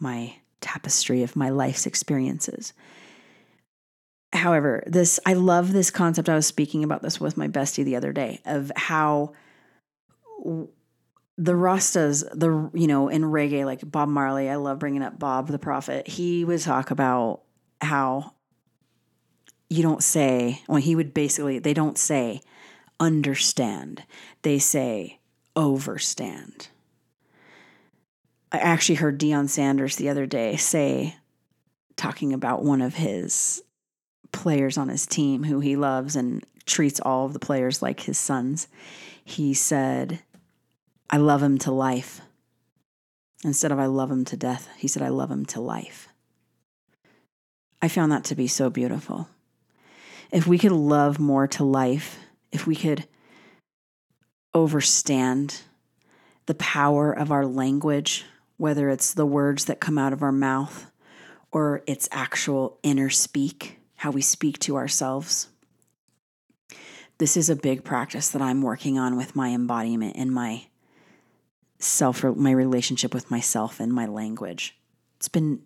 my 0.00 0.34
tapestry 0.60 1.22
of 1.22 1.36
my 1.36 1.50
life's 1.50 1.86
experiences. 1.86 2.72
However, 4.32 4.82
this 4.86 5.20
I 5.26 5.34
love 5.34 5.72
this 5.72 5.90
concept. 5.90 6.28
I 6.28 6.34
was 6.34 6.46
speaking 6.46 6.84
about 6.84 7.02
this 7.02 7.20
with 7.20 7.36
my 7.36 7.48
bestie 7.48 7.84
the 7.84 7.96
other 7.96 8.12
day 8.12 8.40
of 8.46 8.72
how 8.76 9.32
the 11.38 11.52
Rastas, 11.52 12.28
the 12.34 12.68
you 12.74 12.88
know, 12.88 13.08
in 13.08 13.22
reggae, 13.22 13.64
like 13.64 13.88
Bob 13.88 14.08
Marley. 14.08 14.50
I 14.50 14.56
love 14.56 14.80
bringing 14.80 15.02
up 15.02 15.18
Bob 15.18 15.46
the 15.46 15.58
Prophet. 15.58 16.08
He 16.08 16.44
would 16.44 16.60
talk 16.60 16.90
about 16.90 17.42
how 17.80 18.34
you 19.70 19.82
don't 19.82 20.02
say. 20.02 20.62
Well, 20.68 20.82
he 20.82 20.96
would 20.96 21.14
basically 21.14 21.60
they 21.60 21.72
don't 21.72 21.96
say 21.96 22.42
understand. 22.98 24.02
They 24.42 24.58
say 24.58 25.20
overstand. 25.54 26.68
I 28.50 28.58
actually 28.58 28.96
heard 28.96 29.20
Deion 29.20 29.48
Sanders 29.48 29.96
the 29.96 30.08
other 30.08 30.26
day 30.26 30.56
say, 30.56 31.16
talking 31.96 32.32
about 32.32 32.64
one 32.64 32.80
of 32.80 32.94
his 32.94 33.62
players 34.32 34.78
on 34.78 34.88
his 34.88 35.06
team 35.06 35.44
who 35.44 35.60
he 35.60 35.76
loves 35.76 36.16
and 36.16 36.44
treats 36.64 36.98
all 37.00 37.26
of 37.26 37.34
the 37.34 37.38
players 37.38 37.82
like 37.82 38.00
his 38.00 38.18
sons. 38.18 38.66
He 39.22 39.52
said, 39.52 40.20
I 41.10 41.16
love 41.16 41.42
him 41.42 41.58
to 41.58 41.70
life. 41.70 42.20
Instead 43.44 43.72
of 43.72 43.78
I 43.78 43.86
love 43.86 44.10
him 44.10 44.24
to 44.26 44.36
death, 44.36 44.68
he 44.76 44.88
said, 44.88 45.02
I 45.02 45.08
love 45.08 45.30
him 45.30 45.46
to 45.46 45.60
life. 45.60 46.08
I 47.80 47.88
found 47.88 48.10
that 48.12 48.24
to 48.24 48.34
be 48.34 48.48
so 48.48 48.68
beautiful. 48.68 49.28
If 50.32 50.46
we 50.46 50.58
could 50.58 50.72
love 50.72 51.18
more 51.18 51.46
to 51.48 51.64
life, 51.64 52.18
if 52.52 52.66
we 52.66 52.74
could 52.74 53.06
overstand 54.54 55.62
the 56.46 56.54
power 56.54 57.12
of 57.12 57.30
our 57.30 57.46
language, 57.46 58.24
whether 58.56 58.88
it's 58.88 59.14
the 59.14 59.26
words 59.26 59.66
that 59.66 59.80
come 59.80 59.98
out 59.98 60.12
of 60.12 60.22
our 60.22 60.32
mouth 60.32 60.90
or 61.52 61.82
its 61.86 62.08
actual 62.10 62.78
inner 62.82 63.08
speak, 63.08 63.78
how 63.96 64.10
we 64.10 64.20
speak 64.20 64.58
to 64.58 64.76
ourselves. 64.76 65.48
This 67.18 67.36
is 67.36 67.48
a 67.48 67.56
big 67.56 67.84
practice 67.84 68.28
that 68.30 68.42
I'm 68.42 68.62
working 68.62 68.98
on 68.98 69.16
with 69.16 69.36
my 69.36 69.50
embodiment 69.50 70.16
and 70.16 70.32
my 70.32 70.67
self 71.78 72.24
my 72.24 72.50
relationship 72.50 73.14
with 73.14 73.30
myself 73.30 73.80
and 73.80 73.92
my 73.92 74.06
language. 74.06 74.76
It's 75.16 75.28
been 75.28 75.62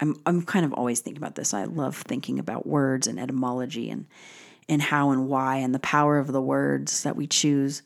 I'm 0.00 0.16
I'm 0.24 0.42
kind 0.42 0.64
of 0.64 0.72
always 0.72 1.00
thinking 1.00 1.22
about 1.22 1.34
this. 1.34 1.52
I 1.52 1.64
love 1.64 1.96
thinking 1.96 2.38
about 2.38 2.66
words 2.66 3.06
and 3.06 3.18
etymology 3.18 3.90
and 3.90 4.06
and 4.68 4.80
how 4.80 5.10
and 5.10 5.28
why 5.28 5.56
and 5.56 5.74
the 5.74 5.80
power 5.80 6.18
of 6.18 6.32
the 6.32 6.40
words 6.40 7.02
that 7.02 7.16
we 7.16 7.26
choose 7.26 7.82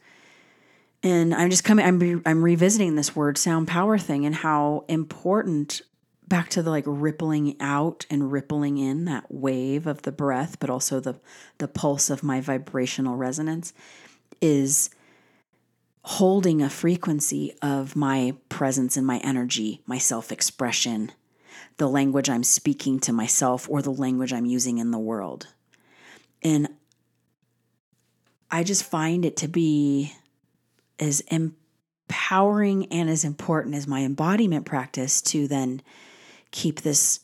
and 1.05 1.35
I'm 1.35 1.50
just 1.50 1.62
coming 1.62 1.85
I'm 1.85 1.98
re, 1.98 2.20
I'm 2.27 2.42
revisiting 2.42 2.96
this 2.96 3.14
word 3.14 3.38
sound 3.38 3.68
power 3.68 3.98
thing 3.98 4.27
and 4.27 4.35
how 4.35 4.85
important 4.88 5.83
back 6.27 6.48
to 6.50 6.62
the 6.62 6.70
like 6.70 6.85
rippling 6.87 7.57
out 7.61 8.07
and 8.11 8.33
rippling 8.33 8.79
in 8.79 9.05
that 9.05 9.27
wave 9.29 9.87
of 9.87 10.03
the 10.03 10.12
breath 10.12 10.59
but 10.59 10.70
also 10.70 10.98
the 10.98 11.20
the 11.59 11.68
pulse 11.68 12.11
of 12.11 12.22
my 12.22 12.40
vibrational 12.40 13.16
resonance 13.16 13.72
is 14.40 14.90
holding 16.06 16.60
a 16.60 16.68
frequency 16.68 17.56
of 17.62 17.96
my 17.96 18.34
presence 18.50 18.96
and 18.96 19.06
my 19.06 19.18
energy, 19.18 19.80
my 19.86 19.96
self-expression, 19.96 21.10
the 21.78 21.88
language 21.88 22.28
I'm 22.28 22.44
speaking 22.44 23.00
to 23.00 23.12
myself 23.12 23.66
or 23.70 23.80
the 23.80 23.90
language 23.90 24.32
I'm 24.32 24.44
using 24.44 24.76
in 24.76 24.90
the 24.90 24.98
world. 24.98 25.46
And 26.42 26.68
I 28.50 28.64
just 28.64 28.84
find 28.84 29.24
it 29.24 29.38
to 29.38 29.48
be 29.48 30.12
as 30.98 31.20
empowering 31.22 32.92
and 32.92 33.08
as 33.08 33.24
important 33.24 33.74
as 33.74 33.86
my 33.86 34.02
embodiment 34.02 34.66
practice 34.66 35.22
to 35.22 35.48
then 35.48 35.80
keep 36.50 36.82
this 36.82 37.20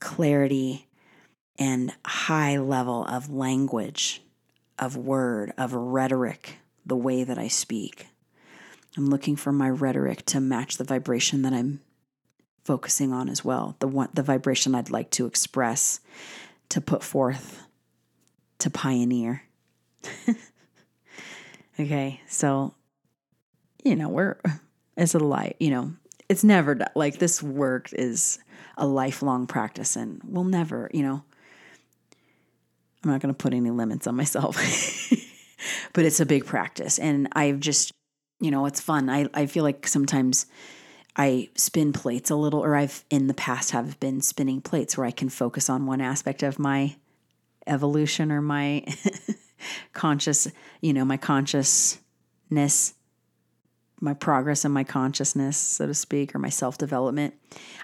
clarity 0.00 0.88
and 1.58 1.92
high 2.06 2.56
level 2.56 3.04
of 3.04 3.30
language, 3.30 4.22
of 4.78 4.96
word, 4.96 5.52
of 5.58 5.74
rhetoric, 5.74 6.56
the 6.84 6.96
way 6.96 7.24
that 7.24 7.38
I 7.38 7.48
speak. 7.48 8.08
I'm 8.96 9.06
looking 9.06 9.36
for 9.36 9.52
my 9.52 9.70
rhetoric 9.70 10.26
to 10.26 10.40
match 10.40 10.76
the 10.76 10.84
vibration 10.84 11.42
that 11.42 11.52
I'm 11.52 11.80
focusing 12.64 13.12
on 13.12 13.28
as 13.28 13.44
well, 13.44 13.76
the 13.80 13.88
one, 13.88 14.08
the 14.12 14.22
vibration 14.22 14.74
I'd 14.74 14.90
like 14.90 15.10
to 15.12 15.26
express, 15.26 16.00
to 16.68 16.80
put 16.80 17.02
forth, 17.02 17.66
to 18.58 18.70
pioneer. 18.70 19.44
Okay. 21.80 22.20
So, 22.28 22.74
you 23.84 23.96
know, 23.96 24.08
we're, 24.08 24.36
it's 24.96 25.14
a 25.14 25.18
light, 25.18 25.56
you 25.58 25.70
know, 25.70 25.92
it's 26.28 26.44
never 26.44 26.78
like 26.94 27.18
this 27.18 27.42
work 27.42 27.92
is 27.92 28.38
a 28.76 28.86
lifelong 28.86 29.46
practice 29.46 29.96
and 29.96 30.20
we'll 30.24 30.44
never, 30.44 30.90
you 30.92 31.02
know, 31.02 31.22
I'm 33.02 33.10
not 33.10 33.20
going 33.20 33.34
to 33.34 33.38
put 33.38 33.52
any 33.54 33.70
limits 33.70 34.06
on 34.06 34.14
myself, 34.16 34.56
but 35.92 36.04
it's 36.04 36.20
a 36.20 36.26
big 36.26 36.46
practice. 36.46 36.98
And 36.98 37.28
I've 37.32 37.60
just, 37.60 37.92
you 38.40 38.50
know, 38.50 38.66
it's 38.66 38.80
fun. 38.80 39.08
I, 39.08 39.26
I 39.34 39.46
feel 39.46 39.64
like 39.64 39.86
sometimes 39.86 40.46
I 41.16 41.50
spin 41.54 41.92
plates 41.92 42.30
a 42.30 42.36
little, 42.36 42.60
or 42.60 42.74
I've 42.74 43.04
in 43.10 43.26
the 43.26 43.34
past 43.34 43.72
have 43.72 44.00
been 44.00 44.20
spinning 44.20 44.60
plates 44.60 44.96
where 44.96 45.06
I 45.06 45.10
can 45.10 45.28
focus 45.28 45.68
on 45.68 45.86
one 45.86 46.00
aspect 46.00 46.42
of 46.42 46.58
my 46.58 46.96
evolution 47.66 48.32
or 48.32 48.40
my 48.40 48.84
conscious, 49.92 50.48
you 50.80 50.92
know, 50.92 51.04
my 51.04 51.18
consciousness, 51.18 52.94
my 54.00 54.14
progress 54.14 54.64
in 54.64 54.72
my 54.72 54.84
consciousness, 54.84 55.56
so 55.56 55.86
to 55.86 55.94
speak, 55.94 56.34
or 56.34 56.38
my 56.38 56.48
self 56.48 56.78
development. 56.78 57.34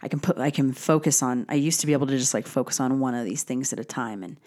I 0.03 0.09
can 0.09 0.21
put, 0.21 0.39
I 0.39 0.51
can 0.51 0.73
focus 0.73 1.23
on, 1.23 1.45
I 1.49 1.55
used 1.55 1.81
to 1.81 1.87
be 1.87 1.93
able 1.93 2.07
to 2.07 2.19
just 2.19 2.35
like 2.35 2.47
focus 2.47 2.81
on 2.81 2.99
one 2.99 3.15
of 3.15 3.25
these 3.25 3.43
things 3.43 3.73
at 3.73 3.79
a 3.79 3.85
time. 3.85 4.23
And 4.23 4.41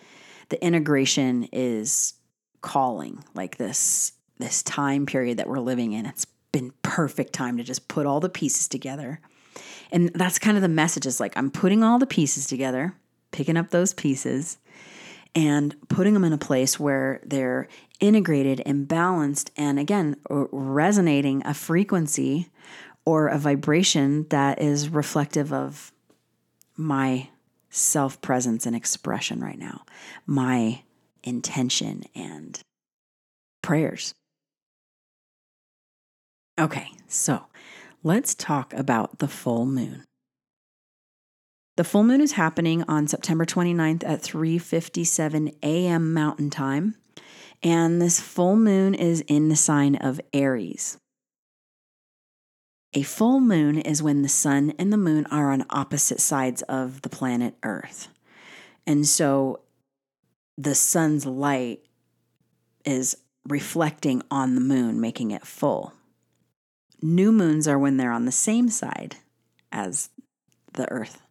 the 0.49 0.63
integration 0.63 1.47
is 1.51 2.15
calling 2.61 3.23
like 3.33 3.57
this, 3.57 4.13
this 4.37 4.63
time 4.63 5.05
period 5.05 5.37
that 5.37 5.47
we're 5.47 5.59
living 5.59 5.93
in. 5.93 6.05
It's 6.05 6.25
been 6.51 6.73
perfect 6.83 7.33
time 7.33 7.57
to 7.57 7.63
just 7.63 7.87
put 7.87 8.05
all 8.05 8.19
the 8.19 8.29
pieces 8.29 8.67
together. 8.67 9.19
And 9.91 10.09
that's 10.13 10.39
kind 10.39 10.57
of 10.57 10.63
the 10.63 10.69
message 10.69 11.05
is 11.05 11.19
like, 11.19 11.35
I'm 11.35 11.51
putting 11.51 11.83
all 11.83 11.99
the 11.99 12.07
pieces 12.07 12.47
together, 12.47 12.95
picking 13.31 13.57
up 13.57 13.69
those 13.69 13.93
pieces 13.93 14.57
and 15.35 15.75
putting 15.87 16.13
them 16.13 16.23
in 16.23 16.33
a 16.33 16.37
place 16.37 16.79
where 16.79 17.21
they're 17.23 17.67
integrated 17.99 18.61
and 18.65 18.87
balanced 18.87 19.51
and 19.55 19.79
again 19.79 20.15
resonating 20.29 21.45
a 21.45 21.53
frequency 21.53 22.49
or 23.05 23.27
a 23.27 23.37
vibration 23.37 24.27
that 24.29 24.61
is 24.61 24.89
reflective 24.89 25.53
of 25.53 25.91
my 26.75 27.29
self 27.69 28.21
presence 28.21 28.65
and 28.65 28.75
expression 28.75 29.39
right 29.39 29.57
now, 29.57 29.83
my 30.25 30.81
intention 31.23 32.03
and 32.15 32.59
prayers. 33.61 34.13
Okay, 36.59 36.89
so 37.07 37.45
let's 38.03 38.35
talk 38.35 38.73
about 38.73 39.19
the 39.19 39.27
full 39.27 39.65
moon. 39.65 40.03
The 41.77 41.83
full 41.83 42.03
moon 42.03 42.21
is 42.21 42.33
happening 42.33 42.83
on 42.87 43.07
September 43.07 43.45
29th 43.45 44.03
at 44.05 44.21
3:57 44.21 45.55
a.m. 45.63 46.13
Mountain 46.13 46.49
Time, 46.49 46.95
and 47.63 48.01
this 48.01 48.19
full 48.19 48.55
moon 48.55 48.93
is 48.93 49.21
in 49.21 49.49
the 49.49 49.55
sign 49.55 49.95
of 49.95 50.21
Aries. 50.33 50.97
A 52.93 53.03
full 53.03 53.39
moon 53.39 53.77
is 53.77 54.03
when 54.03 54.21
the 54.21 54.29
sun 54.29 54.73
and 54.77 54.91
the 54.91 54.97
moon 54.97 55.25
are 55.31 55.51
on 55.51 55.65
opposite 55.69 56.19
sides 56.19 56.61
of 56.63 57.03
the 57.03 57.09
planet 57.09 57.55
Earth. 57.63 58.09
And 58.85 59.07
so 59.07 59.61
the 60.57 60.75
sun's 60.75 61.25
light 61.25 61.81
is 62.85 63.17
reflecting 63.47 64.21
on 64.29 64.55
the 64.55 64.61
moon, 64.61 64.99
making 64.99 65.31
it 65.31 65.45
full. 65.45 65.93
New 67.01 67.31
moons 67.31 67.67
are 67.67 67.79
when 67.79 67.97
they're 67.97 68.11
on 68.11 68.25
the 68.25 68.31
same 68.31 68.69
side 68.69 69.17
as 69.71 70.09
the 70.73 70.89
Earth. 70.91 71.21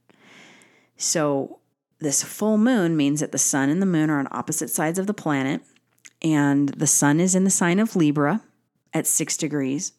So, 0.97 1.59
this 1.99 2.23
full 2.23 2.57
moon 2.57 2.97
means 2.97 3.21
that 3.21 3.31
the 3.31 3.39
sun 3.39 3.69
and 3.69 3.81
the 3.81 3.87
moon 3.87 4.11
are 4.11 4.19
on 4.19 4.29
opposite 4.31 4.71
sides 4.71 4.99
of 4.99 5.07
the 5.07 5.15
planet, 5.15 5.63
and 6.23 6.71
the 6.71 6.87
sun 6.87 7.21
is 7.21 7.35
in 7.35 7.45
the 7.45 7.51
sign 7.51 7.79
of 7.79 7.95
Libra 7.95 8.43
at 8.93 9.07
six 9.07 9.37
degrees, 9.37 9.93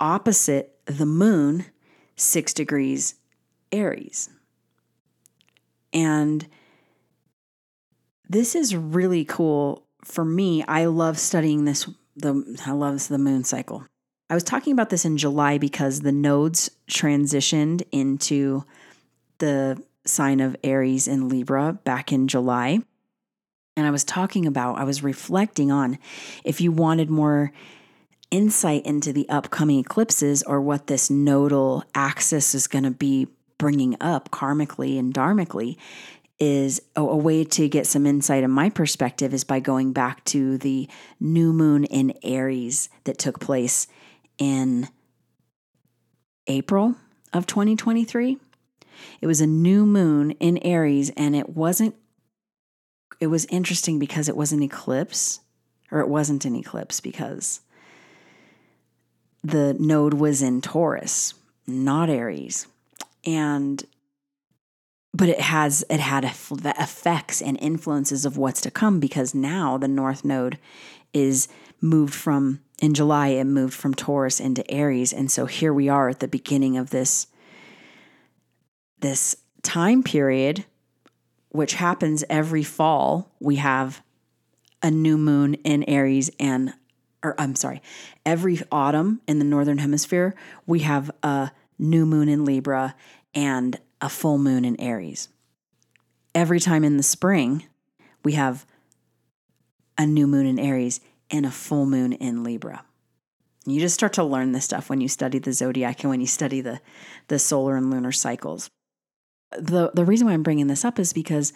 opposite 0.00 0.78
the 0.86 1.06
moon, 1.06 1.66
six 2.14 2.52
degrees 2.52 3.16
Aries. 3.72 4.30
And 5.92 6.46
this 8.28 8.54
is 8.54 8.74
really 8.76 9.24
cool 9.24 9.84
for 10.04 10.24
me. 10.24 10.62
I 10.64 10.86
love 10.86 11.18
studying 11.18 11.64
this. 11.64 11.88
The 12.16 12.60
I 12.66 12.72
love 12.72 13.06
the 13.08 13.18
moon 13.18 13.44
cycle. 13.44 13.84
I 14.30 14.34
was 14.34 14.44
talking 14.44 14.72
about 14.72 14.90
this 14.90 15.04
in 15.04 15.16
July 15.16 15.56
because 15.56 16.00
the 16.00 16.12
nodes 16.12 16.70
transitioned 16.90 17.82
into 17.92 18.64
the 19.38 19.82
sign 20.04 20.40
of 20.40 20.56
Aries 20.62 21.08
in 21.08 21.28
Libra 21.28 21.72
back 21.84 22.12
in 22.12 22.28
July. 22.28 22.80
And 23.76 23.86
I 23.86 23.90
was 23.90 24.04
talking 24.04 24.44
about, 24.44 24.78
I 24.78 24.84
was 24.84 25.02
reflecting 25.02 25.70
on 25.70 25.98
if 26.44 26.60
you 26.60 26.72
wanted 26.72 27.08
more 27.08 27.52
insight 28.30 28.84
into 28.84 29.12
the 29.12 29.28
upcoming 29.28 29.78
eclipses 29.78 30.42
or 30.42 30.60
what 30.60 30.88
this 30.88 31.08
nodal 31.08 31.84
axis 31.94 32.54
is 32.54 32.66
going 32.66 32.84
to 32.84 32.90
be 32.90 33.28
bringing 33.56 33.96
up 34.00 34.30
karmically 34.30 34.98
and 34.98 35.14
dharmically 35.14 35.78
is 36.40 36.80
a, 36.94 37.00
a, 37.00 37.16
way 37.16 37.44
to 37.44 37.68
get 37.68 37.86
some 37.86 38.06
insight 38.06 38.44
in 38.44 38.50
my 38.50 38.70
perspective 38.70 39.34
is 39.34 39.44
by 39.44 39.58
going 39.58 39.92
back 39.92 40.24
to 40.24 40.56
the 40.58 40.88
new 41.18 41.52
moon 41.52 41.84
in 41.84 42.14
Aries 42.22 42.88
that 43.04 43.18
took 43.18 43.40
place 43.40 43.88
in 44.38 44.88
April 46.46 46.94
of 47.32 47.46
2023. 47.46 48.38
It 49.20 49.26
was 49.26 49.40
a 49.40 49.46
new 49.46 49.84
moon 49.84 50.32
in 50.32 50.58
Aries, 50.58 51.10
and 51.16 51.34
it 51.34 51.50
wasn't, 51.50 51.94
it 53.20 53.28
was 53.28 53.46
interesting 53.46 53.98
because 53.98 54.28
it 54.28 54.36
was 54.36 54.52
an 54.52 54.62
eclipse, 54.62 55.40
or 55.90 56.00
it 56.00 56.08
wasn't 56.08 56.44
an 56.44 56.54
eclipse 56.54 57.00
because 57.00 57.60
the 59.42 59.76
node 59.78 60.14
was 60.14 60.42
in 60.42 60.60
Taurus, 60.60 61.34
not 61.66 62.10
Aries. 62.10 62.66
And 63.24 63.84
but 65.18 65.28
it 65.28 65.40
has 65.40 65.84
it 65.90 65.98
had 65.98 66.24
effects 66.24 67.42
and 67.42 67.58
influences 67.60 68.24
of 68.24 68.38
what's 68.38 68.60
to 68.60 68.70
come 68.70 69.00
because 69.00 69.34
now 69.34 69.76
the 69.76 69.88
north 69.88 70.24
node 70.24 70.58
is 71.12 71.48
moved 71.80 72.14
from 72.14 72.60
in 72.80 72.94
July 72.94 73.28
it 73.28 73.44
moved 73.44 73.74
from 73.74 73.94
Taurus 73.94 74.38
into 74.38 74.68
Aries. 74.70 75.12
And 75.12 75.28
so 75.28 75.46
here 75.46 75.74
we 75.74 75.88
are 75.88 76.08
at 76.08 76.20
the 76.20 76.28
beginning 76.28 76.78
of 76.78 76.90
this 76.90 77.26
this 79.00 79.36
time 79.62 80.04
period, 80.04 80.64
which 81.48 81.74
happens 81.74 82.24
every 82.30 82.62
fall, 82.62 83.34
we 83.40 83.56
have 83.56 84.02
a 84.82 84.90
new 84.90 85.18
moon 85.18 85.54
in 85.54 85.82
Aries 85.84 86.30
and 86.38 86.72
or 87.24 87.34
I'm 87.40 87.56
sorry, 87.56 87.82
every 88.24 88.60
autumn 88.70 89.20
in 89.26 89.40
the 89.40 89.44
northern 89.44 89.78
hemisphere, 89.78 90.36
we 90.64 90.80
have 90.80 91.10
a 91.24 91.50
new 91.76 92.06
moon 92.06 92.28
in 92.28 92.44
Libra 92.44 92.94
and 93.34 93.80
a 94.00 94.08
full 94.08 94.38
moon 94.38 94.64
in 94.64 94.80
Aries. 94.80 95.28
Every 96.34 96.60
time 96.60 96.84
in 96.84 96.96
the 96.96 97.02
spring, 97.02 97.64
we 98.24 98.32
have 98.32 98.66
a 99.96 100.06
new 100.06 100.26
moon 100.26 100.46
in 100.46 100.58
Aries 100.58 101.00
and 101.30 101.44
a 101.44 101.50
full 101.50 101.86
moon 101.86 102.12
in 102.12 102.44
Libra. 102.44 102.84
You 103.66 103.80
just 103.80 103.94
start 103.94 104.14
to 104.14 104.24
learn 104.24 104.52
this 104.52 104.64
stuff 104.64 104.88
when 104.88 105.00
you 105.00 105.08
study 105.08 105.38
the 105.38 105.52
zodiac 105.52 106.02
and 106.02 106.10
when 106.10 106.20
you 106.20 106.26
study 106.26 106.60
the 106.60 106.80
the 107.26 107.38
solar 107.38 107.76
and 107.76 107.90
lunar 107.90 108.12
cycles 108.12 108.70
the 109.56 109.90
the 109.94 110.04
reason 110.04 110.26
why 110.26 110.34
I'm 110.34 110.42
bringing 110.42 110.66
this 110.66 110.84
up 110.84 110.98
is 110.98 111.12
because 111.12 111.52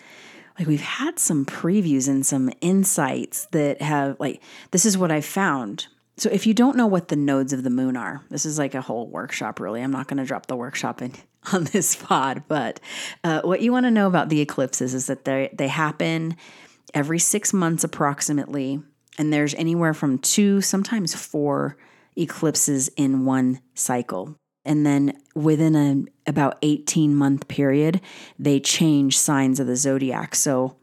like 0.58 0.68
we've 0.68 0.80
had 0.80 1.18
some 1.18 1.44
previews 1.44 2.08
and 2.08 2.24
some 2.24 2.50
insights 2.60 3.46
that 3.52 3.82
have 3.82 4.18
like 4.20 4.42
this 4.70 4.84
is 4.84 4.98
what 4.98 5.10
I 5.10 5.20
found. 5.20 5.88
So 6.18 6.28
if 6.30 6.46
you 6.46 6.54
don't 6.54 6.76
know 6.76 6.86
what 6.86 7.08
the 7.08 7.16
nodes 7.16 7.52
of 7.52 7.62
the 7.62 7.70
moon 7.70 7.96
are, 7.96 8.22
this 8.28 8.44
is 8.44 8.58
like 8.58 8.74
a 8.74 8.82
whole 8.82 9.08
workshop. 9.08 9.60
Really, 9.60 9.82
I'm 9.82 9.90
not 9.90 10.08
going 10.08 10.18
to 10.18 10.24
drop 10.24 10.46
the 10.46 10.56
workshop 10.56 11.02
in 11.02 11.12
on 11.52 11.64
this 11.64 11.96
pod, 11.96 12.44
but 12.46 12.78
uh, 13.24 13.40
what 13.42 13.60
you 13.60 13.72
want 13.72 13.84
to 13.86 13.90
know 13.90 14.06
about 14.06 14.28
the 14.28 14.40
eclipses 14.40 14.94
is 14.94 15.06
that 15.06 15.24
they 15.24 15.50
they 15.52 15.68
happen 15.68 16.36
every 16.94 17.18
six 17.18 17.52
months 17.52 17.82
approximately, 17.82 18.80
and 19.18 19.32
there's 19.32 19.54
anywhere 19.54 19.94
from 19.94 20.18
two, 20.18 20.60
sometimes 20.60 21.14
four 21.14 21.76
eclipses 22.16 22.88
in 22.96 23.24
one 23.24 23.60
cycle. 23.74 24.36
And 24.64 24.86
then 24.86 25.18
within 25.34 25.74
a 25.74 26.30
about 26.30 26.58
18 26.62 27.16
month 27.16 27.48
period 27.48 28.00
they 28.38 28.60
change 28.60 29.18
signs 29.18 29.58
of 29.58 29.66
the 29.66 29.74
zodiac. 29.74 30.36
So 30.36 30.76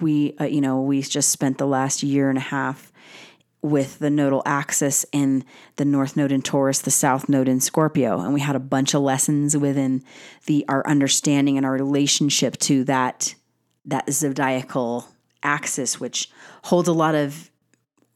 we 0.00 0.34
uh, 0.40 0.44
you 0.44 0.62
know 0.62 0.80
we 0.80 1.02
just 1.02 1.30
spent 1.30 1.58
the 1.58 1.66
last 1.66 2.02
year 2.02 2.30
and 2.30 2.38
a 2.38 2.42
half 2.42 2.89
with 3.62 3.98
the 3.98 4.10
nodal 4.10 4.42
axis 4.46 5.04
in 5.12 5.44
the 5.76 5.84
north 5.84 6.16
node 6.16 6.32
in 6.32 6.42
Taurus, 6.42 6.80
the 6.80 6.90
south 6.90 7.28
node 7.28 7.48
in 7.48 7.60
Scorpio, 7.60 8.20
and 8.20 8.32
we 8.32 8.40
had 8.40 8.56
a 8.56 8.60
bunch 8.60 8.94
of 8.94 9.02
lessons 9.02 9.56
within 9.56 10.02
the 10.46 10.64
our 10.68 10.86
understanding 10.86 11.56
and 11.56 11.66
our 11.66 11.72
relationship 11.72 12.56
to 12.58 12.84
that 12.84 13.34
that 13.84 14.10
zodiacal 14.10 15.08
axis, 15.42 16.00
which 16.00 16.30
holds 16.64 16.88
a 16.88 16.92
lot 16.92 17.14
of 17.14 17.50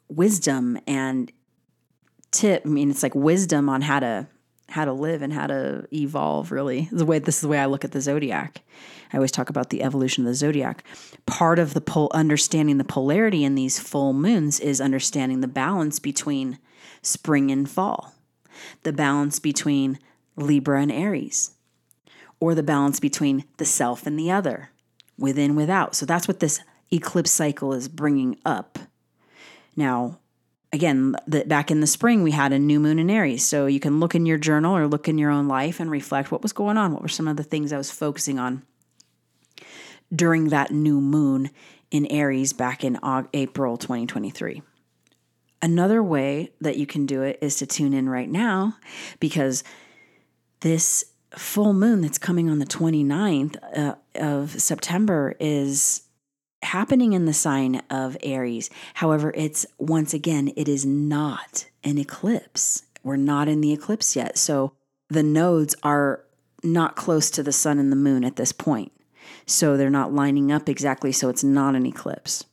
wisdom 0.09 0.79
and 0.87 1.31
tip. 2.31 2.63
I 2.65 2.69
mean, 2.69 2.91
it's 2.91 3.03
like 3.03 3.15
wisdom 3.15 3.69
on 3.69 3.83
how 3.83 4.01
to 4.01 4.27
how 4.68 4.85
to 4.85 4.92
live 4.92 5.22
and 5.22 5.33
how 5.33 5.46
to 5.46 5.87
evolve 5.92 6.50
really 6.50 6.88
the 6.90 7.05
way 7.05 7.18
this 7.18 7.37
is 7.37 7.40
the 7.42 7.48
way 7.48 7.59
i 7.59 7.66
look 7.66 7.85
at 7.85 7.92
the 7.92 8.00
zodiac. 8.00 8.62
I 9.12 9.16
always 9.18 9.31
talk 9.31 9.48
about 9.48 9.70
the 9.70 9.83
evolution 9.83 10.24
of 10.24 10.29
the 10.29 10.35
zodiac. 10.35 10.83
Part 11.24 11.61
of 11.61 11.72
the 11.72 11.81
pol- 11.81 12.11
understanding 12.12 12.79
the 12.79 12.85
polarity 12.85 13.44
in 13.44 13.55
these 13.55 13.79
full 13.79 14.12
moons 14.12 14.59
is 14.59 14.81
understanding 14.81 15.40
the 15.40 15.46
balance 15.46 16.00
between 16.00 16.59
spring 17.00 17.50
and 17.50 17.70
fall 17.70 18.14
the 18.83 18.92
balance 18.92 19.38
between 19.38 19.98
libra 20.37 20.81
and 20.81 20.92
aries 20.92 21.53
or 22.40 22.55
the 22.55 22.62
balance 22.62 23.00
between 23.00 23.44
the 23.57 23.64
self 23.64 24.07
and 24.07 24.18
the 24.18 24.31
other 24.31 24.70
within 25.18 25.55
without. 25.57 25.94
So 25.94 26.07
that's 26.07 26.29
what 26.29 26.40
this 26.40 26.61
eclipse 26.92 27.31
cycle 27.31 27.72
is 27.72 27.88
bringing 27.88 28.38
up. 28.44 28.79
Now 29.77 30.18
again, 30.75 31.15
the, 31.29 31.45
back 31.45 31.71
in 31.71 31.81
the 31.81 31.87
spring, 31.87 32.25
we 32.25 32.33
had 32.33 32.53
a 32.53 32.59
new 32.59 32.81
moon 32.81 32.99
in 32.99 33.09
Aries. 33.09 33.45
So 33.45 33.67
you 33.67 33.79
can 33.79 34.01
look 34.01 34.17
in 34.17 34.27
your 34.27 34.39
journal 34.39 34.77
or 34.77 34.89
look 34.89 35.09
in 35.09 35.19
your 35.19 35.31
own 35.31 35.47
life 35.47 35.79
and 35.79 35.89
reflect 35.89 36.33
what 36.33 36.43
was 36.43 36.53
going 36.53 36.77
on. 36.77 36.93
What 36.93 37.01
were 37.01 37.09
some 37.09 37.29
of 37.29 37.37
the 37.37 37.45
things 37.45 37.73
I 37.73 37.79
was 37.79 37.93
focusing 37.93 38.41
on 38.41 38.63
during 40.15 40.49
that 40.49 40.73
new 40.73 41.01
moon 41.01 41.51
in 41.93 42.07
Aries 42.07 42.53
back 42.53 42.83
in 42.83 42.99
April 43.33 43.77
2023? 43.77 44.63
Another 45.63 46.03
way 46.03 46.51
that 46.61 46.77
you 46.77 46.87
can 46.87 47.07
do 47.07 47.23
it 47.23 47.39
is 47.41 47.57
to 47.57 47.67
tune 47.67 47.95
in 47.95 48.09
right 48.09 48.29
now 48.29 48.77
because 49.21 49.63
this 50.61 51.05
full 51.31 51.73
moon 51.73 52.01
that's 52.01 52.19
coming 52.19 52.51
on 52.51 52.59
the 52.59 52.67
29th 52.67 53.57
uh, 53.77 53.95
of 54.17 54.61
September 54.61 55.37
is 55.39 56.03
happening 56.64 57.12
in 57.12 57.24
the 57.24 57.33
sign 57.33 57.83
of 57.90 58.16
Aries. 58.22 58.70
However, 58.94 59.33
it's 59.35 59.66
once 59.79 60.12
again, 60.14 60.53
it 60.57 60.68
is 60.68 60.85
not 60.85 61.66
an 61.83 61.98
eclipse. 61.98 62.83
We're 63.03 63.16
not 63.16 63.48
in 63.48 63.61
the 63.61 63.72
eclipse 63.72 64.16
yet. 64.16 64.38
So 64.38 64.72
the 65.09 65.22
nodes 65.22 65.74
are 65.83 66.24
not 66.62 66.96
close 66.96 67.31
to 67.31 67.42
the 67.42 67.53
sun 67.53 67.79
and 67.79 67.92
the 67.92 67.96
moon 67.96 68.24
at 68.24 68.37
this 68.37 68.53
point. 68.53 68.92
So 69.46 69.77
they're 69.77 69.90
not 69.90 70.12
lining 70.12 70.50
up 70.50 70.68
exactly. 70.68 71.12
So 71.12 71.29
it's 71.29 71.44
not 71.44 71.74
an 71.74 71.87
eclipse. 71.87 72.44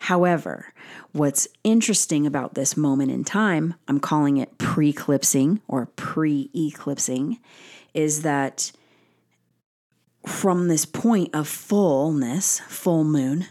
However, 0.00 0.72
what's 1.12 1.48
interesting 1.64 2.26
about 2.26 2.54
this 2.54 2.76
moment 2.76 3.10
in 3.10 3.24
time, 3.24 3.74
I'm 3.88 4.00
calling 4.00 4.36
it 4.36 4.56
pre 4.58 4.90
eclipsing 4.90 5.60
or 5.66 5.86
pre 5.86 6.50
eclipsing, 6.54 7.38
is 7.94 8.22
that 8.22 8.72
from 10.26 10.68
this 10.68 10.84
point 10.84 11.34
of 11.34 11.48
fullness, 11.48 12.60
full 12.68 13.04
moon, 13.04 13.46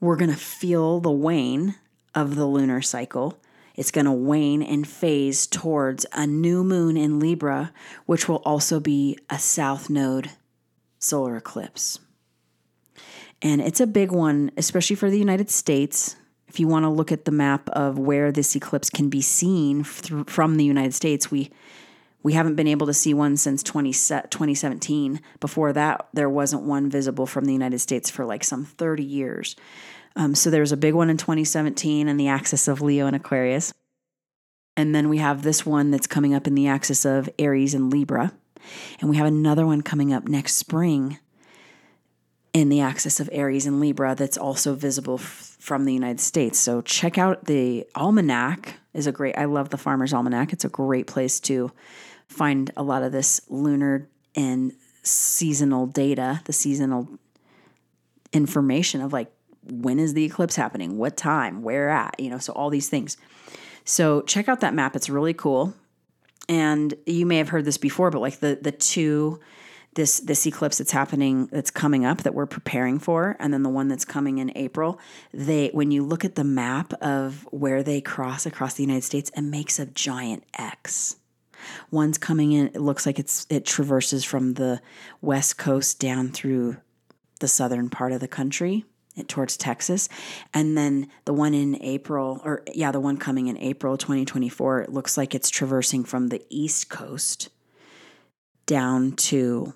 we're 0.00 0.16
going 0.16 0.30
to 0.30 0.36
feel 0.36 1.00
the 1.00 1.10
wane 1.10 1.76
of 2.14 2.34
the 2.34 2.46
lunar 2.46 2.82
cycle. 2.82 3.38
It's 3.76 3.90
going 3.90 4.06
to 4.06 4.12
wane 4.12 4.62
and 4.62 4.86
phase 4.86 5.46
towards 5.46 6.06
a 6.12 6.26
new 6.26 6.64
moon 6.64 6.96
in 6.96 7.20
Libra, 7.20 7.72
which 8.06 8.28
will 8.28 8.42
also 8.44 8.80
be 8.80 9.18
a 9.28 9.38
south 9.38 9.88
node 9.88 10.30
solar 10.98 11.36
eclipse. 11.36 11.98
And 13.42 13.60
it's 13.60 13.80
a 13.80 13.86
big 13.86 14.12
one, 14.12 14.50
especially 14.56 14.96
for 14.96 15.10
the 15.10 15.18
United 15.18 15.50
States. 15.50 16.16
If 16.46 16.60
you 16.60 16.66
want 16.66 16.84
to 16.84 16.90
look 16.90 17.12
at 17.12 17.24
the 17.24 17.30
map 17.30 17.70
of 17.70 17.98
where 17.98 18.32
this 18.32 18.54
eclipse 18.56 18.90
can 18.90 19.08
be 19.08 19.22
seen 19.22 19.84
from 19.84 20.56
the 20.56 20.64
United 20.64 20.94
States, 20.94 21.30
we 21.30 21.50
we 22.22 22.34
haven't 22.34 22.56
been 22.56 22.66
able 22.66 22.86
to 22.86 22.94
see 22.94 23.14
one 23.14 23.36
since 23.36 23.62
20, 23.62 23.92
2017. 23.92 25.20
Before 25.40 25.72
that, 25.72 26.08
there 26.12 26.28
wasn't 26.28 26.62
one 26.62 26.90
visible 26.90 27.26
from 27.26 27.46
the 27.46 27.52
United 27.52 27.78
States 27.78 28.10
for 28.10 28.24
like 28.24 28.44
some 28.44 28.64
30 28.64 29.02
years. 29.02 29.56
Um, 30.16 30.34
so 30.34 30.50
there 30.50 30.60
was 30.60 30.72
a 30.72 30.76
big 30.76 30.94
one 30.94 31.08
in 31.08 31.16
2017 31.16 32.08
in 32.08 32.16
the 32.16 32.28
axis 32.28 32.68
of 32.68 32.82
Leo 32.82 33.06
and 33.06 33.16
Aquarius. 33.16 33.72
And 34.76 34.94
then 34.94 35.08
we 35.08 35.18
have 35.18 35.42
this 35.42 35.64
one 35.64 35.90
that's 35.90 36.06
coming 36.06 36.34
up 36.34 36.46
in 36.46 36.54
the 36.54 36.66
axis 36.66 37.04
of 37.04 37.28
Aries 37.38 37.74
and 37.74 37.92
Libra. 37.92 38.32
And 39.00 39.08
we 39.08 39.16
have 39.16 39.26
another 39.26 39.66
one 39.66 39.82
coming 39.82 40.12
up 40.12 40.28
next 40.28 40.56
spring 40.56 41.18
in 42.52 42.68
the 42.68 42.80
axis 42.80 43.20
of 43.20 43.28
Aries 43.32 43.66
and 43.66 43.80
Libra 43.80 44.14
that's 44.14 44.36
also 44.36 44.74
visible 44.74 45.14
f- 45.14 45.56
from 45.60 45.84
the 45.84 45.94
United 45.94 46.20
States. 46.20 46.58
So 46.58 46.80
check 46.82 47.16
out 47.16 47.44
the 47.44 47.86
almanac 47.94 48.74
is 48.92 49.06
a 49.06 49.12
great 49.12 49.38
I 49.38 49.44
love 49.44 49.70
the 49.70 49.78
Farmer's 49.78 50.12
Almanac. 50.12 50.52
It's 50.52 50.64
a 50.64 50.68
great 50.68 51.06
place 51.06 51.38
to 51.40 51.70
find 52.30 52.70
a 52.76 52.82
lot 52.82 53.02
of 53.02 53.12
this 53.12 53.40
lunar 53.48 54.08
and 54.34 54.72
seasonal 55.02 55.86
data, 55.86 56.40
the 56.44 56.52
seasonal 56.52 57.08
information 58.32 59.00
of 59.00 59.12
like 59.12 59.30
when 59.64 59.98
is 59.98 60.14
the 60.14 60.24
eclipse 60.24 60.56
happening, 60.56 60.96
what 60.96 61.16
time, 61.16 61.62
where 61.62 61.90
at, 61.90 62.18
you 62.18 62.30
know, 62.30 62.38
so 62.38 62.52
all 62.52 62.70
these 62.70 62.88
things. 62.88 63.16
So 63.84 64.22
check 64.22 64.48
out 64.48 64.60
that 64.60 64.74
map. 64.74 64.94
It's 64.94 65.10
really 65.10 65.34
cool. 65.34 65.74
And 66.48 66.94
you 67.04 67.26
may 67.26 67.36
have 67.38 67.48
heard 67.48 67.64
this 67.64 67.78
before, 67.78 68.10
but 68.10 68.20
like 68.20 68.38
the 68.38 68.58
the 68.60 68.72
two 68.72 69.40
this 69.94 70.20
this 70.20 70.46
eclipse 70.46 70.78
that's 70.78 70.92
happening 70.92 71.46
that's 71.46 71.70
coming 71.70 72.04
up 72.04 72.18
that 72.22 72.32
we're 72.32 72.46
preparing 72.46 73.00
for 73.00 73.36
and 73.40 73.52
then 73.52 73.64
the 73.64 73.68
one 73.68 73.88
that's 73.88 74.04
coming 74.04 74.38
in 74.38 74.52
April 74.54 75.00
they 75.34 75.68
when 75.72 75.90
you 75.90 76.04
look 76.04 76.24
at 76.24 76.36
the 76.36 76.44
map 76.44 76.92
of 77.02 77.46
where 77.50 77.82
they 77.82 78.00
cross 78.00 78.46
across 78.46 78.74
the 78.74 78.84
United 78.84 79.02
States 79.02 79.32
it 79.36 79.42
makes 79.42 79.80
a 79.80 79.86
giant 79.86 80.44
X 80.56 81.16
One's 81.90 82.18
coming 82.18 82.52
in, 82.52 82.68
it 82.68 82.80
looks 82.80 83.06
like 83.06 83.18
it's 83.18 83.46
it 83.50 83.64
traverses 83.64 84.24
from 84.24 84.54
the 84.54 84.80
west 85.20 85.58
coast 85.58 85.98
down 85.98 86.28
through 86.28 86.76
the 87.40 87.48
southern 87.48 87.90
part 87.90 88.12
of 88.12 88.20
the 88.20 88.28
country 88.28 88.84
It 89.16 89.28
towards 89.28 89.56
Texas. 89.56 90.08
And 90.54 90.76
then 90.76 91.08
the 91.24 91.32
one 91.32 91.54
in 91.54 91.82
April, 91.82 92.40
or 92.44 92.62
yeah, 92.72 92.92
the 92.92 93.00
one 93.00 93.16
coming 93.16 93.48
in 93.48 93.56
April 93.58 93.96
2024, 93.96 94.82
it 94.82 94.92
looks 94.92 95.16
like 95.16 95.34
it's 95.34 95.50
traversing 95.50 96.04
from 96.04 96.28
the 96.28 96.42
east 96.48 96.88
coast 96.88 97.48
down 98.66 99.12
to 99.12 99.74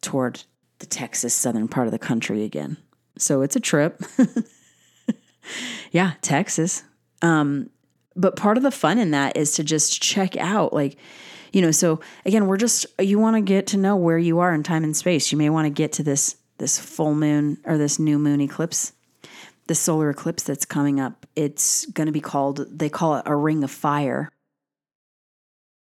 toward 0.00 0.42
the 0.80 0.86
Texas 0.86 1.32
southern 1.32 1.68
part 1.68 1.86
of 1.86 1.92
the 1.92 1.98
country 1.98 2.42
again. 2.42 2.76
So 3.16 3.42
it's 3.42 3.54
a 3.54 3.60
trip. 3.60 4.02
yeah, 5.92 6.14
Texas. 6.22 6.82
Um, 7.22 7.70
but 8.16 8.36
part 8.36 8.56
of 8.56 8.62
the 8.62 8.70
fun 8.70 8.98
in 8.98 9.10
that 9.12 9.36
is 9.36 9.52
to 9.52 9.64
just 9.64 10.00
check 10.02 10.36
out 10.36 10.72
like 10.72 10.96
you 11.52 11.60
know 11.60 11.70
so 11.70 12.00
again 12.24 12.46
we're 12.46 12.56
just 12.56 12.86
you 12.98 13.18
want 13.18 13.36
to 13.36 13.40
get 13.40 13.66
to 13.68 13.76
know 13.76 13.96
where 13.96 14.18
you 14.18 14.38
are 14.38 14.54
in 14.54 14.62
time 14.62 14.84
and 14.84 14.96
space. 14.96 15.32
You 15.32 15.38
may 15.38 15.50
want 15.50 15.66
to 15.66 15.70
get 15.70 15.92
to 15.94 16.02
this 16.02 16.36
this 16.58 16.78
full 16.78 17.14
moon 17.14 17.58
or 17.64 17.78
this 17.78 17.98
new 17.98 18.18
moon 18.18 18.40
eclipse 18.40 18.92
the 19.66 19.74
solar 19.74 20.10
eclipse 20.10 20.42
that's 20.42 20.64
coming 20.64 21.00
up. 21.00 21.26
It's 21.36 21.86
going 21.86 22.06
to 22.06 22.12
be 22.12 22.20
called 22.20 22.66
they 22.70 22.88
call 22.88 23.16
it 23.16 23.22
a 23.26 23.36
ring 23.36 23.64
of 23.64 23.70
fire 23.70 24.30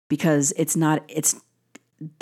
because 0.09 0.53
it's 0.57 0.75
not 0.75 1.03
it's 1.07 1.39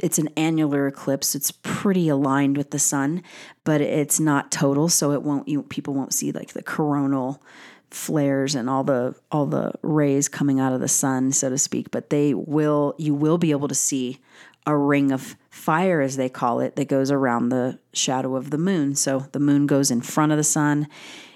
it's 0.02 0.18
an 0.18 0.30
annular 0.38 0.88
eclipse. 0.88 1.36
It's 1.36 1.52
pretty 1.52 2.08
aligned 2.10 2.58
with 2.58 2.72
the 2.72 2.80
sun 2.80 3.24
but 3.66 3.82
it's 3.82 4.20
not 4.20 4.52
total 4.52 4.88
so 4.88 5.12
it 5.12 5.24
won't 5.24 5.50
you 5.50 5.64
people 5.64 5.94
won't 5.94 6.14
see 6.14 6.32
like 6.32 6.54
the 6.54 6.64
coronal 6.64 7.44
flares 7.92 8.56
and 8.56 8.70
all 8.70 8.84
the 8.84 9.16
all 9.32 9.46
the 9.46 9.72
rays 9.82 10.30
coming 10.30 10.60
out 10.60 10.72
of 10.72 10.80
the 10.80 10.88
sun 10.88 11.34
so 11.34 11.50
to 11.50 11.58
speak. 11.58 11.92
But 11.92 12.10
they 12.10 12.34
will 12.34 12.96
you 12.98 13.14
will 13.14 13.38
be 13.38 13.52
able 13.52 13.68
to 13.68 13.76
see 13.76 14.22
a 14.66 14.78
ring 14.78 15.12
of 15.12 15.36
fire 15.50 16.02
as 16.02 16.16
they 16.16 16.30
call 16.30 16.60
it 16.60 16.76
that 16.76 16.88
goes 16.88 17.12
around 17.12 17.50
the 17.50 17.80
shadow 17.94 18.36
of 18.36 18.50
the 18.50 18.58
moon. 18.58 18.96
So 18.96 19.28
the 19.32 19.40
moon 19.40 19.68
goes 19.68 19.92
in 19.92 20.02
front 20.02 20.32
of 20.32 20.38
the 20.38 20.44
sun. 20.44 20.88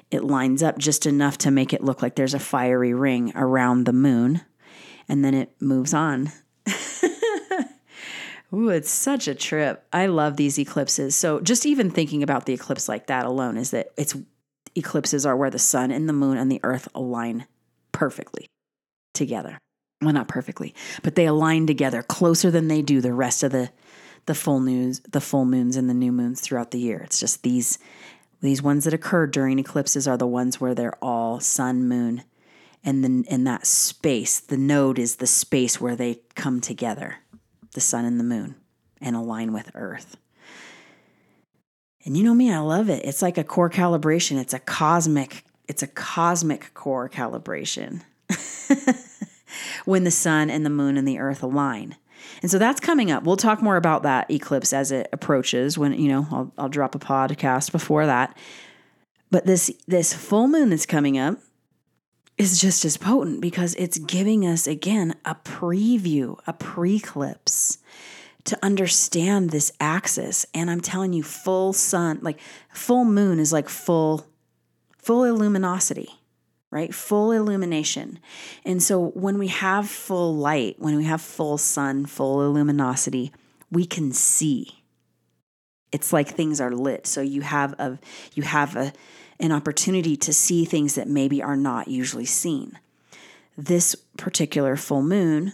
It 0.10 0.23
lines 0.23 0.63
up 0.63 0.80
just 0.80 1.06
enough 1.06 1.38
to 1.39 1.52
make 1.52 1.71
it 1.71 1.84
look 1.84 2.02
like 2.02 2.15
there's 2.15 2.34
a 2.34 2.39
fiery 2.39 2.93
ring 2.93 3.32
around 3.36 3.86
the 3.86 3.93
moon 3.93 4.41
and 5.08 5.23
then 5.23 5.36
it 5.36 5.52
moves 5.60 5.93
on 5.93 6.32
Ooh, 8.54 8.70
it's 8.70 8.90
such 8.90 9.28
a 9.28 9.36
trip. 9.36 9.86
I 9.94 10.08
love 10.08 10.38
these 10.38 10.58
eclipses. 10.58 11.16
So 11.16 11.40
just 11.40 11.66
even 11.66 11.92
thinking 11.92 12.24
about 12.24 12.46
the 12.46 12.54
eclipse 12.54 12.90
like 12.90 13.08
that 13.08 13.26
alone 13.26 13.58
is 13.58 13.72
that 13.72 13.90
it's 13.96 14.16
eclipses 14.76 15.26
are 15.26 15.36
where 15.36 15.50
the 15.50 15.60
sun 15.60 15.92
and 15.92 16.10
the 16.10 16.14
moon 16.14 16.38
and 16.38 16.52
the 16.52 16.60
earth 16.64 16.88
align 16.96 17.46
perfectly 17.92 18.48
together. 19.14 19.60
Well, 20.02 20.14
not 20.14 20.28
perfectly, 20.28 20.74
but 21.04 21.16
they 21.16 21.26
align 21.26 21.68
together 21.68 22.02
closer 22.02 22.50
than 22.50 22.70
they 22.70 22.82
do 22.82 23.02
the 23.02 23.14
rest 23.14 23.44
of 23.44 23.52
the 23.52 23.70
the 24.26 24.36
full 24.36 24.60
news, 24.60 25.00
the 25.10 25.22
full 25.22 25.46
moons 25.46 25.76
and 25.76 25.90
the 25.90 25.94
new 25.94 26.12
moons 26.12 26.40
throughout 26.40 26.72
the 26.72 26.80
year. 26.80 27.00
It's 27.00 27.20
just 27.20 27.44
these 27.44 27.80
these 28.42 28.62
ones 28.62 28.86
that 28.86 28.94
occur 28.94 29.28
during 29.28 29.60
eclipses 29.60 30.08
are 30.08 30.17
the 30.17 30.28
ones 30.28 30.62
where 30.62 30.73
they're 30.73 31.04
all 31.04 31.40
sun, 31.40 31.88
moon, 31.88 32.23
and 32.84 33.04
then 33.04 33.26
in 33.28 33.44
that 33.44 33.67
space, 33.67 34.40
the 34.40 34.58
node 34.58 34.98
is 34.98 35.17
the 35.17 35.28
space 35.28 35.82
where 35.82 35.96
they 35.96 36.21
come 36.36 36.62
together, 36.62 37.17
the 37.74 37.82
sun 37.82 38.06
and 38.06 38.20
the 38.20 38.24
moon, 38.24 38.56
and 39.02 39.15
align 39.15 39.54
with 39.54 39.72
Earth. 39.76 40.17
And 42.06 42.15
you 42.15 42.24
know 42.24 42.34
me, 42.34 42.52
I 42.52 42.60
love 42.60 42.90
it. 42.90 43.06
It's 43.06 43.22
like 43.22 43.38
a 43.38 43.44
core 43.44 43.70
calibration. 43.70 44.40
It's 44.40 44.54
a 44.54 44.60
cosmic, 44.60 45.44
it's 45.67 45.84
a 45.84 45.88
cosmic 45.88 46.74
core 46.74 47.10
calibration. 47.10 48.02
when 49.86 50.04
the 50.04 50.12
sun 50.12 50.50
and 50.50 50.65
the 50.65 50.70
moon 50.70 50.98
and 50.98 51.08
the 51.08 51.20
earth 51.20 51.44
align. 51.44 51.96
And 52.42 52.50
so 52.50 52.58
that's 52.58 52.80
coming 52.80 53.12
up. 53.12 53.24
We'll 53.24 53.38
talk 53.38 53.62
more 53.62 53.76
about 53.76 54.04
that 54.04 54.30
eclipse 54.30 54.72
as 54.72 54.92
it 54.92 55.10
approaches 55.12 55.78
when, 55.78 55.94
you 55.94 56.10
know, 56.10 56.28
I'll, 56.32 56.54
I'll 56.58 56.70
drop 56.70 56.96
a 56.96 57.00
podcast 57.00 57.72
before 57.72 58.06
that. 58.06 58.38
But 59.32 59.46
this 59.46 59.72
this 59.88 60.13
full 60.13 60.48
moon 60.48 60.70
that's 60.70 60.86
coming 60.86 61.17
up 61.17 61.38
is 62.40 62.60
just 62.60 62.85
as 62.85 62.96
potent 62.96 63.42
because 63.42 63.75
it's 63.75 64.00
giving 64.00 64.48
us 64.48 64.65
again 64.65 65.13
a 65.25 65.35
preview, 65.35 66.40
a 66.48 66.54
preclips 66.54 67.77
to 68.46 68.58
understand 68.63 69.50
this 69.50 69.73
axis. 69.81 70.46
And 70.54 70.71
I'm 70.71 70.79
telling 70.79 71.12
you, 71.12 71.21
full 71.21 71.73
sun, 71.73 72.19
like 72.21 72.40
full 72.71 73.04
moon 73.04 73.40
is 73.40 73.52
like 73.52 73.67
full, 73.67 74.25
full 74.98 75.23
illuminosity, 75.23 76.08
right? 76.71 76.96
Full 76.96 77.33
illumination. 77.33 78.19
And 78.63 78.81
so 78.81 79.10
when 79.10 79.37
we 79.37 79.50
have 79.50 79.90
full 79.90 80.33
light, 80.33 80.77
when 80.79 80.96
we 80.96 81.04
have 81.04 81.21
full 81.21 81.58
sun, 81.58 82.06
full 82.06 82.37
illuminosity, 82.37 83.31
we 83.69 83.85
can 83.85 84.13
see. 84.13 84.81
It's 85.92 86.13
like 86.13 86.29
things 86.29 86.62
are 86.62 86.71
lit. 86.71 87.06
So 87.06 87.19
you 87.19 87.42
have 87.42 87.73
a 87.79 88.00
you 88.33 88.44
have 88.44 88.77
a 88.77 88.94
an 89.40 89.52
opportunity 89.52 90.17
to 90.17 90.33
see 90.33 90.65
things 90.65 90.96
that 90.96 91.08
maybe 91.08 91.42
are 91.42 91.56
not 91.56 91.87
usually 91.87 92.25
seen. 92.25 92.77
This 93.58 93.96
particular 94.17 94.75
full 94.75 95.02
moon 95.02 95.54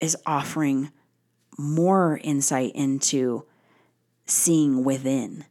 is 0.00 0.16
offering 0.26 0.90
more 1.58 2.20
insight 2.22 2.72
into 2.74 3.44
seeing 4.26 4.84
within. 4.84 5.44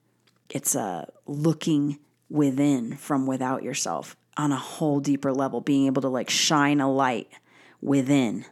It's 0.49 0.75
a 0.75 1.09
looking 1.25 1.99
within 2.29 2.95
from 2.95 3.25
without 3.27 3.63
yourself 3.63 4.15
on 4.37 4.51
a 4.51 4.57
whole 4.57 4.99
deeper 4.99 5.33
level, 5.33 5.61
being 5.61 5.85
able 5.87 6.01
to 6.01 6.09
like 6.09 6.29
shine 6.29 6.79
a 6.79 6.91
light 6.91 7.29
within. 7.81 8.45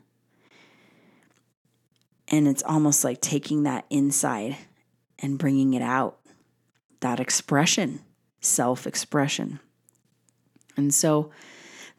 And 2.29 2.47
it's 2.47 2.63
almost 2.63 3.03
like 3.03 3.21
taking 3.21 3.63
that 3.63 3.85
inside 3.89 4.57
and 5.19 5.37
bringing 5.37 5.73
it 5.73 5.81
out, 5.81 6.19
that 7.01 7.19
expression 7.19 7.99
self 8.43 8.85
expression. 8.85 9.59
And 10.75 10.93
so 10.93 11.31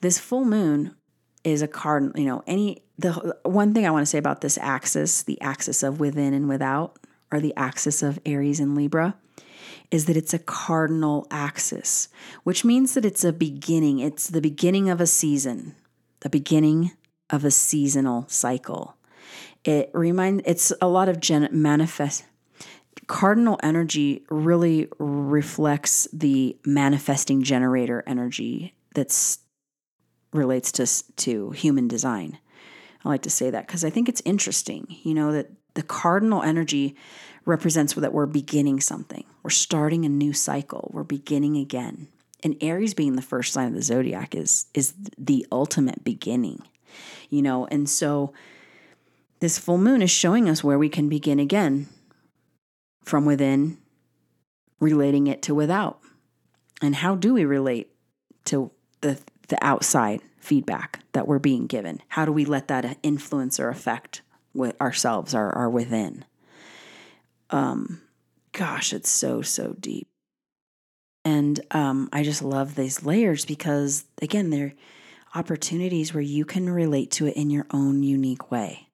this 0.01 0.19
full 0.19 0.45
moon 0.45 0.95
is 1.43 1.63
a 1.63 1.69
card, 1.69 2.13
you 2.17 2.25
know, 2.25 2.43
any 2.47 2.83
the 2.99 3.37
one 3.43 3.75
thing 3.75 3.87
I 3.87 3.91
want 3.91 4.03
to 4.03 4.11
say 4.11 4.19
about 4.19 4.41
this 4.41 4.57
axis, 4.59 5.23
the 5.23 5.41
axis 5.41 5.83
of 5.83 5.99
within 5.99 6.33
and 6.33 6.49
without, 6.49 6.99
or 7.33 7.41
the 7.41 7.55
axis 7.57 8.03
of 8.03 8.21
Aries 8.25 8.61
and 8.61 8.77
Libra, 8.77 9.17
is 9.91 10.07
that 10.07 10.17
it's 10.17 10.35
a 10.35 10.39
cardinal 10.39 11.27
axis, 11.31 12.09
which 12.45 12.65
means 12.65 12.95
that 12.95 13.05
it's 13.05 13.25
a 13.25 13.33
beginning. 13.33 13.99
It's 13.99 14.29
the 14.29 14.41
beginning 14.41 14.89
of 14.89 15.01
a 15.01 15.07
season, 15.07 15.75
the 16.21 16.31
beginning 16.31 16.93
of 17.31 17.45
a 17.45 17.51
seasonal 17.51 18.27
cycle. 18.29 18.97
It 19.65 19.91
remind 19.93 20.43
it's 20.45 20.73
a 20.81 20.89
lot 20.89 21.09
of 21.09 21.21
gen, 21.21 21.49
manifest 21.51 22.25
cardinal 23.07 23.59
energy 23.63 24.25
really 24.31 24.89
reflects 24.99 26.09
the 26.13 26.57
manifesting 26.65 27.43
generator 27.43 28.03
energy 28.07 28.75
that's 28.95 29.39
relates 30.33 30.73
to 30.73 30.87
to 31.17 31.51
human 31.51 31.89
design. 31.89 32.39
I 33.05 33.09
like 33.09 33.23
to 33.23 33.31
say 33.31 33.51
that 33.51 33.67
because 33.67 33.85
I 33.85 33.91
think 33.91 34.09
it's 34.09 34.23
interesting, 34.25 34.87
you 35.03 35.15
know, 35.15 35.33
that 35.33 35.51
the 35.75 35.83
cardinal 35.83 36.43
energy 36.43 36.97
represents 37.45 37.95
that 37.95 38.13
we're 38.13 38.27
beginning 38.27 38.81
something. 38.81 39.25
We're 39.43 39.51
starting 39.51 40.05
a 40.05 40.09
new 40.09 40.33
cycle. 40.33 40.91
We're 40.93 41.03
beginning 41.03 41.57
again. 41.57 42.09
And 42.43 42.57
Aries 42.61 42.95
being 42.95 43.17
the 43.17 43.23
first 43.23 43.53
sign 43.53 43.69
of 43.69 43.75
the 43.75 43.83
zodiac 43.83 44.35
is 44.35 44.67
is 44.75 44.95
the 45.19 45.47
ultimate 45.53 46.05
beginning. 46.05 46.63
You 47.29 47.43
know, 47.43 47.67
and 47.67 47.89
so 47.89 48.33
this 49.41 49.59
full 49.59 49.79
moon 49.79 50.01
is 50.01 50.11
showing 50.11 50.49
us 50.49 50.65
where 50.65 50.79
we 50.79 50.89
can 50.89 51.09
begin 51.09 51.39
again 51.39 51.89
from 53.05 53.25
within, 53.25 53.79
relating 54.81 55.27
it 55.27 55.43
to 55.43 55.55
without. 55.55 56.01
And 56.83 56.97
how 56.97 57.15
do 57.15 57.35
we 57.35 57.45
relate 57.45 57.91
to 58.47 58.71
the, 59.01 59.19
the 59.49 59.59
outside 59.65 60.21
feedback 60.39 61.01
that 61.13 61.29
we're 61.29 61.39
being 61.39 61.67
given? 61.67 62.01
How 62.09 62.25
do 62.25 62.33
we 62.33 62.45
let 62.45 62.69
that 62.69 62.99
influence 63.03 63.61
or 63.61 63.69
affect 63.69 64.23
with 64.53 64.79
ourselves, 64.81 65.35
our, 65.35 65.55
our 65.55 65.71
within? 65.71 66.25
Um, 67.51 68.03
gosh, 68.53 68.93
it's 68.93 69.11
so, 69.11 69.43
so 69.43 69.75
deep. 69.79 70.09
And 71.25 71.61
um, 71.71 72.09
I 72.13 72.23
just 72.23 72.43
love 72.43 72.75
these 72.75 73.05
layers 73.05 73.45
because, 73.47 74.05
again, 74.21 74.51
they're 74.51 74.75
opportunities 75.35 76.13
where 76.13 76.23
you 76.23 76.45
can 76.45 76.69
relate 76.69 77.11
to 77.11 77.27
it 77.27 77.37
in 77.37 77.51
your 77.51 77.67
own 77.71 78.03
unique 78.03 78.51
way 78.51 78.89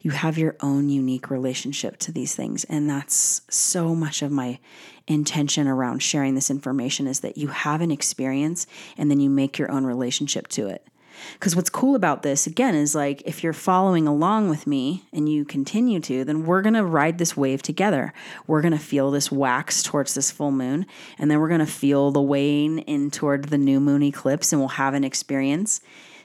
you 0.00 0.10
have 0.10 0.38
your 0.38 0.56
own 0.60 0.88
unique 0.88 1.30
relationship 1.30 1.96
to 1.98 2.12
these 2.12 2.34
things. 2.34 2.64
And 2.64 2.88
that's 2.88 3.42
so 3.48 3.94
much 3.94 4.22
of 4.22 4.30
my 4.30 4.58
intention 5.06 5.66
around 5.66 6.02
sharing 6.02 6.34
this 6.34 6.50
information 6.50 7.06
is 7.06 7.20
that 7.20 7.36
you 7.36 7.48
have 7.48 7.80
an 7.80 7.90
experience 7.90 8.66
and 8.96 9.10
then 9.10 9.20
you 9.20 9.30
make 9.30 9.58
your 9.58 9.70
own 9.70 9.84
relationship 9.84 10.48
to 10.48 10.68
it. 10.68 10.86
Because 11.34 11.54
what's 11.54 11.70
cool 11.70 11.94
about 11.94 12.22
this, 12.22 12.46
again, 12.46 12.74
is 12.74 12.94
like 12.94 13.22
if 13.24 13.42
you're 13.42 13.52
following 13.52 14.08
along 14.08 14.48
with 14.48 14.66
me 14.66 15.04
and 15.12 15.28
you 15.28 15.44
continue 15.44 16.00
to, 16.00 16.24
then 16.24 16.44
we're 16.44 16.62
going 16.62 16.74
to 16.74 16.84
ride 16.84 17.18
this 17.18 17.36
wave 17.36 17.62
together. 17.62 18.12
We're 18.46 18.62
going 18.62 18.72
to 18.72 18.78
feel 18.78 19.10
this 19.10 19.30
wax 19.30 19.82
towards 19.82 20.14
this 20.14 20.30
full 20.30 20.50
moon, 20.50 20.86
and 21.18 21.30
then 21.30 21.40
we're 21.40 21.48
going 21.48 21.60
to 21.60 21.66
feel 21.66 22.10
the 22.10 22.20
wane 22.20 22.78
in 22.80 23.10
toward 23.10 23.44
the 23.44 23.58
new 23.58 23.80
moon 23.80 24.02
eclipse, 24.02 24.52
and 24.52 24.60
we'll 24.60 24.68
have 24.70 24.94
an 24.94 25.04
experience. 25.04 25.80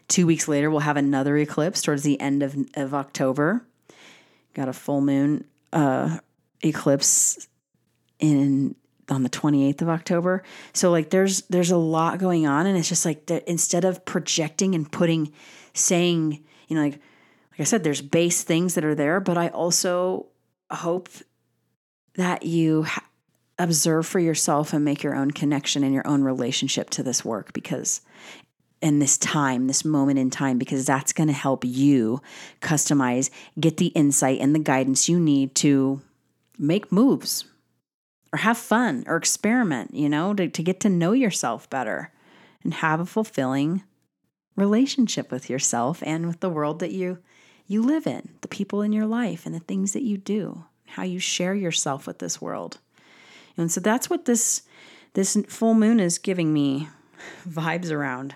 Two 0.07 0.25
weeks 0.25 0.47
later, 0.47 0.69
we'll 0.69 0.79
have 0.79 0.97
another 0.97 1.37
eclipse 1.37 1.81
towards 1.81 2.03
the 2.03 2.19
end 2.19 2.43
of, 2.43 2.55
of 2.75 2.93
October. 2.93 3.65
Got 4.53 4.69
a 4.69 4.73
full 4.73 5.01
moon 5.01 5.45
uh, 5.73 6.19
eclipse 6.63 7.47
in 8.19 8.75
on 9.09 9.23
the 9.23 9.29
28th 9.29 9.81
of 9.81 9.89
October. 9.89 10.43
So 10.73 10.91
like 10.91 11.09
there's 11.09 11.43
there's 11.43 11.71
a 11.71 11.77
lot 11.77 12.19
going 12.19 12.45
on 12.45 12.67
and 12.67 12.77
it's 12.77 12.89
just 12.89 13.05
like 13.05 13.29
instead 13.47 13.85
of 13.85 14.03
projecting 14.05 14.75
and 14.75 14.91
putting 14.91 15.31
saying, 15.73 16.43
you 16.67 16.75
know 16.75 16.81
like 16.81 16.99
like 17.51 17.61
I 17.61 17.63
said 17.63 17.83
there's 17.83 18.01
base 18.01 18.43
things 18.43 18.75
that 18.75 18.85
are 18.85 18.95
there, 18.95 19.19
but 19.19 19.37
I 19.37 19.47
also 19.49 20.27
hope 20.69 21.09
that 22.15 22.43
you 22.43 22.83
ha- 22.83 23.05
observe 23.57 24.05
for 24.05 24.19
yourself 24.19 24.73
and 24.73 24.83
make 24.83 25.03
your 25.03 25.15
own 25.15 25.31
connection 25.31 25.83
and 25.83 25.93
your 25.93 26.07
own 26.07 26.23
relationship 26.23 26.89
to 26.91 27.03
this 27.03 27.23
work 27.23 27.53
because 27.53 28.01
in 28.81 28.99
this 28.99 29.17
time, 29.17 29.67
this 29.67 29.83
moment 29.83 30.19
in 30.19 30.29
time, 30.29 30.57
because 30.57 30.85
that's 30.85 31.13
going 31.13 31.27
to 31.27 31.33
help 31.33 31.65
you 31.65 32.21
customize, 32.61 33.29
get 33.59 33.77
the 33.77 33.87
insight 33.87 34.39
and 34.39 34.53
the 34.53 34.59
guidance 34.59 35.09
you 35.09 35.19
need 35.19 35.55
to 35.55 36.01
make 36.57 36.91
moves 36.91 37.45
or 38.33 38.37
have 38.37 38.57
fun 38.57 39.03
or 39.07 39.15
experiment, 39.15 39.93
you 39.93 40.09
know, 40.09 40.33
to, 40.33 40.47
to 40.47 40.63
get 40.63 40.79
to 40.81 40.89
know 40.89 41.11
yourself 41.11 41.69
better 41.69 42.11
and 42.63 42.75
have 42.75 42.99
a 42.99 43.05
fulfilling 43.05 43.83
relationship 44.55 45.31
with 45.31 45.49
yourself 45.49 46.03
and 46.05 46.27
with 46.27 46.39
the 46.39 46.49
world 46.49 46.79
that 46.79 46.91
you 46.91 47.19
you 47.69 47.81
live 47.81 48.07
in, 48.07 48.29
the 48.41 48.47
people 48.47 48.81
in 48.81 48.93
your 48.93 49.05
life 49.05 49.45
and 49.45 49.53
the 49.53 49.59
things 49.59 49.91
that 49.91 50.03
you 50.03 50.17
do, 50.17 50.63
how 50.85 51.03
you 51.03 51.19
share 51.19 51.53
yourself 51.53 52.07
with 52.07 52.19
this 52.19 52.41
world. 52.41 52.77
And 53.57 53.69
so 53.69 53.81
that's 53.81 54.09
what 54.09 54.25
this 54.25 54.61
this 55.13 55.37
full 55.47 55.73
moon 55.73 55.99
is 55.99 56.17
giving 56.17 56.53
me 56.53 56.87
vibes 57.49 57.91
around. 57.91 58.35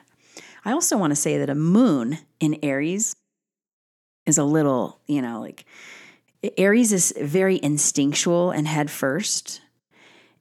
I 0.63 0.71
also 0.71 0.97
want 0.97 1.11
to 1.11 1.15
say 1.15 1.37
that 1.37 1.49
a 1.49 1.55
moon 1.55 2.19
in 2.39 2.59
Aries 2.61 3.15
is 4.25 4.37
a 4.37 4.43
little, 4.43 4.99
you 5.07 5.21
know, 5.21 5.41
like 5.41 5.65
Aries 6.57 6.93
is 6.93 7.13
very 7.19 7.59
instinctual 7.61 8.51
and 8.51 8.67
head 8.67 8.91
first. 8.91 9.61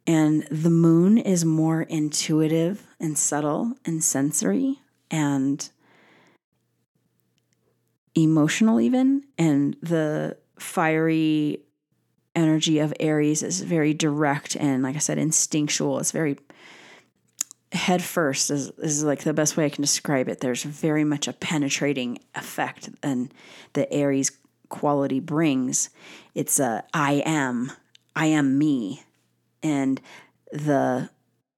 And 0.07 0.47
the 0.51 0.71
moon 0.71 1.19
is 1.19 1.45
more 1.45 1.83
intuitive 1.83 2.87
and 2.99 3.17
subtle 3.17 3.75
and 3.85 4.03
sensory 4.03 4.81
and 5.11 5.69
emotional, 8.15 8.81
even. 8.81 9.25
And 9.39 9.77
the 9.83 10.37
fiery 10.59 11.61
energy 12.35 12.79
of 12.79 12.95
Aries 12.99 13.43
is 13.43 13.61
very 13.61 13.95
direct 13.95 14.57
and, 14.57 14.83
like 14.83 14.97
I 14.97 15.01
said, 15.01 15.19
instinctual. 15.19 15.99
It's 15.99 16.13
very 16.13 16.39
head 17.73 18.03
first 18.03 18.51
is, 18.51 18.71
is 18.79 19.05
like 19.05 19.23
the 19.23 19.33
best 19.33 19.57
way 19.57 19.65
I 19.65 19.71
can 19.71 19.83
describe 19.83 20.29
it. 20.29 20.41
There's 20.41 20.65
very 20.65 21.05
much 21.05 21.29
a 21.29 21.33
penetrating 21.33 22.19
effect 22.35 22.91
and 23.03 23.33
the 23.75 23.91
Aries 23.93 24.33
quality 24.69 25.21
brings. 25.21 25.91
It's 26.35 26.59
a 26.59 26.85
I 26.93 27.23
am, 27.25 27.73
I 28.17 28.27
am 28.27 28.59
me. 28.59 29.05
And 29.63 30.01
the 30.51 31.11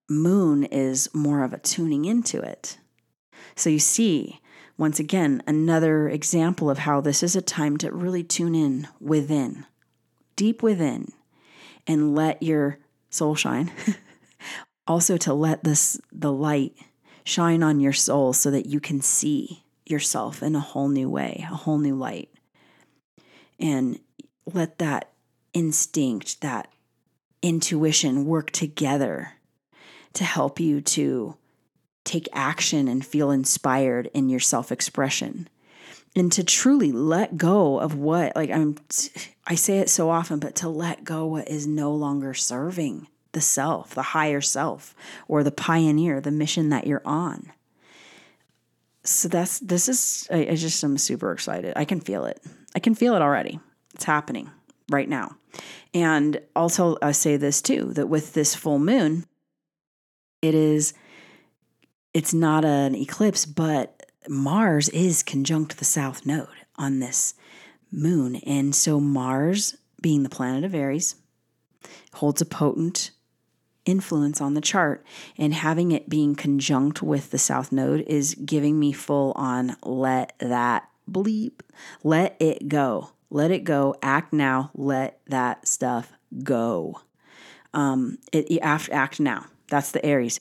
moon 0.09 0.65
is 0.65 1.09
more 1.15 1.45
of 1.45 1.53
a 1.53 1.59
tuning 1.59 2.05
into 2.05 2.41
it. 2.41 2.79
So 3.55 3.71
you 3.71 3.79
see, 3.79 4.41
once 4.77 4.99
again, 4.99 5.43
another 5.47 6.09
example 6.09 6.69
of 6.69 6.79
how 6.79 7.01
this 7.01 7.23
is 7.23 7.37
a 7.37 7.43
time 7.43 7.77
to 7.79 7.93
really 7.93 8.23
tune 8.23 8.55
in 8.55 8.89
within, 9.01 9.67
deep 10.37 10.63
within, 10.63 11.13
and 11.87 12.15
let 12.15 12.43
your 12.43 12.79
soul 13.11 13.35
shine. 13.35 13.71
also 14.93 15.17
to 15.17 15.33
let 15.33 15.65
this 15.65 15.99
the 16.13 16.31
light 16.31 16.75
shine 17.25 17.63
on 17.63 17.81
your 17.81 17.95
soul 17.95 18.35
so 18.35 18.51
that 18.51 18.67
you 18.67 18.79
can 18.79 19.01
see 19.01 19.65
yourself 19.87 20.43
in 20.43 20.55
a 20.55 20.61
whole 20.61 20.89
new 20.89 21.09
way, 21.09 21.47
a 21.51 21.55
whole 21.55 21.79
new 21.79 21.95
light. 21.95 22.29
And 23.59 23.99
let 24.45 24.79
that 24.79 25.11
instinct, 25.55 26.43
that 26.43 26.69
intuition 27.41 28.27
work 28.27 28.51
together 28.51 29.33
to 30.13 30.25
help 30.25 30.61
you 30.61 30.83
to 30.83 31.37
take 32.05 32.29
action 32.35 32.87
and 32.87 33.05
feel 33.05 33.31
inspired 33.31 34.11
in 34.13 34.29
your 34.29 34.41
self 34.41 34.71
expression 34.71 35.49
and 36.15 36.31
to 36.33 36.45
truly 36.45 36.93
let 36.93 37.39
go 37.39 37.79
of 37.79 37.95
what 37.95 38.35
like 38.35 38.51
i'm 38.51 38.77
i 39.47 39.55
say 39.55 39.79
it 39.79 39.89
so 39.89 40.11
often 40.11 40.41
but 40.41 40.57
to 40.57 40.69
let 40.69 41.05
go 41.05 41.25
what 41.25 41.49
is 41.49 41.65
no 41.67 41.95
longer 41.95 42.35
serving 42.35 43.07
the 43.33 43.41
self 43.41 43.95
the 43.95 44.03
higher 44.03 44.41
self 44.41 44.95
or 45.29 45.43
the 45.43 45.51
pioneer 45.51 46.21
the 46.21 46.31
mission 46.31 46.69
that 46.71 46.87
you're 46.87 47.03
on. 47.05 47.53
So 49.05 49.29
that's 49.29 49.59
this 49.61 49.89
is 49.89 50.29
I, 50.31 50.49
I 50.51 50.55
just 50.55 50.83
am 50.85 50.99
super 50.99 51.33
excited. 51.33 51.73
I 51.77 51.85
can 51.85 52.01
feel 52.01 52.25
it. 52.25 52.41
I 52.75 52.79
can 52.79 52.95
feel 52.95 53.15
it 53.15 53.23
already. 53.23 53.61
It's 53.95 54.05
happening 54.05 54.51
right 54.91 55.09
now. 55.09 55.37
And 55.95 56.41
also 56.57 56.97
i 57.03 57.13
say 57.13 57.37
this 57.37 57.61
too 57.61 57.93
that 57.95 58.09
with 58.09 58.33
this 58.33 58.55
full 58.55 58.79
moon 58.79 59.27
it 60.41 60.55
is 60.55 60.95
it's 62.15 62.33
not 62.35 62.65
an 62.65 62.95
eclipse 62.95 63.45
but 63.45 64.03
Mars 64.29 64.89
is 64.91 65.23
conjunct 65.23 65.79
the 65.79 65.85
south 65.85 66.25
node 66.25 66.49
on 66.77 67.01
this 67.01 67.35
moon. 67.91 68.37
And 68.37 68.75
so 68.75 69.01
Mars, 69.01 69.77
being 70.01 70.23
the 70.23 70.29
planet 70.29 70.65
of 70.65 70.75
Aries, 70.75 71.17
holds 72.15 72.41
a 72.41 72.47
potent 72.47 73.11
influence 73.85 74.41
on 74.41 74.55
the 74.55 74.61
chart. 74.61 75.05
And 75.37 75.55
having 75.55 75.93
it 75.93 76.09
being 76.09 76.35
conjunct 76.35 77.03
with 77.03 77.31
the 77.31 77.39
south 77.39 77.73
node 77.73 78.03
is 78.03 78.35
giving 78.35 78.79
me 78.79 78.93
full 78.93 79.33
on 79.37 79.77
let 79.83 80.35
that 80.39 80.89
bleep, 81.11 81.61
let 82.03 82.37
it 82.41 82.69
go. 82.69 83.11
Let 83.31 83.51
it 83.51 83.65
go. 83.65 83.95
Act 84.03 84.33
now. 84.33 84.71
Let 84.75 85.21
that 85.27 85.67
stuff 85.67 86.13
go. 86.43 87.01
Um, 87.73 88.19
it, 88.31 88.51
it 88.51 88.61
act 88.61 89.21
now. 89.21 89.47
That's 89.69 89.91
the 89.91 90.05
Aries. 90.05 90.39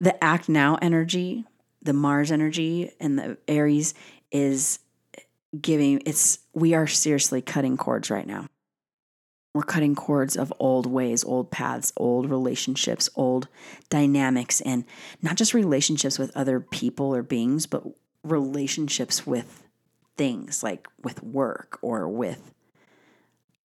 The 0.00 0.22
act 0.22 0.48
now 0.48 0.76
energy 0.82 1.44
the 1.82 1.92
Mars 1.92 2.30
energy 2.30 2.90
and 3.00 3.18
the 3.18 3.38
Aries 3.46 3.94
is 4.30 4.78
giving 5.58 6.02
it's 6.04 6.38
we 6.52 6.74
are 6.74 6.86
seriously 6.86 7.40
cutting 7.40 7.76
cords 7.76 8.10
right 8.10 8.26
now. 8.26 8.46
We're 9.58 9.64
cutting 9.64 9.96
cords 9.96 10.36
of 10.36 10.52
old 10.60 10.86
ways, 10.86 11.24
old 11.24 11.50
paths, 11.50 11.92
old 11.96 12.30
relationships, 12.30 13.10
old 13.16 13.48
dynamics, 13.90 14.60
and 14.60 14.84
not 15.20 15.34
just 15.34 15.52
relationships 15.52 16.16
with 16.16 16.30
other 16.36 16.60
people 16.60 17.12
or 17.12 17.24
beings, 17.24 17.66
but 17.66 17.82
relationships 18.22 19.26
with 19.26 19.64
things 20.16 20.62
like 20.62 20.86
with 21.02 21.24
work 21.24 21.76
or 21.82 22.08
with 22.08 22.54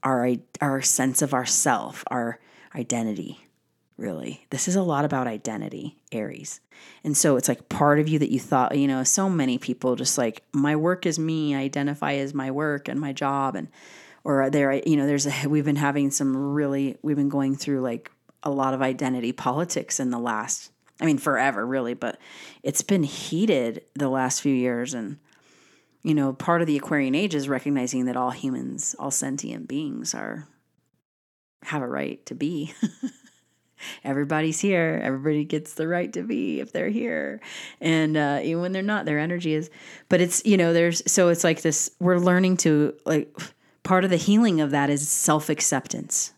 our 0.01 0.31
our 0.61 0.81
sense 0.81 1.21
of 1.21 1.31
ourself, 1.31 2.03
our 2.07 2.39
identity 2.73 3.47
really. 3.95 4.47
This 4.49 4.67
is 4.67 4.75
a 4.75 4.81
lot 4.81 5.05
about 5.05 5.27
identity, 5.27 5.99
Aries. 6.11 6.59
And 7.03 7.15
so 7.15 7.35
it's 7.35 7.47
like 7.47 7.69
part 7.69 7.99
of 7.99 8.09
you 8.09 8.17
that 8.17 8.31
you 8.31 8.39
thought, 8.39 8.75
you 8.75 8.87
know, 8.87 9.03
so 9.03 9.29
many 9.29 9.59
people 9.59 9.95
just 9.95 10.17
like, 10.17 10.41
my 10.51 10.75
work 10.75 11.05
is 11.05 11.19
me, 11.19 11.53
I 11.53 11.59
identify 11.59 12.13
as 12.13 12.33
my 12.33 12.49
work 12.49 12.87
and 12.87 12.99
my 12.99 13.13
job. 13.13 13.55
And, 13.55 13.67
or 14.23 14.49
there, 14.49 14.73
you 14.73 14.95
know, 14.95 15.05
there's 15.05 15.27
a, 15.27 15.47
we've 15.47 15.65
been 15.65 15.75
having 15.75 16.11
some 16.11 16.35
really, 16.35 16.97
we've 17.01 17.17
been 17.17 17.29
going 17.29 17.55
through 17.55 17.81
like 17.81 18.11
a 18.43 18.49
lot 18.49 18.73
of 18.73 18.81
identity 18.81 19.31
politics 19.31 19.99
in 19.99 20.09
the 20.09 20.19
last, 20.19 20.71
I 21.01 21.05
mean, 21.05 21.17
forever 21.17 21.65
really, 21.65 21.93
but 21.93 22.17
it's 22.61 22.81
been 22.81 23.03
heated 23.03 23.83
the 23.95 24.09
last 24.09 24.41
few 24.41 24.53
years. 24.53 24.93
And, 24.93 25.17
you 26.03 26.13
know, 26.13 26.33
part 26.33 26.61
of 26.61 26.67
the 26.67 26.77
Aquarian 26.77 27.15
age 27.15 27.35
is 27.35 27.49
recognizing 27.49 28.05
that 28.05 28.17
all 28.17 28.31
humans, 28.31 28.95
all 28.99 29.11
sentient 29.11 29.67
beings 29.67 30.13
are, 30.13 30.47
have 31.63 31.81
a 31.81 31.87
right 31.87 32.25
to 32.25 32.35
be. 32.35 32.73
everybody's 34.03 34.59
here. 34.59 34.99
Everybody 35.03 35.43
gets 35.43 35.73
the 35.73 35.87
right 35.87 36.11
to 36.13 36.23
be 36.23 36.59
if 36.59 36.71
they're 36.71 36.89
here. 36.89 37.41
And 37.81 38.17
uh, 38.17 38.39
even 38.43 38.61
when 38.61 38.71
they're 38.71 38.81
not, 38.81 39.05
their 39.05 39.19
energy 39.19 39.53
is. 39.53 39.69
But 40.09 40.21
it's, 40.21 40.45
you 40.45 40.57
know, 40.57 40.73
there's, 40.73 41.09
so 41.11 41.29
it's 41.29 41.43
like 41.43 41.61
this, 41.61 41.91
we're 41.99 42.19
learning 42.19 42.57
to, 42.57 42.93
like, 43.05 43.35
part 43.83 44.03
of 44.03 44.09
the 44.09 44.17
healing 44.17 44.61
of 44.61 44.71
that 44.71 44.89
is 44.89 45.07
self 45.07 45.49
acceptance 45.49 46.33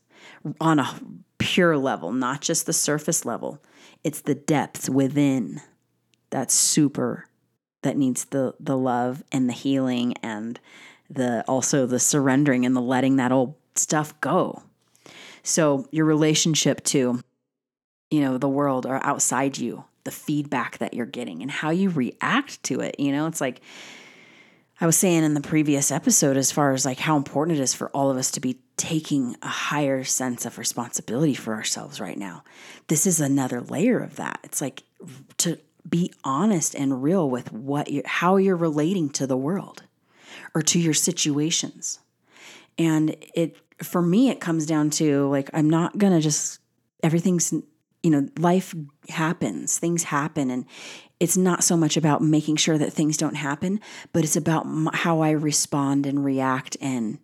on 0.59 0.79
a 0.79 0.99
pure 1.37 1.77
level, 1.77 2.11
not 2.11 2.41
just 2.41 2.65
the 2.65 2.73
surface 2.73 3.25
level. 3.25 3.61
It's 4.03 4.21
the 4.21 4.35
depth 4.35 4.89
within 4.89 5.61
that's 6.29 6.53
super, 6.53 7.27
that 7.81 7.97
needs 7.97 8.25
the, 8.25 8.53
the 8.59 8.77
love 8.77 9.23
and 9.31 9.49
the 9.49 9.53
healing 9.53 10.13
and 10.21 10.59
the 11.09 11.43
also 11.47 11.85
the 11.85 11.99
surrendering 11.99 12.65
and 12.65 12.75
the 12.75 12.81
letting 12.81 13.15
that 13.17 13.31
old 13.31 13.55
stuff 13.75 14.19
go. 14.21 14.63
So 15.43 15.87
your 15.91 16.05
relationship 16.05 16.83
to 16.85 17.21
you 18.09 18.21
know, 18.21 18.37
the 18.37 18.49
world 18.49 18.85
or 18.85 19.03
outside 19.03 19.57
you, 19.57 19.83
the 20.03 20.11
feedback 20.11 20.77
that 20.77 20.93
you're 20.93 21.05
getting 21.05 21.41
and 21.41 21.51
how 21.51 21.69
you 21.69 21.89
react 21.89 22.61
to 22.63 22.79
it. 22.79 22.99
You 22.99 23.11
know, 23.11 23.27
it's 23.27 23.41
like 23.41 23.61
I 24.79 24.85
was 24.85 24.97
saying 24.97 25.23
in 25.23 25.33
the 25.33 25.41
previous 25.41 25.89
episode, 25.89 26.35
as 26.35 26.51
far 26.51 26.73
as 26.73 26.85
like 26.85 26.99
how 26.99 27.15
important 27.15 27.57
it 27.57 27.61
is 27.61 27.73
for 27.73 27.89
all 27.89 28.11
of 28.11 28.17
us 28.17 28.31
to 28.31 28.41
be 28.41 28.59
taking 28.75 29.35
a 29.41 29.47
higher 29.47 30.03
sense 30.03 30.45
of 30.45 30.57
responsibility 30.57 31.33
for 31.33 31.53
ourselves 31.53 32.01
right 32.01 32.17
now. 32.17 32.43
This 32.87 33.07
is 33.07 33.21
another 33.21 33.61
layer 33.61 33.99
of 33.99 34.17
that. 34.17 34.39
It's 34.43 34.59
like 34.59 34.83
to 35.37 35.57
be 35.87 36.11
honest 36.23 36.75
and 36.75 37.01
real 37.01 37.29
with 37.29 37.53
what 37.53 37.89
you 37.89 38.01
how 38.05 38.35
you're 38.35 38.55
relating 38.55 39.09
to 39.11 39.25
the 39.27 39.37
world 39.37 39.83
or 40.53 40.61
to 40.63 40.79
your 40.79 40.93
situations. 40.93 41.99
And 42.77 43.15
it 43.33 43.55
for 43.81 44.01
me 44.01 44.29
it 44.29 44.41
comes 44.41 44.65
down 44.65 44.89
to 44.89 45.29
like 45.29 45.49
I'm 45.53 45.69
not 45.69 45.97
going 45.97 46.13
to 46.13 46.19
just 46.19 46.59
everything's 47.01 47.53
you 48.05 48.11
know, 48.11 48.29
life 48.37 48.75
happens, 49.09 49.79
things 49.79 50.03
happen, 50.03 50.51
and 50.51 50.65
it's 51.19 51.35
not 51.35 51.63
so 51.63 51.75
much 51.75 51.97
about 51.97 52.21
making 52.21 52.55
sure 52.55 52.77
that 52.77 52.93
things 52.93 53.17
don't 53.17 53.33
happen, 53.33 53.79
but 54.13 54.23
it's 54.23 54.35
about 54.35 54.67
how 54.93 55.21
I 55.21 55.31
respond 55.31 56.05
and 56.05 56.23
react 56.23 56.77
and 56.79 57.17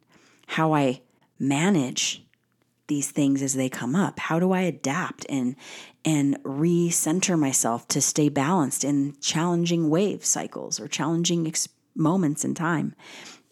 how 0.47 0.73
I 0.73 1.01
manage 1.37 2.25
these 2.87 3.11
things 3.11 3.43
as 3.43 3.53
they 3.53 3.69
come 3.69 3.95
up. 3.95 4.17
How 4.17 4.39
do 4.39 4.53
I 4.53 4.61
adapt 4.61 5.27
and 5.29 5.55
and 6.03 6.41
recenter 6.43 7.37
myself 7.37 7.87
to 7.89 8.01
stay 8.01 8.27
balanced 8.27 8.83
in 8.83 9.15
challenging 9.21 9.87
wave 9.87 10.25
cycles 10.25 10.79
or 10.79 10.87
challenging 10.87 11.45
ex- 11.45 11.69
moments 11.95 12.43
in 12.43 12.55
time? 12.55 12.95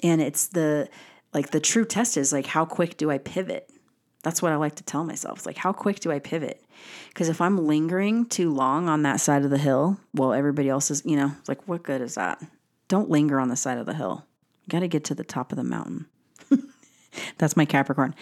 And 0.01 0.19
it's 0.19 0.47
the 0.47 0.89
like 1.31 1.51
the 1.51 1.59
true 1.59 1.85
test 1.85 2.17
is 2.17 2.33
like 2.33 2.47
how 2.47 2.65
quick 2.65 2.97
do 2.97 3.11
I 3.11 3.19
pivot? 3.19 3.69
That's 4.23 4.41
what 4.41 4.51
I 4.51 4.55
like 4.55 4.75
to 4.77 4.83
tell 4.83 5.03
myself. 5.03 5.37
It's 5.37 5.45
like 5.45 5.57
how 5.57 5.73
quick 5.73 5.99
do 5.99 6.11
I 6.11 6.17
pivot? 6.17 6.65
Because 7.09 7.29
if 7.29 7.41
I'm 7.41 7.65
lingering 7.67 8.25
too 8.25 8.51
long 8.53 8.87
on 8.87 9.03
that 9.03 9.21
side 9.21 9.43
of 9.43 9.49
the 9.49 9.57
hill, 9.57 9.99
well, 10.13 10.33
everybody 10.33 10.69
else 10.69 10.91
is, 10.91 11.01
you 11.05 11.15
know, 11.15 11.31
like, 11.47 11.67
what 11.67 11.83
good 11.83 12.01
is 12.01 12.15
that? 12.15 12.41
Don't 12.87 13.09
linger 13.09 13.39
on 13.39 13.49
the 13.49 13.55
side 13.55 13.77
of 13.77 13.85
the 13.85 13.93
hill. 13.93 14.25
You 14.65 14.71
got 14.71 14.79
to 14.79 14.87
get 14.87 15.03
to 15.05 15.15
the 15.15 15.23
top 15.23 15.51
of 15.51 15.57
the 15.57 15.63
mountain. 15.63 16.07
That's 17.37 17.57
my 17.57 17.65
Capricorn. 17.65 18.15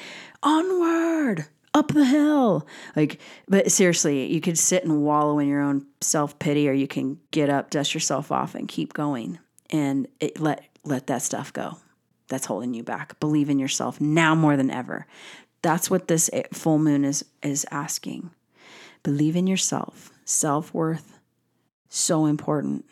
Onward, 0.44 1.46
up 1.74 1.90
the 1.90 2.06
hill. 2.06 2.68
Like, 2.96 3.20
but 3.48 3.72
seriously, 3.72 4.32
you 4.32 4.42
could 4.42 4.58
sit 4.58 4.84
and 4.84 5.04
wallow 5.04 5.40
in 5.40 5.48
your 5.48 5.62
own 5.62 5.86
self 6.02 6.38
pity, 6.40 6.68
or 6.70 6.74
you 6.74 6.88
can 6.88 7.20
get 7.32 7.50
up, 7.50 7.70
dust 7.70 7.94
yourself 7.94 8.32
off, 8.32 8.56
and 8.56 8.68
keep 8.68 8.94
going, 8.94 9.40
and 9.70 10.08
it, 10.20 10.40
let 10.40 10.64
let 10.84 11.08
that 11.08 11.22
stuff 11.22 11.54
go. 11.54 11.78
That's 12.30 12.46
holding 12.46 12.74
you 12.74 12.84
back. 12.84 13.20
Believe 13.20 13.50
in 13.50 13.60
yourself 13.60 14.02
now 14.02 14.36
more 14.36 14.58
than 14.58 14.70
ever. 14.70 15.06
That's 15.62 15.90
what 15.90 16.08
this 16.08 16.30
eh, 16.34 16.44
full 16.54 16.80
moon 16.80 17.06
is 17.06 17.26
is 17.42 17.66
asking. 17.72 18.32
Believe 19.08 19.38
in 19.38 19.48
yourself. 19.48 20.12
Self-worth 20.26 21.18
so 21.88 22.26
important. 22.26 22.84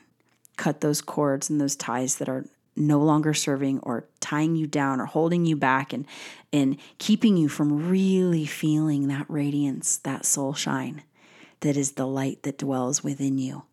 Cut 0.56 0.80
those 0.80 1.02
cords 1.02 1.50
and 1.50 1.60
those 1.60 1.76
ties 1.76 2.16
that 2.16 2.30
are 2.30 2.46
no 2.74 3.00
longer 3.00 3.34
serving 3.34 3.80
or 3.80 4.06
tying 4.22 4.56
you 4.56 4.66
down 4.66 5.02
or 5.02 5.08
holding 5.08 5.46
you 5.46 5.58
back 5.58 5.92
and 5.92 6.06
and 6.54 6.78
keeping 7.00 7.36
you 7.36 7.50
from 7.50 7.90
really 7.90 8.46
feeling 8.46 9.10
that 9.10 9.26
radiance, 9.28 9.98
that 9.98 10.26
soul 10.26 10.54
shine 10.54 11.04
that 11.60 11.76
is 11.76 11.92
the 11.92 12.08
light 12.08 12.44
that 12.44 12.60
dwells 12.60 13.04
within 13.04 13.38
you. 13.38 13.64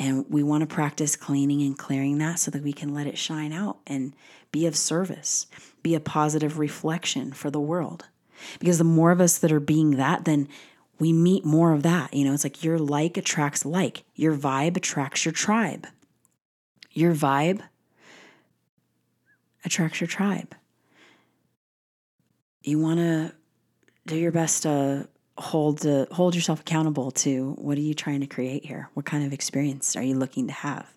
And 0.00 0.24
we 0.28 0.42
want 0.42 0.62
to 0.62 0.74
practice 0.74 1.14
cleaning 1.14 1.62
and 1.62 1.78
clearing 1.78 2.18
that 2.18 2.40
so 2.40 2.50
that 2.50 2.64
we 2.64 2.72
can 2.72 2.92
let 2.92 3.06
it 3.06 3.16
shine 3.16 3.52
out 3.52 3.78
and 3.86 4.16
be 4.50 4.66
of 4.66 4.74
service, 4.74 5.46
be 5.84 5.94
a 5.94 6.00
positive 6.00 6.58
reflection 6.58 7.32
for 7.32 7.52
the 7.52 7.60
world. 7.60 8.06
Because 8.58 8.78
the 8.78 8.84
more 8.84 9.12
of 9.12 9.20
us 9.20 9.38
that 9.38 9.52
are 9.52 9.60
being 9.60 9.92
that, 9.92 10.24
then 10.24 10.48
we 10.98 11.12
meet 11.12 11.44
more 11.44 11.72
of 11.72 11.82
that. 11.84 12.12
You 12.14 12.24
know, 12.24 12.34
it's 12.34 12.44
like 12.44 12.64
your 12.64 12.78
like 12.78 13.16
attracts 13.16 13.64
like, 13.64 14.04
your 14.14 14.36
vibe 14.36 14.76
attracts 14.76 15.24
your 15.24 15.32
tribe. 15.32 15.86
Your 16.92 17.14
vibe 17.14 17.62
attracts 19.64 20.00
your 20.00 20.08
tribe. 20.08 20.54
You 22.62 22.78
want 22.78 22.98
to 22.98 23.32
do 24.06 24.16
your 24.16 24.32
best 24.32 24.64
to 24.64 25.08
hold 25.38 25.78
to 25.82 26.08
hold 26.10 26.34
yourself 26.34 26.60
accountable 26.60 27.12
to 27.12 27.52
what 27.52 27.78
are 27.78 27.82
you 27.82 27.94
trying 27.94 28.20
to 28.20 28.26
create 28.26 28.64
here? 28.64 28.90
What 28.94 29.06
kind 29.06 29.24
of 29.24 29.32
experience 29.32 29.94
are 29.94 30.02
you 30.02 30.16
looking 30.16 30.48
to 30.48 30.52
have? 30.52 30.88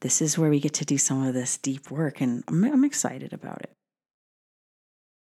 This 0.00 0.20
is 0.20 0.36
where 0.36 0.50
we 0.50 0.60
get 0.60 0.74
to 0.74 0.84
do 0.84 0.98
some 0.98 1.22
of 1.22 1.34
this 1.34 1.56
deep 1.56 1.90
work, 1.90 2.20
and 2.20 2.42
I'm, 2.48 2.64
I'm 2.64 2.84
excited 2.84 3.32
about 3.32 3.62
it. 3.62 3.70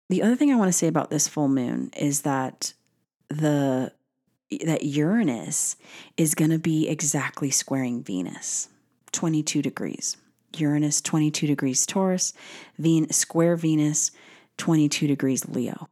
The 0.10 0.22
other 0.22 0.36
thing 0.36 0.52
I 0.52 0.56
want 0.56 0.70
to 0.70 0.78
say 0.78 0.88
about 0.88 1.10
this 1.10 1.28
full 1.28 1.48
moon 1.48 1.92
is 1.96 2.22
that 2.22 2.74
the 3.30 3.92
that 4.66 4.84
Uranus 4.84 5.76
is 6.18 6.34
going 6.34 6.50
to 6.50 6.58
be 6.58 6.88
exactly 6.88 7.52
squaring 7.52 8.02
Venus, 8.02 8.68
22 9.12 9.62
degrees. 9.62 10.18
Uranus 10.58 11.02
22 11.02 11.46
degrees 11.48 11.86
Taurus, 11.86 12.34
Ven- 12.80 13.12
square 13.12 13.56
Venus 13.56 14.12
22 14.58 15.08
degrees 15.08 15.48
Leo. 15.48 15.88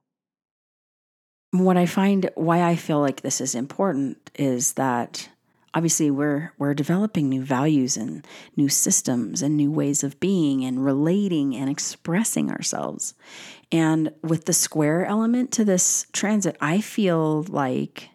What 1.51 1.77
I 1.77 1.85
find 1.85 2.29
why 2.35 2.63
I 2.63 2.75
feel 2.75 2.99
like 2.99 3.21
this 3.21 3.39
is 3.39 3.55
important 3.55 4.31
is 4.35 4.73
that 4.73 5.29
obviously 5.73 6.11
we're 6.11 6.51
we're 6.57 6.73
developing 6.73 7.29
new 7.29 7.43
values 7.43 7.95
and 7.97 8.25
new 8.55 8.67
systems 8.67 9.41
and 9.41 9.55
new 9.55 9.71
ways 9.71 10.03
of 10.03 10.19
being 10.19 10.65
and 10.65 10.83
relating 10.83 11.55
and 11.55 11.69
expressing 11.69 12.51
ourselves. 12.51 13.13
And 13.71 14.13
with 14.23 14.45
the 14.45 14.53
square 14.53 15.05
element 15.05 15.51
to 15.53 15.65
this 15.65 16.07
transit, 16.13 16.55
I 16.61 16.79
feel 16.79 17.43
like 17.43 18.09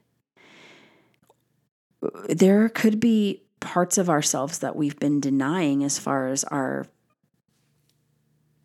there 2.29 2.69
could 2.69 2.99
be 2.99 3.43
parts 3.61 3.99
of 3.99 4.11
ourselves 4.11 4.59
that 4.61 4.77
we've 4.77 4.99
been 4.99 5.21
denying 5.21 5.85
as 5.85 5.99
far 5.99 6.29
as 6.29 6.45
our 6.45 6.87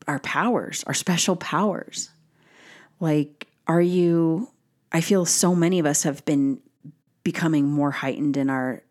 our 0.08 0.20
powers, 0.20 0.86
our 0.88 0.94
special 0.94 1.36
powers. 1.36 2.10
Like 3.00 3.48
are 3.68 3.82
you 3.82 4.50
I 4.92 5.02
feel 5.02 5.26
so 5.26 5.54
many 5.54 5.80
of 5.80 5.86
us 5.86 6.04
have 6.04 6.24
been 6.26 6.62
becoming 7.24 7.68
more 7.68 7.92
heightened 7.92 8.38
in 8.38 8.50
our 8.50 8.84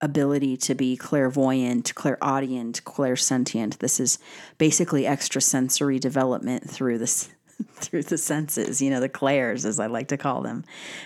ability 0.00 0.56
to 0.56 0.74
be 0.74 0.96
clairvoyant, 0.96 1.94
clairaudient, 1.94 2.82
clairsentient. 2.84 3.78
This 3.78 4.00
is 4.00 4.18
basically 4.58 5.06
extrasensory 5.06 5.98
development 5.98 6.68
through 6.68 6.98
this 6.98 7.30
through 7.74 8.02
the 8.02 8.18
senses, 8.18 8.80
you 8.80 8.90
know, 8.90 9.00
the 9.00 9.08
clairs, 9.08 9.64
as 9.64 9.78
I 9.80 9.86
like 9.86 10.08
to 10.08 10.16
call 10.16 10.42
them. 10.42 10.64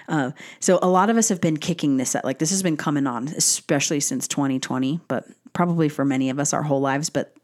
Uh, 0.08 0.32
so 0.60 0.78
a 0.82 0.88
lot 0.88 1.10
of 1.10 1.16
us 1.16 1.28
have 1.28 1.40
been 1.40 1.56
kicking 1.56 1.96
this 1.96 2.14
at 2.14 2.24
like 2.24 2.38
this 2.38 2.50
has 2.50 2.62
been 2.62 2.76
coming 2.76 3.06
on, 3.06 3.28
especially 3.28 4.00
since 4.00 4.28
2020, 4.28 5.00
but 5.08 5.26
probably 5.52 5.88
for 5.88 6.04
many 6.04 6.30
of 6.30 6.38
us 6.38 6.52
our 6.52 6.62
whole 6.62 6.80
lives. 6.80 7.10
But 7.10 7.34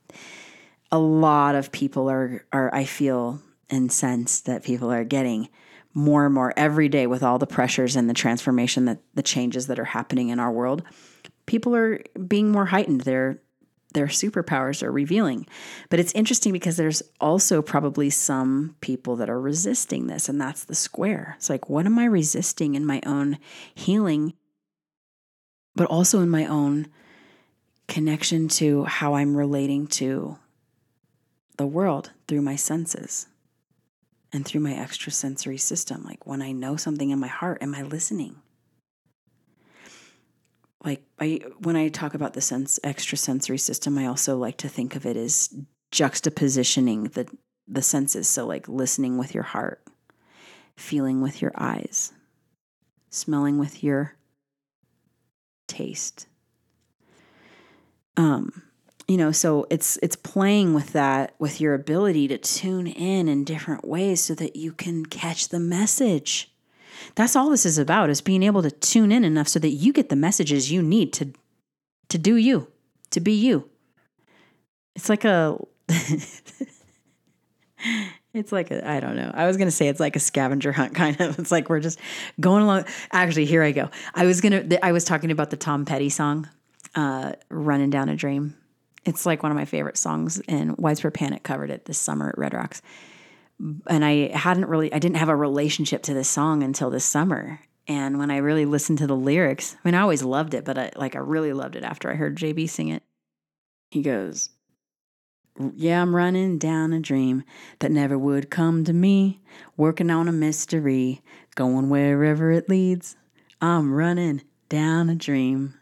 a 0.92 0.98
lot 0.98 1.54
of 1.54 1.72
people 1.72 2.10
are 2.10 2.44
are 2.52 2.74
I 2.74 2.84
feel 2.84 3.40
and 3.70 3.90
sense 3.90 4.40
that 4.42 4.62
people 4.62 4.92
are 4.92 5.04
getting 5.04 5.48
more 5.94 6.26
and 6.26 6.34
more 6.34 6.52
every 6.56 6.88
day 6.88 7.06
with 7.06 7.22
all 7.22 7.38
the 7.38 7.46
pressures 7.46 7.96
and 7.96 8.10
the 8.10 8.14
transformation 8.14 8.84
that 8.84 8.98
the 9.14 9.22
changes 9.22 9.68
that 9.68 9.78
are 9.78 9.84
happening 9.84 10.28
in 10.28 10.40
our 10.40 10.50
world. 10.50 10.82
People 11.46 11.74
are 11.74 12.02
being 12.26 12.50
more 12.50 12.66
heightened. 12.66 13.02
They're 13.02 13.40
their 13.94 14.08
superpowers 14.08 14.82
are 14.82 14.92
revealing. 14.92 15.46
But 15.88 16.00
it's 16.00 16.12
interesting 16.12 16.52
because 16.52 16.76
there's 16.76 17.02
also 17.20 17.62
probably 17.62 18.10
some 18.10 18.76
people 18.80 19.16
that 19.16 19.30
are 19.30 19.40
resisting 19.40 20.06
this, 20.06 20.28
and 20.28 20.40
that's 20.40 20.64
the 20.64 20.74
square. 20.74 21.34
It's 21.38 21.48
like, 21.48 21.70
what 21.70 21.86
am 21.86 21.98
I 21.98 22.04
resisting 22.04 22.74
in 22.74 22.84
my 22.84 23.00
own 23.06 23.38
healing, 23.74 24.34
but 25.74 25.86
also 25.86 26.20
in 26.20 26.28
my 26.28 26.46
own 26.46 26.88
connection 27.88 28.48
to 28.48 28.84
how 28.84 29.14
I'm 29.14 29.36
relating 29.36 29.86
to 29.86 30.38
the 31.56 31.66
world 31.66 32.10
through 32.26 32.42
my 32.42 32.56
senses 32.56 33.28
and 34.32 34.44
through 34.44 34.60
my 34.60 34.74
extrasensory 34.74 35.58
system? 35.58 36.04
Like 36.04 36.26
when 36.26 36.42
I 36.42 36.52
know 36.52 36.76
something 36.76 37.10
in 37.10 37.20
my 37.20 37.28
heart, 37.28 37.62
am 37.62 37.74
I 37.74 37.82
listening? 37.82 38.36
Like 40.84 41.02
I 41.18 41.40
when 41.60 41.76
I 41.76 41.88
talk 41.88 42.14
about 42.14 42.34
the 42.34 42.40
sense 42.40 42.78
extrasensory 42.84 43.58
system, 43.58 43.96
I 43.98 44.06
also 44.06 44.36
like 44.36 44.58
to 44.58 44.68
think 44.68 44.94
of 44.96 45.06
it 45.06 45.16
as 45.16 45.54
juxtapositioning 45.92 47.12
the 47.12 47.26
the 47.66 47.82
senses. 47.82 48.28
So 48.28 48.46
like 48.46 48.68
listening 48.68 49.16
with 49.16 49.34
your 49.34 49.44
heart, 49.44 49.82
feeling 50.76 51.20
with 51.20 51.40
your 51.40 51.52
eyes, 51.56 52.12
smelling 53.10 53.58
with 53.58 53.82
your 53.82 54.14
taste. 55.66 56.26
Um, 58.16 58.62
you 59.08 59.16
know, 59.16 59.32
so 59.32 59.66
it's 59.70 59.98
it's 60.02 60.16
playing 60.16 60.74
with 60.74 60.92
that 60.92 61.34
with 61.38 61.60
your 61.60 61.74
ability 61.74 62.28
to 62.28 62.38
tune 62.38 62.86
in 62.86 63.28
in 63.28 63.44
different 63.44 63.86
ways 63.86 64.22
so 64.22 64.34
that 64.34 64.56
you 64.56 64.72
can 64.72 65.06
catch 65.06 65.48
the 65.48 65.60
message. 65.60 66.53
That's 67.14 67.36
all 67.36 67.50
this 67.50 67.66
is 67.66 67.78
about 67.78 68.10
is 68.10 68.20
being 68.20 68.42
able 68.42 68.62
to 68.62 68.70
tune 68.70 69.12
in 69.12 69.24
enough 69.24 69.48
so 69.48 69.58
that 69.58 69.68
you 69.68 69.92
get 69.92 70.08
the 70.08 70.16
messages 70.16 70.70
you 70.70 70.82
need 70.82 71.12
to 71.14 71.32
to 72.08 72.18
do 72.18 72.36
you, 72.36 72.68
to 73.10 73.20
be 73.20 73.32
you. 73.32 73.68
It's 74.94 75.08
like 75.08 75.24
a 75.24 75.58
it's 78.32 78.52
like 78.52 78.70
a 78.70 78.88
I 78.88 79.00
don't 79.00 79.16
know. 79.16 79.30
I 79.34 79.46
was 79.46 79.56
going 79.56 79.68
to 79.68 79.72
say 79.72 79.88
it's 79.88 80.00
like 80.00 80.16
a 80.16 80.20
scavenger 80.20 80.72
hunt 80.72 80.94
kind 81.00 81.20
of. 81.20 81.38
It's 81.38 81.52
like 81.52 81.68
we're 81.68 81.80
just 81.80 81.98
going 82.40 82.62
along. 82.62 82.84
Actually, 83.12 83.46
here 83.46 83.62
I 83.62 83.72
go. 83.72 83.90
I 84.14 84.26
was 84.26 84.40
going 84.40 84.68
to 84.68 84.84
I 84.84 84.92
was 84.92 85.04
talking 85.04 85.30
about 85.30 85.50
the 85.50 85.56
Tom 85.56 85.84
Petty 85.84 86.08
song 86.10 86.48
uh 86.94 87.32
Running 87.48 87.90
Down 87.90 88.08
a 88.08 88.16
Dream. 88.16 88.56
It's 89.04 89.26
like 89.26 89.42
one 89.42 89.52
of 89.52 89.56
my 89.56 89.66
favorite 89.66 89.98
songs 89.98 90.40
and 90.48 90.78
Widespread 90.78 91.14
Panic 91.14 91.42
covered 91.42 91.70
it 91.70 91.84
this 91.84 91.98
summer 91.98 92.30
at 92.30 92.38
Red 92.38 92.54
Rocks 92.54 92.80
and 93.86 94.04
I 94.04 94.36
hadn't 94.36 94.66
really 94.66 94.92
I 94.92 94.98
didn't 94.98 95.16
have 95.16 95.28
a 95.28 95.36
relationship 95.36 96.02
to 96.04 96.14
this 96.14 96.28
song 96.28 96.62
until 96.62 96.90
this 96.90 97.04
summer. 97.04 97.60
And 97.86 98.18
when 98.18 98.30
I 98.30 98.38
really 98.38 98.64
listened 98.64 98.98
to 98.98 99.06
the 99.06 99.16
lyrics, 99.16 99.76
I 99.76 99.88
mean 99.88 99.94
I 99.94 100.00
always 100.00 100.22
loved 100.22 100.54
it, 100.54 100.64
but 100.64 100.78
I, 100.78 100.90
like 100.96 101.16
I 101.16 101.20
really 101.20 101.52
loved 101.52 101.76
it 101.76 101.84
after 101.84 102.10
I 102.10 102.14
heard 102.14 102.36
JB 102.36 102.68
sing 102.68 102.88
it. 102.88 103.02
He 103.90 104.02
goes, 104.02 104.50
"Yeah, 105.74 106.02
I'm 106.02 106.16
running 106.16 106.58
down 106.58 106.92
a 106.92 107.00
dream 107.00 107.44
that 107.78 107.92
never 107.92 108.18
would 108.18 108.50
come 108.50 108.84
to 108.84 108.92
me, 108.92 109.40
working 109.76 110.10
on 110.10 110.28
a 110.28 110.32
mystery, 110.32 111.22
going 111.54 111.88
wherever 111.88 112.50
it 112.50 112.68
leads. 112.68 113.16
I'm 113.60 113.92
running 113.92 114.42
down 114.68 115.10
a 115.10 115.14
dream." 115.14 115.74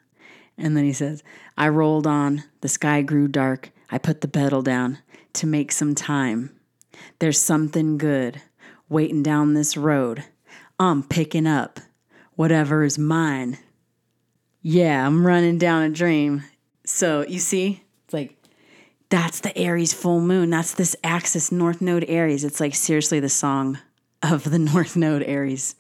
And 0.59 0.77
then 0.77 0.85
he 0.85 0.93
says, 0.93 1.23
I 1.57 1.69
rolled 1.69 2.07
on, 2.07 2.45
the 2.61 2.69
sky 2.69 3.03
grew 3.03 3.27
dark. 3.27 3.71
I 3.91 3.99
put 3.99 4.21
the 4.21 4.29
pedal 4.29 4.63
down 4.63 4.99
to 5.35 5.47
make 5.47 5.73
some 5.73 5.95
time. 5.95 6.55
There's 7.19 7.41
something 7.41 7.99
good 7.99 8.41
waiting 8.89 9.23
down 9.23 9.55
this 9.55 9.77
road. 9.77 10.25
I'm 10.79 11.03
picking 11.03 11.47
up 11.47 11.81
whatever 12.35 12.85
is 12.85 12.99
mine. 12.99 13.59
Yeah, 14.63 15.07
I'm 15.07 15.27
running 15.27 15.59
down 15.59 15.83
a 15.83 15.91
dream. 15.91 16.45
So 16.85 17.25
you 17.27 17.39
see, 17.39 17.83
it's 18.05 18.15
like 18.15 18.37
that's 19.09 19.41
the 19.41 19.57
Aries 19.57 19.93
full 19.93 20.21
moon. 20.21 20.51
That's 20.51 20.75
this 20.75 20.97
axis 21.05 21.53
North 21.53 21.81
Node 21.81 22.05
Aries. 22.09 22.45
It's 22.45 22.61
like 22.61 22.75
seriously 22.75 23.21
the 23.21 23.29
song 23.29 23.79
of 24.23 24.45
the 24.45 24.59
North 24.73 24.97
Node 24.97 25.23
Aries. 25.23 25.75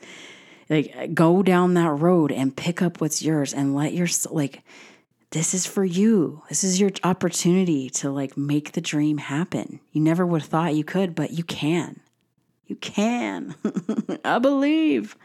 Like 0.69 1.15
go 1.15 1.43
down 1.43 1.75
that 1.75 1.91
road 1.91 2.33
and 2.33 2.57
pick 2.57 2.83
up 2.83 3.01
what's 3.01 3.23
yours 3.23 3.53
and 3.53 3.75
let 3.75 3.93
your 3.93 4.09
like 4.31 4.63
this 5.33 5.55
is 5.55 5.67
for 5.67 5.85
you. 5.85 6.43
This 6.49 6.63
is 6.63 6.79
your 6.79 6.91
opportunity 7.03 7.89
to 7.91 8.11
like 8.11 8.37
make 8.37 8.73
the 8.73 8.81
dream 8.81 9.19
happen. 9.19 9.81
You 9.91 10.01
never 10.01 10.27
would 10.27 10.43
have 10.43 10.51
thought 10.51 10.75
you 10.75 10.85
could, 10.85 11.15
but 11.15 11.33
you 11.33 11.43
can. 11.43 12.01
You 12.67 12.77
can. 12.77 13.55
I 14.25 14.39
believe. 14.39 15.17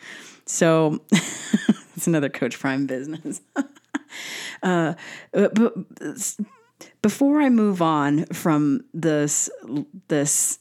So 0.45 1.01
it's 1.11 2.07
another 2.07 2.29
Coach 2.29 2.57
Prime 2.57 2.87
business. 2.87 3.41
uh, 4.63 4.93
but 5.31 5.73
before 7.01 7.41
I 7.41 7.49
move 7.49 7.81
on 7.81 8.25
from 8.27 8.85
this 8.93 9.49
this 10.07 10.59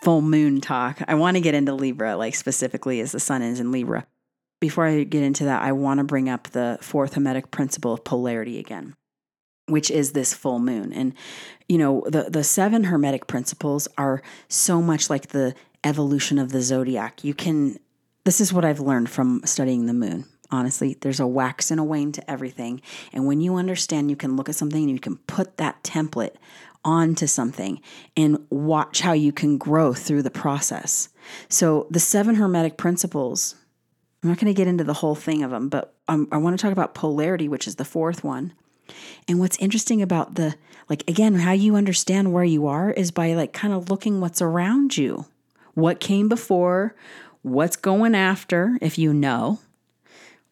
full 0.00 0.22
moon 0.22 0.62
talk, 0.62 1.02
I 1.06 1.14
want 1.14 1.36
to 1.36 1.42
get 1.42 1.54
into 1.54 1.74
Libra, 1.74 2.16
like 2.16 2.34
specifically 2.34 3.00
as 3.00 3.12
the 3.12 3.20
sun 3.20 3.42
is 3.42 3.60
in 3.60 3.72
Libra 3.72 4.06
before 4.62 4.86
I 4.86 5.02
get 5.02 5.24
into 5.24 5.44
that, 5.46 5.60
I 5.60 5.72
want 5.72 5.98
to 5.98 6.04
bring 6.04 6.28
up 6.28 6.44
the 6.50 6.78
fourth 6.80 7.14
Hermetic 7.14 7.50
principle 7.50 7.94
of 7.94 8.04
polarity 8.04 8.60
again, 8.60 8.94
which 9.66 9.90
is 9.90 10.12
this 10.12 10.32
full 10.32 10.60
moon. 10.60 10.92
And, 10.92 11.14
you 11.68 11.78
know, 11.78 12.04
the, 12.06 12.30
the 12.30 12.44
seven 12.44 12.84
Hermetic 12.84 13.26
principles 13.26 13.88
are 13.98 14.22
so 14.46 14.80
much 14.80 15.10
like 15.10 15.26
the 15.26 15.56
evolution 15.82 16.38
of 16.38 16.52
the 16.52 16.62
zodiac. 16.62 17.24
You 17.24 17.34
can, 17.34 17.80
this 18.22 18.40
is 18.40 18.52
what 18.52 18.64
I've 18.64 18.78
learned 18.78 19.10
from 19.10 19.42
studying 19.44 19.86
the 19.86 19.94
moon. 19.94 20.26
Honestly, 20.52 20.96
there's 21.00 21.18
a 21.18 21.26
wax 21.26 21.72
and 21.72 21.80
a 21.80 21.84
wane 21.84 22.12
to 22.12 22.30
everything. 22.30 22.82
And 23.12 23.26
when 23.26 23.40
you 23.40 23.56
understand, 23.56 24.10
you 24.10 24.16
can 24.16 24.36
look 24.36 24.48
at 24.48 24.54
something 24.54 24.80
and 24.80 24.92
you 24.92 25.00
can 25.00 25.16
put 25.16 25.56
that 25.56 25.82
template 25.82 26.36
onto 26.84 27.26
something 27.26 27.80
and 28.16 28.38
watch 28.48 29.00
how 29.00 29.12
you 29.12 29.32
can 29.32 29.58
grow 29.58 29.92
through 29.92 30.22
the 30.22 30.30
process. 30.30 31.08
So, 31.48 31.88
the 31.90 32.00
seven 32.00 32.36
Hermetic 32.36 32.76
principles 32.76 33.56
I'm 34.22 34.28
not 34.28 34.38
going 34.38 34.52
to 34.52 34.56
get 34.56 34.68
into 34.68 34.84
the 34.84 34.94
whole 34.94 35.16
thing 35.16 35.42
of 35.42 35.50
them, 35.50 35.68
but 35.68 35.94
um, 36.06 36.28
I 36.30 36.36
want 36.36 36.56
to 36.56 36.62
talk 36.62 36.72
about 36.72 36.94
polarity, 36.94 37.48
which 37.48 37.66
is 37.66 37.74
the 37.74 37.84
fourth 37.84 38.22
one. 38.22 38.52
And 39.26 39.40
what's 39.40 39.58
interesting 39.58 40.00
about 40.00 40.36
the, 40.36 40.54
like, 40.88 41.08
again, 41.08 41.34
how 41.34 41.52
you 41.52 41.74
understand 41.74 42.32
where 42.32 42.44
you 42.44 42.66
are 42.66 42.90
is 42.90 43.10
by 43.10 43.34
like 43.34 43.52
kind 43.52 43.74
of 43.74 43.90
looking 43.90 44.20
what's 44.20 44.40
around 44.40 44.96
you. 44.96 45.26
What 45.74 45.98
came 45.98 46.28
before, 46.28 46.94
what's 47.42 47.76
going 47.76 48.14
after, 48.14 48.78
if 48.80 48.96
you 48.96 49.12
know. 49.12 49.58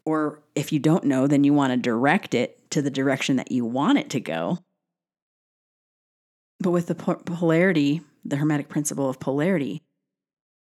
Or 0.05 0.41
if 0.55 0.73
you 0.73 0.79
don't 0.81 1.05
know, 1.05 1.27
then 1.27 1.45
you 1.45 1.53
want 1.53 1.73
to 1.73 1.77
direct 1.77 2.35
it 2.35 2.71
to 2.71 2.83
the 2.83 2.91
direction 2.91 3.37
that 3.37 3.53
you 3.53 3.65
want 3.65 3.99
it 3.99 4.11
to 4.11 4.21
go. 4.21 4.59
But 6.59 6.73
with 6.73 6.89
the 6.89 6.95
polarity, 6.95 8.03
the 8.25 8.37
Hermetic 8.37 8.69
principle 8.69 9.09
of 9.09 9.21
polarity, 9.21 9.83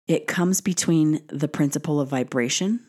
it 0.07 0.27
comes 0.27 0.61
between 0.61 1.21
the 1.27 1.47
principle 1.47 1.99
of 1.99 2.09
vibration 2.09 2.81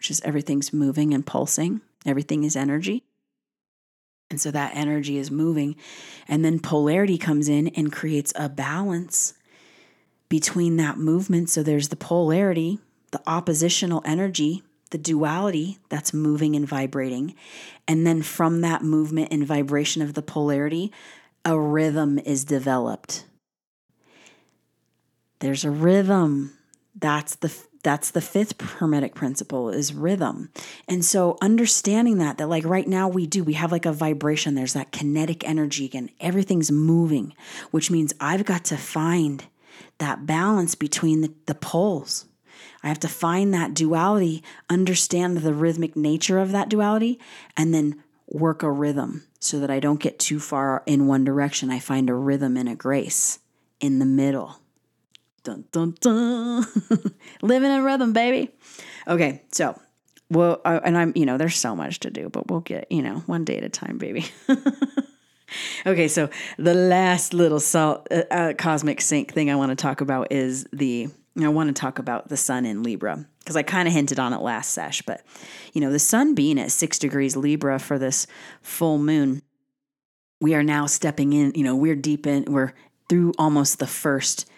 which 0.00 0.10
is 0.10 0.22
everything's 0.22 0.72
moving 0.72 1.12
and 1.12 1.26
pulsing, 1.26 1.82
everything 2.06 2.44
is 2.44 2.56
energy. 2.56 3.04
And 4.30 4.40
so 4.40 4.50
that 4.50 4.74
energy 4.74 5.18
is 5.18 5.30
moving. 5.30 5.76
And 6.26 6.42
then 6.42 6.58
polarity 6.58 7.18
comes 7.18 7.50
in 7.50 7.68
and 7.68 7.92
creates 7.92 8.32
a 8.34 8.48
balance 8.48 9.34
between 10.30 10.78
that 10.78 10.96
movement. 10.96 11.50
So 11.50 11.62
there's 11.62 11.88
the 11.88 11.96
polarity, 11.96 12.78
the 13.10 13.20
oppositional 13.26 14.00
energy, 14.06 14.62
the 14.88 14.96
duality 14.96 15.76
that's 15.90 16.14
moving 16.14 16.56
and 16.56 16.66
vibrating. 16.66 17.34
And 17.86 18.06
then 18.06 18.22
from 18.22 18.62
that 18.62 18.82
movement 18.82 19.28
and 19.30 19.46
vibration 19.46 20.00
of 20.00 20.14
the 20.14 20.22
polarity, 20.22 20.90
a 21.44 21.60
rhythm 21.60 22.18
is 22.18 22.44
developed. 22.44 23.26
There's 25.40 25.66
a 25.66 25.70
rhythm. 25.70 26.56
That's 26.98 27.34
the 27.34 27.54
that's 27.82 28.10
the 28.10 28.20
fifth 28.20 28.60
hermetic 28.60 29.14
principle 29.14 29.70
is 29.70 29.94
rhythm. 29.94 30.50
And 30.86 31.04
so 31.04 31.38
understanding 31.40 32.18
that 32.18 32.38
that 32.38 32.48
like 32.48 32.64
right 32.64 32.86
now 32.86 33.08
we 33.08 33.26
do 33.26 33.42
we 33.42 33.54
have 33.54 33.72
like 33.72 33.86
a 33.86 33.92
vibration 33.92 34.54
there's 34.54 34.74
that 34.74 34.92
kinetic 34.92 35.46
energy 35.48 35.84
again 35.84 36.10
everything's 36.20 36.70
moving 36.70 37.34
which 37.70 37.90
means 37.90 38.12
I've 38.20 38.44
got 38.44 38.64
to 38.66 38.76
find 38.76 39.44
that 39.98 40.26
balance 40.26 40.74
between 40.74 41.20
the, 41.20 41.32
the 41.46 41.54
poles. 41.54 42.26
I 42.82 42.88
have 42.88 43.00
to 43.00 43.08
find 43.08 43.52
that 43.54 43.74
duality, 43.74 44.42
understand 44.68 45.38
the 45.38 45.54
rhythmic 45.54 45.96
nature 45.96 46.38
of 46.38 46.52
that 46.52 46.68
duality, 46.68 47.18
and 47.56 47.72
then 47.72 48.02
work 48.26 48.62
a 48.62 48.70
rhythm 48.70 49.26
so 49.38 49.60
that 49.60 49.70
I 49.70 49.80
don't 49.80 50.00
get 50.00 50.18
too 50.18 50.40
far 50.40 50.82
in 50.86 51.06
one 51.06 51.24
direction. 51.24 51.70
I 51.70 51.78
find 51.78 52.08
a 52.08 52.14
rhythm 52.14 52.56
and 52.56 52.68
a 52.68 52.74
grace 52.74 53.38
in 53.80 53.98
the 53.98 54.06
middle. 54.06 54.59
Dun, 55.42 55.64
dun, 55.72 55.94
dun. 56.00 56.66
Living 57.42 57.70
in 57.70 57.82
rhythm, 57.82 58.12
baby. 58.12 58.50
Okay, 59.06 59.42
so, 59.52 59.80
well, 60.30 60.60
uh, 60.64 60.80
and 60.84 60.98
I'm, 60.98 61.12
you 61.14 61.24
know, 61.24 61.38
there's 61.38 61.56
so 61.56 61.74
much 61.74 62.00
to 62.00 62.10
do, 62.10 62.28
but 62.28 62.50
we'll 62.50 62.60
get, 62.60 62.90
you 62.92 63.02
know, 63.02 63.20
one 63.26 63.44
day 63.44 63.56
at 63.56 63.64
a 63.64 63.70
time, 63.70 63.96
baby. 63.96 64.26
okay, 65.86 66.08
so 66.08 66.28
the 66.58 66.74
last 66.74 67.32
little 67.32 67.60
salt, 67.60 68.06
uh, 68.10 68.24
uh, 68.30 68.52
cosmic 68.54 69.00
sync 69.00 69.32
thing 69.32 69.50
I 69.50 69.56
want 69.56 69.70
to 69.70 69.76
talk 69.76 70.02
about 70.02 70.30
is 70.30 70.66
the, 70.72 71.08
I 71.40 71.48
want 71.48 71.74
to 71.74 71.80
talk 71.80 71.98
about 71.98 72.28
the 72.28 72.36
sun 72.36 72.66
in 72.66 72.82
Libra 72.82 73.26
because 73.38 73.56
I 73.56 73.62
kind 73.62 73.88
of 73.88 73.94
hinted 73.94 74.18
on 74.18 74.34
it 74.34 74.42
last 74.42 74.72
sesh, 74.72 75.00
but 75.02 75.24
you 75.72 75.80
know, 75.80 75.90
the 75.90 75.98
sun 75.98 76.34
being 76.34 76.58
at 76.60 76.70
six 76.70 76.98
degrees 76.98 77.34
Libra 77.34 77.78
for 77.78 77.98
this 77.98 78.26
full 78.60 78.98
moon, 78.98 79.40
we 80.40 80.54
are 80.54 80.62
now 80.62 80.84
stepping 80.84 81.32
in, 81.32 81.52
you 81.54 81.64
know, 81.64 81.74
we're 81.74 81.96
deep 81.96 82.26
in, 82.26 82.44
we're 82.52 82.74
through 83.08 83.32
almost 83.38 83.78
the 83.78 83.86
first 83.86 84.48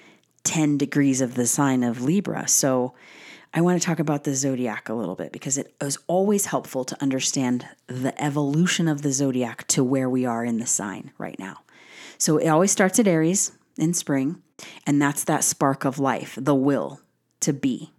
10 0.44 0.78
degrees 0.78 1.20
of 1.20 1.34
the 1.34 1.46
sign 1.46 1.82
of 1.82 2.02
Libra. 2.02 2.48
So 2.48 2.94
I 3.54 3.60
want 3.60 3.80
to 3.80 3.86
talk 3.86 3.98
about 3.98 4.24
the 4.24 4.34
zodiac 4.34 4.88
a 4.88 4.94
little 4.94 5.14
bit 5.14 5.30
because 5.30 5.58
it 5.58 5.74
is 5.80 5.98
always 6.06 6.46
helpful 6.46 6.84
to 6.84 7.02
understand 7.02 7.66
the 7.86 8.20
evolution 8.22 8.88
of 8.88 9.02
the 9.02 9.12
zodiac 9.12 9.66
to 9.68 9.84
where 9.84 10.08
we 10.08 10.24
are 10.24 10.44
in 10.44 10.58
the 10.58 10.66
sign 10.66 11.12
right 11.18 11.38
now. 11.38 11.58
So 12.16 12.38
it 12.38 12.48
always 12.48 12.72
starts 12.72 12.98
at 12.98 13.08
Aries 13.08 13.52
in 13.76 13.94
spring, 13.94 14.40
and 14.86 15.00
that's 15.00 15.24
that 15.24 15.44
spark 15.44 15.84
of 15.84 15.98
life, 15.98 16.38
the 16.40 16.54
will 16.54 17.00
to 17.40 17.52
be. 17.52 17.92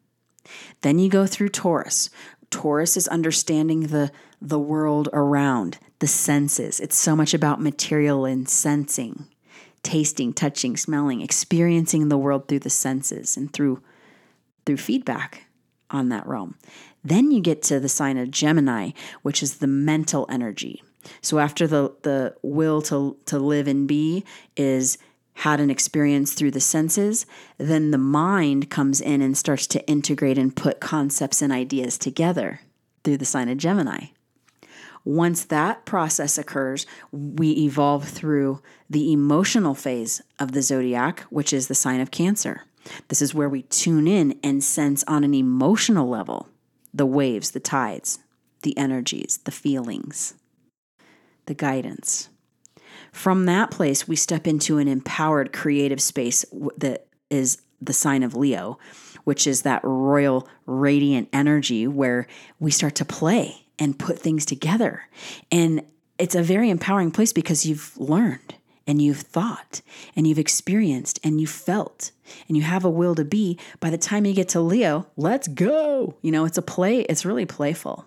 Then 0.82 0.98
you 0.98 1.10
go 1.10 1.28
through 1.28 1.50
Taurus. 1.50 2.10
Taurus 2.50 2.98
is 2.98 3.08
understanding 3.08 3.88
the 3.88 4.12
the 4.42 4.60
world 4.60 5.08
around, 5.14 5.78
the 6.00 6.08
senses. 6.08 6.82
It's 6.82 6.98
so 6.98 7.16
much 7.16 7.34
about 7.34 7.62
material 7.62 8.26
and 8.26 8.48
sensing 8.50 9.30
tasting, 9.84 10.34
touching, 10.34 10.76
smelling, 10.78 11.22
experiencing 11.22 12.10
the 12.10 12.18
world 12.18 12.48
through 12.48 12.60
the 12.60 12.70
senses 12.70 13.38
and 13.38 13.52
through 13.54 13.82
through 14.66 14.78
feedback 14.78 15.46
on 15.90 16.10
that 16.10 16.26
realm. 16.26 16.56
Then 17.04 17.32
you 17.32 17.42
get 17.42 17.62
to 17.64 17.80
the 17.80 17.90
sign 17.90 18.18
of 18.18 18.32
Gemini, 18.32 18.92
which 19.22 19.44
is 19.44 19.58
the 19.58 19.68
mental 19.68 20.26
energy. 20.30 20.82
So 21.22 21.40
after 21.40 21.68
the 21.68 21.94
the 22.04 22.36
will 22.42 22.82
to 22.84 23.18
to 23.26 23.40
live 23.40 23.68
and 23.68 23.88
be 23.88 24.24
is 24.56 24.98
had 25.38 25.60
an 25.60 25.70
experience 25.70 26.34
through 26.34 26.52
the 26.52 26.62
senses, 26.62 27.26
then 27.58 27.92
the 27.92 27.98
mind 27.98 28.70
comes 28.70 29.02
in 29.02 29.22
and 29.22 29.38
starts 29.38 29.66
to 29.68 29.86
integrate 29.88 30.38
and 30.38 30.56
put 30.56 30.80
concepts 30.80 31.42
and 31.42 31.52
ideas 31.52 31.98
together 31.98 32.62
through 33.04 33.18
the 33.18 33.26
sign 33.26 33.50
of 33.50 33.58
Gemini. 33.58 34.08
Once 35.06 35.44
that 35.46 35.86
process 35.86 36.38
occurs, 36.38 36.86
we 37.12 37.52
evolve 37.52 38.08
through 38.08 38.62
the 38.90 39.12
emotional 39.12 39.76
phase 39.76 40.22
of 40.40 40.54
the 40.54 40.62
zodiac, 40.62 41.22
which 41.24 41.52
is 41.52 41.68
the 41.68 41.76
sign 41.76 42.00
of 42.00 42.12
Cancer. 42.12 42.64
This 43.10 43.22
is 43.22 43.34
where 43.34 43.50
we 43.50 43.64
tune 43.64 44.08
in 44.08 44.40
and 44.44 44.64
sense 44.64 45.04
on 45.08 45.24
an 45.24 45.34
emotional 45.34 46.08
level 46.08 46.48
the 46.96 47.06
waves, 47.08 47.52
the 47.52 47.60
tides, 47.60 48.20
the 48.62 48.78
energies, 48.78 49.40
the 49.46 49.52
feelings, 49.52 50.36
the 51.48 51.56
guidance. 51.56 52.30
From 53.12 53.46
that 53.46 53.72
place, 53.72 54.08
we 54.08 54.16
step 54.16 54.46
into 54.46 54.78
an 54.78 54.88
empowered 54.88 55.52
creative 55.52 56.00
space 56.00 56.46
that 56.78 57.08
is 57.32 57.62
the 57.82 57.94
sign 57.94 58.22
of 58.22 58.36
Leo, 58.36 58.78
which 59.24 59.48
is 59.48 59.64
that 59.64 59.84
royal, 59.84 60.48
radiant 60.68 61.30
energy 61.34 61.88
where 61.88 62.28
we 62.60 62.70
start 62.70 62.94
to 62.96 63.06
play 63.06 63.63
and 63.84 64.00
put 64.00 64.18
things 64.18 64.46
together. 64.46 65.04
And 65.52 65.84
it's 66.18 66.36
a 66.36 66.42
very 66.42 66.70
empowering 66.70 67.12
place 67.12 67.34
because 67.34 67.66
you've 67.66 67.98
learned 67.98 68.56
and 68.88 69.02
you've 69.02 69.20
thought 69.20 69.82
and 70.16 70.26
you've 70.26 70.40
experienced 70.40 71.20
and 71.22 71.42
you've 71.42 71.50
felt 71.50 72.12
and 72.48 72.56
you 72.56 72.64
have 72.64 72.86
a 72.86 72.90
will 72.90 73.14
to 73.16 73.26
be. 73.26 73.60
By 73.82 73.90
the 73.90 73.98
time 73.98 74.26
you 74.26 74.34
get 74.34 74.48
to 74.50 74.62
Leo, 74.62 75.08
let's 75.18 75.50
go. 75.50 76.16
You 76.22 76.32
know, 76.32 76.46
it's 76.46 76.58
a 76.58 76.62
play, 76.62 77.02
it's 77.02 77.26
really 77.26 77.46
playful. 77.46 78.06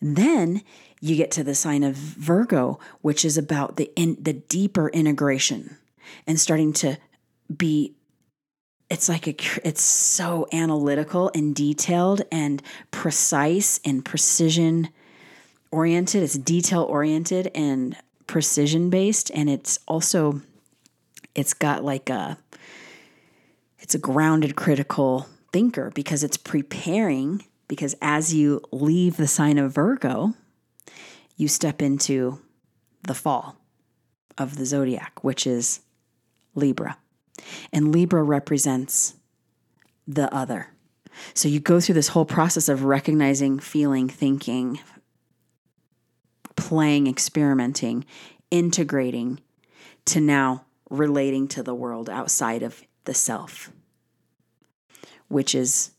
Then 0.00 0.62
you 1.00 1.16
get 1.16 1.32
to 1.32 1.42
the 1.42 1.56
sign 1.56 1.82
of 1.82 1.96
Virgo, 1.96 2.78
which 3.00 3.24
is 3.24 3.36
about 3.36 3.76
the 3.76 3.90
in, 3.96 4.16
the 4.20 4.34
deeper 4.34 4.88
integration 4.90 5.76
and 6.24 6.38
starting 6.38 6.72
to 6.74 6.98
be 7.54 7.94
it's 8.90 9.08
like 9.08 9.28
a 9.28 9.34
it's 9.66 9.82
so 9.82 10.46
analytical 10.52 11.30
and 11.34 11.54
detailed 11.54 12.22
and 12.32 12.60
precise 12.90 13.80
and 13.84 14.04
precision 14.04 14.88
oriented 15.72 16.22
it's 16.22 16.38
detail 16.38 16.82
oriented 16.82 17.50
and 17.54 17.96
precision 18.26 18.90
based 18.90 19.30
and 19.34 19.48
it's 19.48 19.78
also 19.86 20.40
it's 21.34 21.54
got 21.54 21.84
like 21.84 22.10
a 22.10 22.38
it's 23.78 23.94
a 23.94 23.98
grounded 23.98 24.56
critical 24.56 25.26
thinker 25.52 25.90
because 25.94 26.22
it's 26.22 26.36
preparing 26.36 27.44
because 27.68 27.94
as 28.00 28.34
you 28.34 28.60
leave 28.72 29.16
the 29.16 29.26
sign 29.26 29.58
of 29.58 29.72
Virgo 29.72 30.34
you 31.36 31.48
step 31.48 31.80
into 31.80 32.40
the 33.02 33.14
fall 33.14 33.56
of 34.38 34.56
the 34.56 34.66
zodiac 34.66 35.24
which 35.24 35.46
is 35.46 35.80
Libra 36.54 36.98
and 37.72 37.92
Libra 37.92 38.22
represents 38.22 39.14
the 40.06 40.32
other. 40.34 40.68
So 41.34 41.48
you 41.48 41.60
go 41.60 41.80
through 41.80 41.94
this 41.94 42.08
whole 42.08 42.24
process 42.24 42.68
of 42.68 42.84
recognizing, 42.84 43.58
feeling, 43.58 44.08
thinking, 44.08 44.80
playing, 46.60 47.06
experimenting, 47.06 48.04
integrating 48.50 49.40
to 50.04 50.20
now 50.20 50.64
relating 50.90 51.48
to 51.48 51.62
the 51.62 51.74
world 51.74 52.10
outside 52.10 52.62
of 52.62 52.82
the 53.04 53.14
self, 53.14 53.70
which 55.28 55.54
is 55.54 55.92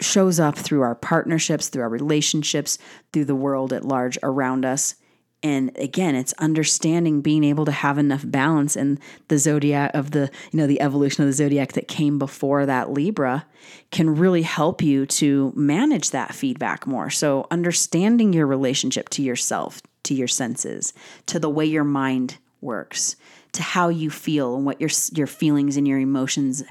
shows 0.00 0.40
up 0.40 0.56
through 0.56 0.80
our 0.80 0.94
partnerships, 0.94 1.68
through 1.68 1.82
our 1.82 1.88
relationships, 1.88 2.78
through 3.12 3.26
the 3.26 3.34
world 3.34 3.72
at 3.72 3.84
large 3.84 4.18
around 4.22 4.64
us, 4.64 4.96
and 5.42 5.76
again 5.76 6.14
it's 6.14 6.32
understanding 6.34 7.20
being 7.20 7.44
able 7.44 7.64
to 7.64 7.72
have 7.72 7.98
enough 7.98 8.22
balance 8.26 8.76
in 8.76 8.98
the 9.28 9.38
zodiac 9.38 9.90
of 9.94 10.10
the 10.10 10.30
you 10.50 10.56
know 10.58 10.66
the 10.66 10.80
evolution 10.80 11.22
of 11.22 11.28
the 11.28 11.32
zodiac 11.32 11.72
that 11.72 11.88
came 11.88 12.18
before 12.18 12.66
that 12.66 12.90
libra 12.90 13.46
can 13.90 14.16
really 14.16 14.42
help 14.42 14.82
you 14.82 15.06
to 15.06 15.52
manage 15.56 16.10
that 16.10 16.34
feedback 16.34 16.86
more. 16.86 17.10
So 17.10 17.46
understanding 17.50 18.32
your 18.32 18.46
relationship 18.46 19.08
to 19.10 19.22
yourself 19.22 19.82
to 20.04 20.14
your 20.14 20.28
senses 20.28 20.92
to 21.26 21.38
the 21.38 21.50
way 21.50 21.64
your 21.64 21.84
mind 21.84 22.38
works 22.60 23.16
to 23.52 23.62
how 23.62 23.88
you 23.88 24.10
feel 24.10 24.56
and 24.56 24.64
what 24.64 24.80
your 24.80 24.90
your 25.12 25.26
feelings 25.26 25.76
and 25.76 25.86
your 25.86 25.98
emotions 25.98 26.62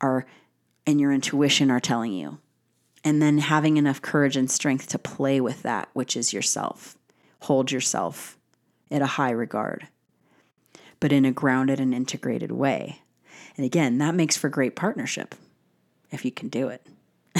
are 0.00 0.26
and 0.86 1.00
your 1.00 1.12
intuition 1.12 1.70
are 1.70 1.80
telling 1.80 2.12
you. 2.12 2.38
And 3.02 3.22
then 3.22 3.38
having 3.38 3.76
enough 3.76 4.02
courage 4.02 4.36
and 4.36 4.50
strength 4.50 4.88
to 4.88 4.98
play 4.98 5.40
with 5.40 5.62
that 5.62 5.88
which 5.92 6.16
is 6.16 6.32
yourself 6.32 6.96
hold 7.46 7.70
yourself 7.70 8.36
at 8.90 9.02
a 9.02 9.06
high 9.06 9.30
regard, 9.30 9.86
but 10.98 11.12
in 11.12 11.24
a 11.24 11.30
grounded 11.30 11.78
and 11.78 11.94
integrated 11.94 12.50
way. 12.50 13.00
And 13.56 13.64
again, 13.64 13.98
that 13.98 14.14
makes 14.16 14.36
for 14.36 14.48
great 14.48 14.74
partnership 14.74 15.34
if 16.10 16.24
you 16.24 16.32
can 16.32 16.48
do 16.48 16.68
it. 16.68 16.84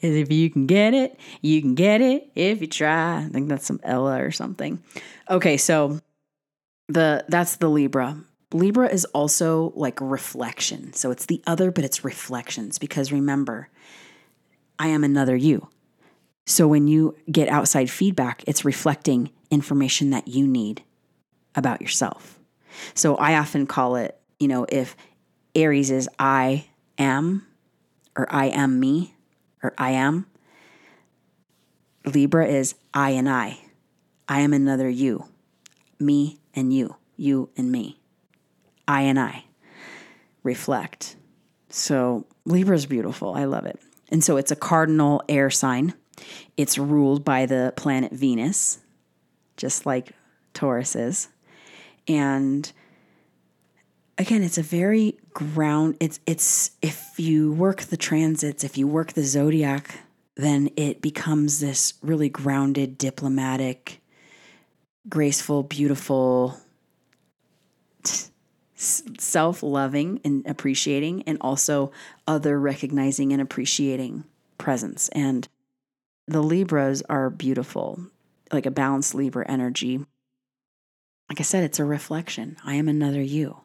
Is 0.00 0.16
if 0.16 0.32
you 0.32 0.50
can 0.50 0.66
get 0.66 0.94
it, 0.94 1.20
you 1.42 1.60
can 1.60 1.74
get 1.74 2.00
it 2.00 2.30
if 2.34 2.60
you 2.60 2.66
try. 2.66 3.18
I 3.18 3.28
think 3.28 3.48
that's 3.48 3.66
some 3.66 3.80
Ella 3.82 4.22
or 4.22 4.30
something. 4.30 4.82
Okay, 5.28 5.58
so 5.58 6.00
the 6.88 7.24
that's 7.28 7.56
the 7.56 7.68
Libra. 7.68 8.16
Libra 8.52 8.88
is 8.88 9.04
also 9.06 9.72
like 9.76 10.00
reflection. 10.00 10.92
So 10.94 11.10
it's 11.10 11.26
the 11.26 11.42
other, 11.46 11.70
but 11.70 11.84
it's 11.84 12.02
reflections 12.02 12.78
because 12.78 13.12
remember, 13.12 13.68
I 14.78 14.88
am 14.88 15.04
another 15.04 15.36
you. 15.36 15.68
So 16.50 16.66
when 16.66 16.88
you 16.88 17.14
get 17.30 17.48
outside 17.48 17.88
feedback, 17.88 18.42
it's 18.44 18.64
reflecting 18.64 19.30
information 19.52 20.10
that 20.10 20.26
you 20.26 20.48
need 20.48 20.82
about 21.54 21.80
yourself. 21.80 22.40
So 22.94 23.14
I 23.14 23.38
often 23.38 23.68
call 23.68 23.94
it, 23.94 24.18
you 24.40 24.48
know, 24.48 24.66
if 24.68 24.96
Aries 25.54 25.92
is 25.92 26.08
I 26.18 26.66
am, 26.98 27.46
or 28.16 28.26
I 28.34 28.46
am 28.46 28.80
me, 28.80 29.14
or 29.62 29.74
I 29.78 29.92
am, 29.92 30.26
Libra 32.04 32.48
is 32.48 32.74
I 32.92 33.10
and 33.10 33.28
I. 33.28 33.60
I 34.28 34.40
am 34.40 34.52
another 34.52 34.88
you, 34.88 35.26
me 36.00 36.40
and 36.52 36.74
you, 36.74 36.96
you 37.16 37.50
and 37.56 37.70
me. 37.70 38.00
I 38.88 39.02
and 39.02 39.20
I 39.20 39.44
reflect. 40.42 41.14
So 41.68 42.26
Libra 42.44 42.74
is 42.74 42.86
beautiful. 42.86 43.34
I 43.34 43.44
love 43.44 43.66
it. 43.66 43.78
And 44.08 44.24
so 44.24 44.36
it's 44.36 44.50
a 44.50 44.56
cardinal 44.56 45.22
air 45.28 45.48
sign. 45.48 45.94
It's 46.56 46.78
ruled 46.78 47.24
by 47.24 47.46
the 47.46 47.72
planet 47.76 48.12
Venus, 48.12 48.78
just 49.56 49.86
like 49.86 50.12
Taurus 50.54 50.96
is. 50.96 51.28
And 52.08 52.70
again, 54.18 54.42
it's 54.42 54.58
a 54.58 54.62
very 54.62 55.18
ground 55.32 55.96
it's 56.00 56.20
it's 56.26 56.72
if 56.82 57.18
you 57.18 57.52
work 57.52 57.82
the 57.82 57.96
transits, 57.96 58.64
if 58.64 58.76
you 58.76 58.86
work 58.86 59.12
the 59.12 59.24
zodiac, 59.24 60.00
then 60.36 60.70
it 60.76 61.00
becomes 61.00 61.60
this 61.60 61.94
really 62.02 62.28
grounded, 62.28 62.98
diplomatic, 62.98 64.00
graceful, 65.08 65.62
beautiful, 65.62 66.60
self 68.74 69.62
loving 69.62 70.20
and 70.24 70.46
appreciating, 70.46 71.22
and 71.22 71.38
also 71.40 71.92
other 72.26 72.58
recognizing 72.58 73.32
and 73.32 73.42
appreciating 73.42 74.24
presence. 74.58 75.08
And 75.10 75.48
the 76.30 76.42
Libras 76.42 77.02
are 77.08 77.28
beautiful, 77.28 77.98
like 78.52 78.66
a 78.66 78.70
balanced 78.70 79.14
Libra 79.14 79.44
energy. 79.48 79.98
Like 81.28 81.40
I 81.40 81.42
said, 81.42 81.64
it's 81.64 81.80
a 81.80 81.84
reflection. 81.84 82.56
I 82.64 82.74
am 82.74 82.88
another 82.88 83.20
you. 83.20 83.60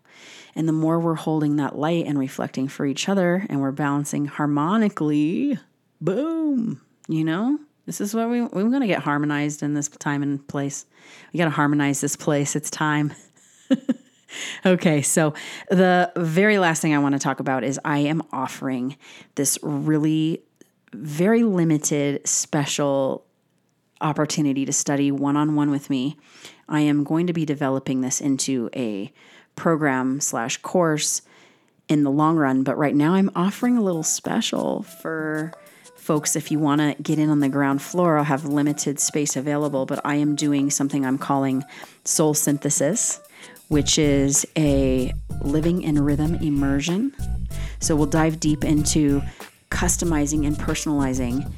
And 0.55 0.68
the 0.68 0.74
more 0.74 0.99
we're 0.99 1.16
holding 1.16 1.57
that 1.57 1.78
light 1.78 2.05
and 2.05 2.18
reflecting 2.18 2.68
for 2.68 2.86
each 2.86 3.07
other 3.07 3.45
and 3.49 3.61
we're 3.61 3.72
balancing 3.72 4.26
harmonically, 4.26 5.59
boom, 6.01 6.82
you 7.07 7.24
know, 7.24 7.59
this 7.86 8.01
is 8.01 8.16
what 8.16 8.30
we, 8.30 8.41
we're 8.41 8.70
going 8.70 8.82
to 8.82 8.88
get 8.88 9.03
harmonized 9.03 9.61
in 9.61 9.76
this 9.76 9.88
time 9.88 10.24
and 10.24 10.45
place. 10.47 10.86
We 11.34 11.38
got 11.38 11.45
to 11.45 11.51
harmonize 11.51 12.01
this 12.01 12.16
place. 12.16 12.55
It's 12.55 12.72
time. 12.72 13.13
okay, 14.66 15.03
so 15.03 15.36
the 15.70 16.11
very 16.16 16.57
last 16.57 16.82
thing 16.82 16.95
I 16.95 16.99
want 16.99 17.13
to 17.13 17.20
talk 17.20 17.39
about 17.39 17.63
is 17.63 17.80
I 17.86 17.99
am 17.99 18.24
offering 18.32 18.97
this 19.36 19.59
really 19.61 20.41
very 20.96 21.43
limited 21.43 22.28
special 22.28 23.26
opportunity 24.02 24.66
to 24.66 24.74
study 24.74 25.12
one 25.12 25.38
on 25.38 25.56
one 25.56 25.72
with 25.72 25.89
me. 25.89 26.18
I 26.68 26.82
am 26.82 27.04
going 27.04 27.28
to 27.28 27.34
be 27.34 27.46
developing 27.46 28.02
this 28.02 28.20
into 28.20 28.70
a 28.76 29.12
program 29.56 30.20
slash 30.20 30.58
course 30.58 31.22
in 31.88 32.04
the 32.04 32.12
long 32.12 32.36
run, 32.36 32.64
but 32.64 32.78
right 32.78 32.96
now 32.96 33.14
I'm 33.14 33.32
offering 33.36 33.78
a 33.78 33.82
little 33.82 34.04
special 34.04 34.84
for 34.84 35.54
folks 35.96 36.36
if 36.36 36.52
you 36.52 36.60
want 36.60 36.82
to 36.82 37.02
get 37.02 37.18
in 37.18 37.30
on 37.30 37.39
the 37.39 37.50
ground 37.50 37.82
floor. 37.82 38.18
I'll 38.18 38.24
have 38.24 38.46
limited 38.46 39.00
space 39.00 39.36
available, 39.36 39.86
but 39.86 40.00
I 40.04 40.16
am 40.16 40.36
doing 40.36 40.70
something 40.70 41.06
I'm 41.06 41.18
calling 41.18 41.64
soul 42.04 42.34
synthesis, 42.34 43.20
which 43.70 43.98
is 43.98 44.46
a 44.58 45.14
living 45.41 45.82
in 45.82 46.04
rhythm 46.04 46.36
immersion. 46.36 47.16
So 47.80 47.96
we'll 47.96 48.06
dive 48.08 48.39
deep 48.39 48.64
into 48.64 49.22
customizing 49.76 50.47
and 50.47 50.55
personalizing 50.55 51.51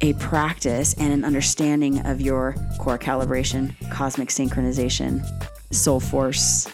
a 0.00 0.12
practice 0.14 0.92
and 0.94 1.12
an 1.12 1.24
understanding 1.24 2.04
of 2.04 2.20
your 2.20 2.56
core 2.78 2.98
calibration, 2.98 3.74
cosmic 3.90 4.28
synchronization, 4.28 5.24
soul 5.72 6.00
force 6.00 6.66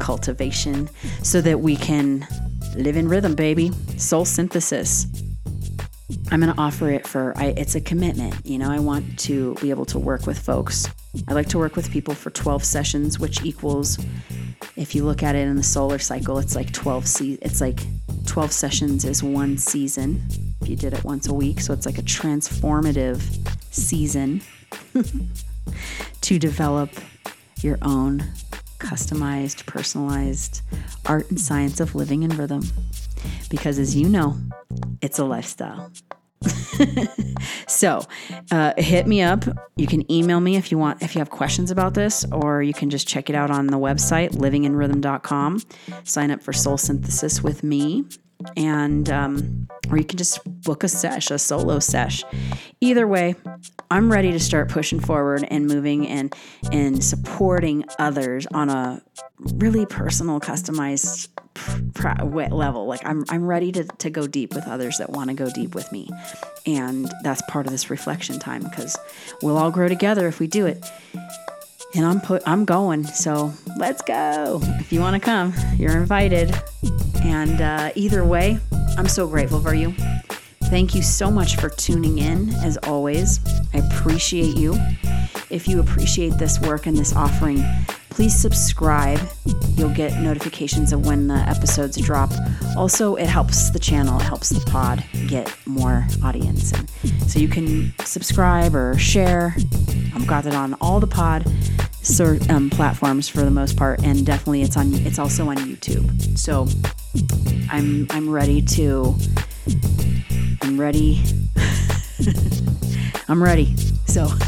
cultivation, 0.00 0.90
so 1.22 1.40
that 1.40 1.60
we 1.60 1.76
can 1.76 2.26
live 2.74 2.96
in 2.96 3.06
rhythm, 3.08 3.36
baby. 3.36 3.70
Soul 3.96 4.24
synthesis. 4.24 5.06
I'm 6.32 6.40
going 6.40 6.52
to 6.52 6.60
offer 6.60 6.90
it 6.90 7.06
for, 7.06 7.32
I, 7.36 7.54
it's 7.56 7.76
a 7.76 7.80
commitment. 7.80 8.44
You 8.44 8.58
know, 8.58 8.70
I 8.70 8.80
want 8.80 9.20
to 9.20 9.54
be 9.56 9.70
able 9.70 9.86
to 9.86 9.98
work 9.98 10.26
with 10.26 10.38
folks. 10.38 10.88
I 11.28 11.34
like 11.34 11.48
to 11.48 11.58
work 11.58 11.76
with 11.76 11.90
people 11.90 12.14
for 12.14 12.30
12 12.30 12.64
sessions, 12.64 13.18
which 13.18 13.42
equals, 13.42 13.98
if 14.76 14.94
you 14.94 15.04
look 15.04 15.22
at 15.22 15.34
it 15.34 15.48
in 15.48 15.56
the 15.56 15.62
solar 15.62 15.98
cycle, 15.98 16.38
it's 16.38 16.54
like 16.54 16.72
12 16.72 17.06
se- 17.06 17.38
it's 17.42 17.60
like 17.60 17.80
12 18.26 18.52
sessions 18.52 19.04
is 19.04 19.22
one 19.22 19.58
season 19.58 20.22
if 20.60 20.68
you 20.68 20.76
did 20.76 20.92
it 20.92 21.02
once 21.02 21.28
a 21.28 21.34
week. 21.34 21.60
So 21.60 21.72
it's 21.72 21.86
like 21.86 21.98
a 21.98 22.02
transformative 22.02 23.20
season 23.72 24.42
to 26.20 26.38
develop 26.38 26.90
your 27.60 27.78
own 27.82 28.24
customized, 28.78 29.66
personalized 29.66 30.62
art 31.06 31.28
and 31.30 31.40
science 31.40 31.80
of 31.80 31.94
living 31.94 32.22
in 32.22 32.30
rhythm. 32.36 32.62
Because 33.50 33.78
as 33.78 33.96
you 33.96 34.08
know, 34.08 34.36
it's 35.02 35.18
a 35.18 35.24
lifestyle. 35.24 35.90
so 37.66 38.00
uh, 38.50 38.72
hit 38.78 39.06
me 39.06 39.22
up. 39.22 39.44
You 39.76 39.86
can 39.86 40.10
email 40.10 40.40
me 40.40 40.56
if 40.56 40.72
you 40.72 40.78
want 40.78 41.02
if 41.02 41.14
you 41.14 41.18
have 41.18 41.30
questions 41.30 41.70
about 41.70 41.94
this 41.94 42.24
or 42.32 42.62
you 42.62 42.72
can 42.72 42.90
just 42.90 43.06
check 43.06 43.28
it 43.28 43.36
out 43.36 43.50
on 43.50 43.66
the 43.66 43.78
website 43.78 44.30
livinginrhythm.com 44.32 45.60
sign 46.04 46.30
up 46.30 46.42
for 46.42 46.52
soul 46.52 46.78
synthesis 46.78 47.42
with 47.42 47.62
me 47.62 48.04
and 48.56 49.10
um, 49.10 49.68
or 49.90 49.98
you 49.98 50.04
can 50.04 50.18
just 50.18 50.40
book 50.62 50.84
a 50.84 50.88
sesh 50.88 51.30
a 51.30 51.38
solo 51.38 51.78
sesh 51.78 52.24
either 52.80 53.06
way 53.06 53.34
i'm 53.90 54.10
ready 54.10 54.32
to 54.32 54.40
start 54.40 54.68
pushing 54.68 55.00
forward 55.00 55.46
and 55.50 55.66
moving 55.66 56.06
and 56.06 56.34
and 56.72 57.02
supporting 57.02 57.84
others 57.98 58.46
on 58.48 58.68
a 58.68 59.02
really 59.54 59.86
personal 59.86 60.40
customized 60.40 61.28
level. 62.52 62.86
Like 62.86 63.04
I'm, 63.04 63.24
I'm 63.28 63.44
ready 63.44 63.72
to, 63.72 63.84
to 63.84 64.10
go 64.10 64.26
deep 64.26 64.54
with 64.54 64.66
others 64.66 64.98
that 64.98 65.10
want 65.10 65.28
to 65.28 65.34
go 65.34 65.50
deep 65.50 65.74
with 65.74 65.90
me. 65.92 66.08
And 66.66 67.10
that's 67.22 67.42
part 67.48 67.66
of 67.66 67.72
this 67.72 67.90
reflection 67.90 68.38
time 68.38 68.62
because 68.62 68.96
we'll 69.42 69.58
all 69.58 69.70
grow 69.70 69.88
together 69.88 70.26
if 70.28 70.40
we 70.40 70.46
do 70.46 70.66
it. 70.66 70.84
And 71.94 72.06
I'm 72.06 72.20
put, 72.20 72.42
I'm 72.46 72.64
going. 72.64 73.04
So 73.04 73.52
let's 73.76 74.02
go. 74.02 74.60
If 74.62 74.92
you 74.92 75.00
want 75.00 75.14
to 75.14 75.20
come, 75.20 75.52
you're 75.76 75.96
invited. 75.96 76.54
And 77.22 77.60
uh, 77.60 77.90
either 77.94 78.24
way, 78.24 78.58
I'm 78.96 79.08
so 79.08 79.26
grateful 79.26 79.60
for 79.60 79.74
you. 79.74 79.94
Thank 80.70 80.94
you 80.94 81.02
so 81.02 81.32
much 81.32 81.56
for 81.56 81.68
tuning 81.68 82.18
in, 82.18 82.54
as 82.62 82.76
always. 82.84 83.40
I 83.74 83.78
appreciate 83.78 84.56
you. 84.56 84.76
If 85.50 85.66
you 85.66 85.80
appreciate 85.80 86.38
this 86.38 86.60
work 86.60 86.86
and 86.86 86.96
this 86.96 87.12
offering, 87.12 87.64
please 88.08 88.34
subscribe. 88.34 89.18
You'll 89.74 89.92
get 89.92 90.20
notifications 90.20 90.92
of 90.92 91.04
when 91.06 91.26
the 91.26 91.34
episodes 91.34 92.00
drop. 92.00 92.30
Also, 92.76 93.16
it 93.16 93.26
helps 93.26 93.70
the 93.70 93.80
channel, 93.80 94.20
it 94.20 94.22
helps 94.22 94.50
the 94.50 94.60
pod 94.70 95.02
get 95.26 95.52
more 95.66 96.06
audience. 96.22 96.72
And 96.72 96.88
so 97.28 97.40
you 97.40 97.48
can 97.48 97.92
subscribe 98.04 98.76
or 98.76 98.96
share. 98.96 99.56
I've 100.14 100.28
got 100.28 100.46
it 100.46 100.54
on 100.54 100.74
all 100.80 101.00
the 101.00 101.08
pod 101.08 101.46
um, 102.48 102.70
platforms 102.70 103.28
for 103.28 103.40
the 103.40 103.50
most 103.50 103.76
part, 103.76 104.04
and 104.04 104.24
definitely 104.24 104.62
it's 104.62 104.76
on. 104.76 104.94
It's 104.94 105.18
also 105.18 105.48
on 105.48 105.56
YouTube. 105.56 106.38
So 106.38 106.68
I'm 107.70 108.06
I'm 108.10 108.30
ready 108.30 108.62
to. 108.62 109.16
I'm 110.62 110.80
ready. 110.80 111.22
I'm 113.28 113.42
ready. 113.42 113.76
So. 114.06 114.28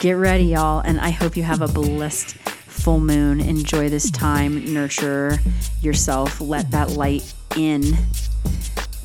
Get 0.00 0.12
ready, 0.12 0.44
y'all, 0.44 0.80
and 0.80 1.00
I 1.00 1.08
hope 1.08 1.38
you 1.38 1.42
have 1.42 1.62
a 1.62 1.68
blessed 1.68 2.34
full 2.36 3.00
moon. 3.00 3.40
Enjoy 3.40 3.88
this 3.88 4.10
time, 4.10 4.72
nurture 4.74 5.38
yourself, 5.80 6.38
let 6.38 6.70
that 6.72 6.90
light 6.90 7.32
in. 7.56 7.96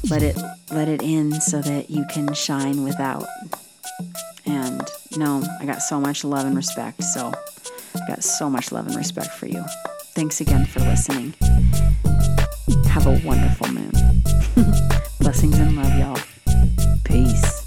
Let 0.10 0.22
it 0.22 0.38
let 0.70 0.90
it 0.90 1.02
in 1.02 1.40
so 1.40 1.62
that 1.62 1.90
you 1.90 2.06
can 2.12 2.34
shine 2.34 2.84
without. 2.84 3.26
And 4.46 4.86
no, 5.16 5.44
I 5.62 5.66
got 5.66 5.82
so 5.82 6.00
much 6.00 6.26
love 6.26 6.46
and 6.46 6.58
respect. 6.58 7.04
So 7.04 7.32
I 7.96 8.08
got 8.08 8.24
so 8.24 8.50
much 8.50 8.74
love 8.74 8.86
and 8.88 8.96
respect 8.96 9.34
for 9.34 9.48
you. 9.48 9.64
Thanks 10.14 10.42
again 10.42 10.66
for 10.66 10.82
listening. 10.82 11.34
Have 12.88 13.08
a 13.08 13.22
wonderful 13.26 13.70
moon. 13.70 13.94
Blessings 15.32 15.60
and 15.60 15.78
love, 15.78 15.98
y'all. 15.98 16.18
Peace. 17.06 17.61